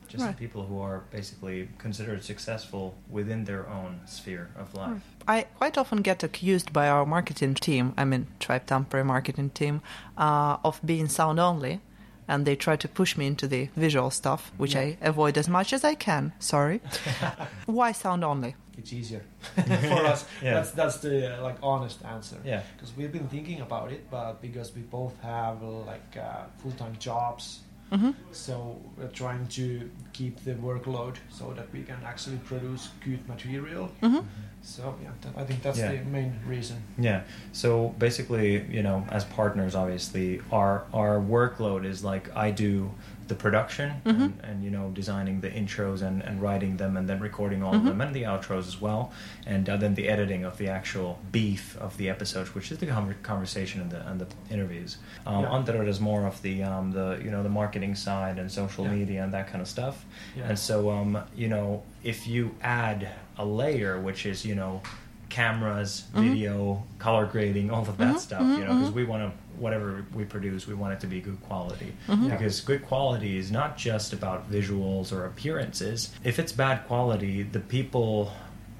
Just 0.07 0.23
Right. 0.25 0.37
people 0.37 0.61
who 0.69 0.79
are 0.79 0.99
basically 1.11 1.67
considered 1.77 2.23
successful 2.23 2.83
within 3.09 3.43
their 3.45 3.63
own 3.77 3.99
sphere 4.05 4.47
of 4.55 4.73
life. 4.73 5.01
I 5.27 5.37
quite 5.59 5.77
often 5.77 6.01
get 6.03 6.23
accused 6.23 6.71
by 6.71 6.87
our 6.87 7.05
marketing 7.05 7.55
team, 7.55 7.93
I 7.97 8.05
mean, 8.05 8.27
Tribe 8.39 8.65
Tampere 8.67 9.03
marketing 9.03 9.49
team, 9.49 9.81
uh, 10.17 10.57
of 10.63 10.79
being 10.85 11.09
sound 11.09 11.39
only. 11.39 11.79
And 12.27 12.45
they 12.45 12.55
try 12.55 12.75
to 12.77 12.87
push 12.87 13.17
me 13.17 13.25
into 13.27 13.47
the 13.47 13.69
visual 13.75 14.09
stuff, 14.11 14.51
which 14.57 14.73
Yeah. 14.75 14.81
I 14.81 14.97
avoid 15.01 15.37
as 15.37 15.47
much 15.49 15.73
as 15.73 15.83
I 15.83 15.95
can. 15.95 16.31
Sorry. 16.39 16.79
Why 17.65 17.91
sound 17.93 18.23
only? 18.23 18.55
It's 18.77 18.91
easier 18.93 19.21
for 19.55 20.05
us. 20.05 20.25
Yeah. 20.43 20.55
That's 20.55 20.71
that's 20.71 20.97
the 20.97 21.37
uh, 21.39 21.43
like 21.43 21.57
honest 21.63 22.03
answer. 22.05 22.37
Yeah. 22.45 22.61
Because 22.75 22.95
we've 22.97 23.11
been 23.11 23.27
thinking 23.27 23.61
about 23.61 23.91
it, 23.91 24.09
but 24.11 24.41
because 24.41 24.75
we 24.75 24.81
both 24.81 25.15
have 25.21 25.61
like 25.61 26.17
uh, 26.17 26.43
full-time 26.57 26.95
jobs, 26.99 27.59
hmm 27.91 28.11
so 28.31 28.81
we're 28.97 29.07
trying 29.13 29.45
to 29.47 29.89
keep 30.13 30.43
the 30.43 30.53
workload 30.55 31.15
so 31.29 31.53
that 31.53 31.67
we 31.71 31.83
can 31.83 31.97
actually 32.03 32.37
produce 32.37 32.89
good 33.05 33.27
material. 33.27 33.85
hmm 34.01 34.19
So 34.67 34.95
yeah, 35.03 35.09
th- 35.21 35.35
I 35.37 35.43
think 35.43 35.61
that's 35.61 35.77
Yeah. 35.77 35.91
the 35.91 36.03
main 36.05 36.39
reason. 36.47 36.77
Yeah. 36.97 37.21
So 37.51 37.89
basically, 37.99 38.65
you 38.69 38.81
know, 38.81 39.05
as 39.09 39.23
partners, 39.23 39.75
obviously, 39.75 40.41
our 40.51 40.83
our 40.93 41.19
workload 41.19 41.85
is 41.85 42.03
like 42.03 42.35
I 42.35 42.49
do 42.51 42.91
the 43.27 43.35
production 43.35 43.89
Mhm. 44.05 44.09
and, 44.21 44.33
and 44.43 44.63
you 44.63 44.69
know 44.69 44.91
designing 44.93 45.41
the 45.41 45.49
intros 45.49 46.01
and, 46.03 46.21
and 46.21 46.39
writing 46.41 46.77
them 46.77 46.95
and 46.97 47.09
then 47.09 47.19
recording 47.19 47.63
all 47.63 47.73
Mhm. 47.73 47.77
of 47.79 47.85
them 47.85 48.01
and 48.01 48.13
the 48.15 48.21
outros 48.23 48.67
as 48.67 48.79
well 48.79 49.11
and 49.47 49.67
uh, 49.67 49.75
then 49.77 49.95
the 49.95 50.07
editing 50.09 50.43
of 50.45 50.57
the 50.59 50.67
actual 50.69 51.17
beef 51.31 51.75
of 51.81 51.97
the 51.97 52.07
episodes 52.07 52.53
which 52.53 52.71
is 52.71 52.77
the 52.77 52.85
conver- 52.85 53.19
conversation 53.23 53.81
and 53.81 53.89
the 53.89 54.01
and 54.09 54.21
the 54.21 54.27
interviews 54.51 54.97
um, 55.25 55.41
Yeah. 55.41 55.55
Antero 55.55 55.83
does 55.85 55.99
more 55.99 56.23
of 56.27 56.39
the 56.43 56.61
um, 56.61 56.91
the 56.91 57.19
you 57.25 57.31
know 57.31 57.41
the 57.41 57.49
marketing 57.61 57.95
side 57.95 58.37
and 58.41 58.51
social 58.51 58.85
Yeah. 58.85 58.91
media 58.99 59.23
and 59.23 59.33
that 59.33 59.47
kind 59.51 59.61
of 59.65 59.67
stuff 59.67 60.05
Yeah. 60.37 60.49
and 60.49 60.57
so 60.59 60.91
um, 60.91 61.17
you 61.35 61.47
know 61.53 61.81
if 62.03 62.27
you 62.27 62.53
add 62.61 63.07
a 63.37 63.45
layer 63.45 63.99
which 63.99 64.25
is 64.25 64.45
you 64.45 64.55
know 64.55 64.81
cameras 65.29 66.03
Mhm. 66.13 66.21
video 66.29 66.83
color 66.99 67.25
grading 67.25 67.69
all 67.71 67.81
of 67.81 67.97
that 67.97 68.15
Mhm, 68.15 68.19
stuff 68.19 68.41
you 68.57 68.63
know 68.63 68.73
because 68.73 68.89
mhm. 68.91 68.93
we 68.95 69.03
want 69.03 69.23
to 69.23 69.31
whatever 69.59 70.05
we 70.13 70.23
produce 70.25 70.67
we 70.67 70.73
want 70.73 70.93
it 70.93 70.99
to 70.99 71.07
be 71.07 71.19
good 71.21 71.41
quality 71.41 71.93
Mhm. 72.07 72.29
Because 72.29 72.61
good 72.61 72.85
quality 72.85 73.37
is 73.37 73.51
not 73.51 73.77
just 73.77 74.13
about 74.13 74.51
visuals 74.51 75.11
or 75.11 75.25
appearances 75.25 76.13
if 76.23 76.39
it's 76.39 76.51
bad 76.51 76.85
quality 76.87 77.43
the 77.43 77.59
people 77.59 78.31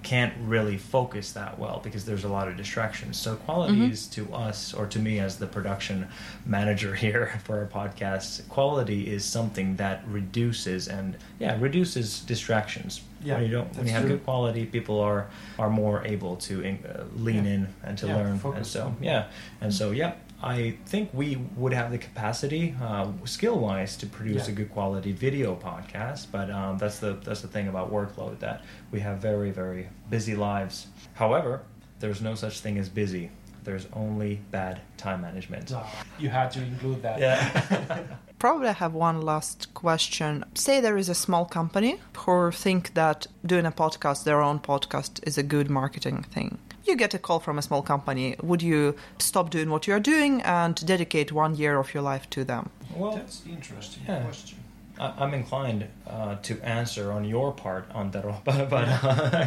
can't 0.06 0.34
really 0.46 0.78
focus 0.78 1.32
that 1.34 1.58
well 1.58 1.82
because 1.84 2.06
there's 2.06 2.24
a 2.24 2.30
lot 2.38 2.48
of 2.48 2.56
distractions 2.56 3.18
so 3.18 3.36
quality 3.48 3.74
Mhm. 3.80 3.92
is 3.92 4.06
to 4.08 4.22
us 4.48 4.74
or 4.74 4.86
to 4.86 5.00
me 5.00 5.20
as 5.20 5.38
the 5.38 5.48
production 5.58 6.08
manager 6.46 6.94
here 7.06 7.24
for 7.46 7.54
our 7.60 7.66
podcast 7.80 8.48
quality 8.50 9.02
is 9.16 9.26
something 9.26 9.76
that 9.78 9.98
reduces 10.08 10.88
and 10.88 11.18
yeah 11.40 11.58
reduces 11.60 12.20
distractions 12.34 13.02
Yeah, 13.24 13.36
when 13.36 13.44
you 13.48 13.52
don't 13.58 13.76
when 13.78 13.88
you 13.88 13.94
have 13.94 14.04
true. 14.06 14.12
good 14.18 14.24
quality 14.30 14.64
people 14.78 14.98
are 15.10 15.22
are 15.58 15.70
more 15.84 15.98
able 16.06 16.36
to 16.48 16.54
uh, 16.64 17.04
lean 17.26 17.46
Yeah. 17.46 17.54
in 17.56 17.62
and 17.84 17.98
to 18.02 18.06
Yeah, 18.08 18.16
learn 18.18 18.40
and 18.58 18.66
so 18.76 18.82
yeah 19.02 19.24
and 19.62 19.74
so 19.74 19.86
yeah 19.92 20.12
I 20.44 20.78
think 20.86 21.10
we 21.14 21.38
would 21.56 21.74
have 21.74 21.92
the 21.92 21.98
capacity, 21.98 22.76
uh, 22.82 23.08
skill-wise, 23.24 23.96
to 23.98 24.06
produce 24.06 24.46
Yeah. 24.48 24.54
a 24.54 24.56
good 24.56 24.72
quality 24.72 25.12
video 25.12 25.56
podcast. 25.56 26.28
But 26.32 26.50
um, 26.52 26.78
that's 26.78 27.00
the 27.00 27.14
that's 27.24 27.42
the 27.42 27.48
thing 27.48 27.68
about 27.68 27.92
workload 27.92 28.40
that 28.40 28.64
we 28.92 29.00
have 29.00 29.18
very 29.20 29.52
very 29.52 29.88
busy 30.10 30.36
lives. 30.36 30.88
However, 31.16 31.62
there's 32.00 32.22
no 32.22 32.36
such 32.36 32.60
thing 32.60 32.78
as 32.78 32.90
busy. 32.90 33.30
There's 33.64 33.88
only 33.94 34.42
bad 34.52 34.82
time 34.98 35.22
management. 35.22 35.70
So 35.70 35.82
you 36.20 36.30
had 36.30 36.52
to 36.52 36.60
include 36.62 37.02
that. 37.02 37.20
Yeah. 37.20 38.04
Probably 38.40 38.68
I 38.68 38.74
have 38.74 38.94
one 38.94 39.22
last 39.22 39.74
question. 39.74 40.44
Say 40.54 40.80
there 40.82 40.98
is 40.98 41.10
a 41.10 41.16
small 41.16 41.46
company 41.46 42.00
who 42.18 42.52
think 42.52 42.94
that 42.94 43.26
doing 43.44 43.66
a 43.66 43.72
podcast, 43.72 44.24
their 44.24 44.42
own 44.42 44.60
podcast, 44.60 45.26
is 45.26 45.38
a 45.40 45.44
good 45.44 45.70
marketing 45.70 46.24
thing. 46.24 46.60
You 46.86 46.96
get 46.96 47.14
a 47.14 47.20
call 47.20 47.40
from 47.40 47.58
a 47.58 47.62
small 47.62 47.82
company. 47.82 48.36
Would 48.44 48.62
you 48.62 48.96
stop 49.18 49.50
doing 49.50 49.70
what 49.70 49.88
you're 49.88 50.00
doing 50.00 50.42
and 50.44 50.76
dedicate 50.86 51.32
one 51.32 51.56
year 51.56 51.78
of 51.80 51.94
your 51.94 52.04
life 52.04 52.30
to 52.32 52.44
them? 52.44 52.70
well, 52.96 53.16
That's 53.16 53.42
interesting 53.48 54.04
Yeah. 54.08 54.22
question. 54.24 54.60
I, 55.00 55.12
I'm 55.18 55.34
inclined 55.34 55.88
uh, 56.08 56.36
to 56.44 56.54
answer 56.62 57.12
on 57.12 57.26
your 57.26 57.52
part, 57.52 57.86
Antero, 57.94 58.40
but 58.46 58.70
but 58.70 58.86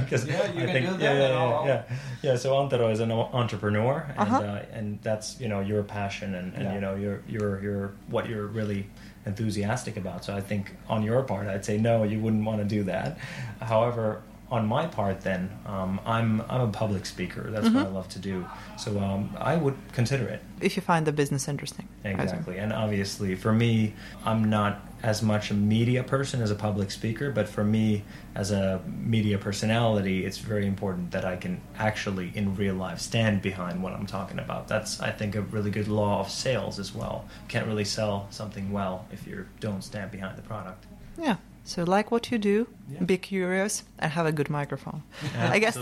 because 0.05 0.27
Yeah, 0.27 0.53
you 0.53 0.65
I 0.65 0.73
think 0.73 0.85
yeah, 1.01 1.13
yeah, 1.13 1.29
yeah, 1.29 1.67
yeah, 1.67 1.83
yeah. 2.23 2.37
So 2.37 2.59
Antero 2.61 2.91
is 2.91 3.01
an 3.01 3.11
entrepreneur, 3.13 4.05
and 4.19 4.29
Uh-huh. 4.29 4.43
uh, 4.43 4.77
and 4.79 4.99
that's 5.03 5.41
you 5.41 5.49
know 5.49 5.61
your 5.61 5.83
passion 5.85 6.35
and, 6.35 6.53
and 6.55 6.65
Yeah. 6.65 6.75
you 6.75 6.81
know 6.81 6.95
your 6.97 7.23
your 7.29 7.63
your 7.63 7.93
what 8.11 8.29
you're 8.29 8.47
really 8.49 8.87
enthusiastic 9.27 9.97
about. 9.97 10.25
So 10.25 10.37
I 10.37 10.41
think 10.43 10.75
on 10.89 11.03
your 11.03 11.23
part, 11.23 11.47
I'd 11.49 11.65
say 11.65 11.79
no, 11.79 12.03
you 12.03 12.19
wouldn't 12.21 12.45
want 12.45 12.59
to 12.59 12.77
do 12.77 12.83
that. 12.85 13.17
However. 13.61 14.21
On 14.51 14.67
my 14.67 14.87
part, 14.87 15.21
then 15.21 15.51
um, 15.67 16.01
I'm 16.07 16.41
I'm 16.49 16.63
a 16.63 16.69
public 16.69 17.05
speaker. 17.05 17.51
That's 17.51 17.69
what 17.69 17.87
I 17.87 17.89
love 17.89 18.09
to 18.11 18.19
do. 18.19 18.47
So 18.79 18.99
um, 18.99 19.37
I 19.39 19.57
would 19.57 19.77
consider 19.93 20.27
it. 20.27 20.41
If 20.61 20.75
you 20.77 20.83
find 20.83 21.07
the 21.07 21.13
business 21.13 21.49
interesting. 21.49 21.87
Exactly. 22.03 22.59
And 22.59 22.73
obviously, 22.73 23.35
for 23.35 23.53
me, 23.53 23.95
I'm 24.25 24.49
not 24.49 24.81
as 25.03 25.23
much 25.23 25.51
a 25.51 25.55
media 25.55 26.03
person 26.03 26.43
as 26.43 26.51
a 26.51 26.55
public 26.55 26.91
speaker, 26.91 27.31
but 27.31 27.49
for 27.49 27.63
me, 27.63 28.03
as 28.35 28.51
a 28.51 28.81
media 28.87 29.39
personality, 29.39 30.25
it's 30.25 30.39
very 30.39 30.67
important 30.67 31.13
that 31.13 31.25
I 31.25 31.37
can 31.37 31.61
actually, 31.77 32.33
in 32.35 32.57
real 32.57 32.75
life, 32.75 33.01
stand 33.01 33.43
behind 33.43 33.83
what 33.83 33.93
I'm 33.93 34.07
talking 34.07 34.39
about. 34.39 34.67
That's, 34.67 35.01
I 35.01 35.11
think, 35.11 35.37
a 35.37 35.43
really 35.43 35.71
good 35.71 35.89
law 35.89 36.21
of 36.21 36.31
sales 36.31 36.79
as 36.79 36.95
well. 36.95 37.27
You 37.43 37.49
can't 37.49 37.67
really 37.67 37.85
sell 37.85 38.27
something 38.31 38.73
well 38.73 39.07
if 39.13 39.27
you 39.27 39.47
don't 39.61 39.83
stand 39.85 40.11
behind 40.11 40.37
the 40.37 40.43
product. 40.43 40.87
Yeah. 41.17 41.37
So 41.65 41.85
like 41.85 42.11
what 42.11 42.31
you 42.31 42.39
do, 42.39 42.67
Yeah. 42.89 43.05
be 43.05 43.19
curious, 43.19 43.85
and 43.99 44.13
have 44.13 44.27
a 44.27 44.33
good 44.33 44.51
microphone. 44.51 45.03
I 45.37 45.59
guess 45.59 45.79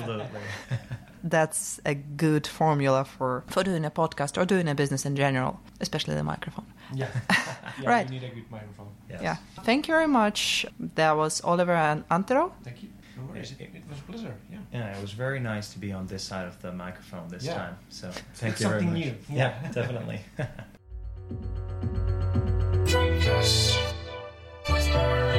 that's 1.25 1.81
a 1.85 1.95
good 1.95 2.47
formula 2.47 3.05
for, 3.05 3.43
for 3.49 3.63
doing 3.65 3.85
a 3.85 3.91
podcast 3.91 4.41
or 4.41 4.45
doing 4.45 4.69
a 4.69 4.75
business 4.75 5.05
in 5.07 5.17
general, 5.17 5.61
especially 5.81 6.15
the 6.15 6.23
microphone. 6.25 6.67
Yeah. 6.95 7.09
yeah 7.31 7.89
Right. 7.91 8.07
You 8.07 8.13
need 8.21 8.25
a 8.25 8.35
good 8.35 8.51
microphone. 8.51 8.89
Yes. 9.11 9.21
Yeah. 9.23 9.37
Thank 9.65 9.89
you 9.89 9.95
very 9.95 10.07
much. 10.09 10.67
That 10.95 11.17
was 11.17 11.41
Oliver 11.45 11.75
and 11.75 12.05
Antero. 12.11 12.53
Thank 12.65 12.83
you. 12.83 12.89
No 13.17 13.25
worries. 13.33 13.53
It, 13.53 13.61
it 13.75 13.83
was 13.89 13.99
a 13.99 14.03
pleasure. 14.03 14.35
Yeah. 14.51 14.59
Yeah, 14.73 14.97
it 14.97 15.01
was 15.01 15.13
very 15.13 15.41
nice 15.41 15.73
to 15.73 15.79
be 15.79 15.93
on 15.93 16.07
this 16.07 16.23
side 16.23 16.47
of 16.47 16.61
the 16.63 16.73
microphone 16.73 17.29
this 17.29 17.45
Yeah. 17.45 17.55
time. 17.55 17.77
So 17.91 18.11
thank 18.35 18.53
It's 18.53 18.61
you 18.63 18.69
very 18.69 18.81
something 18.83 19.01
much. 19.01 19.29
new. 19.29 19.37
yeah 19.37 19.63
Yeah. 19.63 19.73
definitely. 19.73 20.21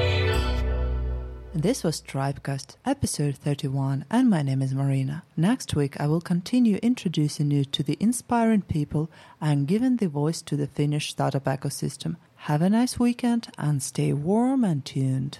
This 1.59 1.83
was 1.83 2.03
Tribecast, 2.03 2.75
episode 2.85 3.35
31, 3.35 4.05
and 4.11 4.29
my 4.29 4.43
name 4.43 4.61
is 4.61 4.75
Marina. 4.75 5.23
Next 5.35 5.73
week, 5.73 5.99
I 5.99 6.05
will 6.05 6.21
continue 6.21 6.77
introducing 6.83 7.49
you 7.49 7.65
to 7.65 7.81
the 7.81 7.97
inspiring 7.99 8.61
people 8.61 9.09
and 9.41 9.67
giving 9.67 9.95
the 9.95 10.07
voice 10.07 10.43
to 10.43 10.55
the 10.55 10.67
Finnish 10.67 11.09
startup 11.09 11.45
ecosystem. 11.45 12.17
Have 12.45 12.61
a 12.61 12.69
nice 12.69 12.99
weekend 12.99 13.47
and 13.57 13.81
stay 13.81 14.13
warm 14.13 14.63
and 14.63 14.85
tuned. 14.85 15.39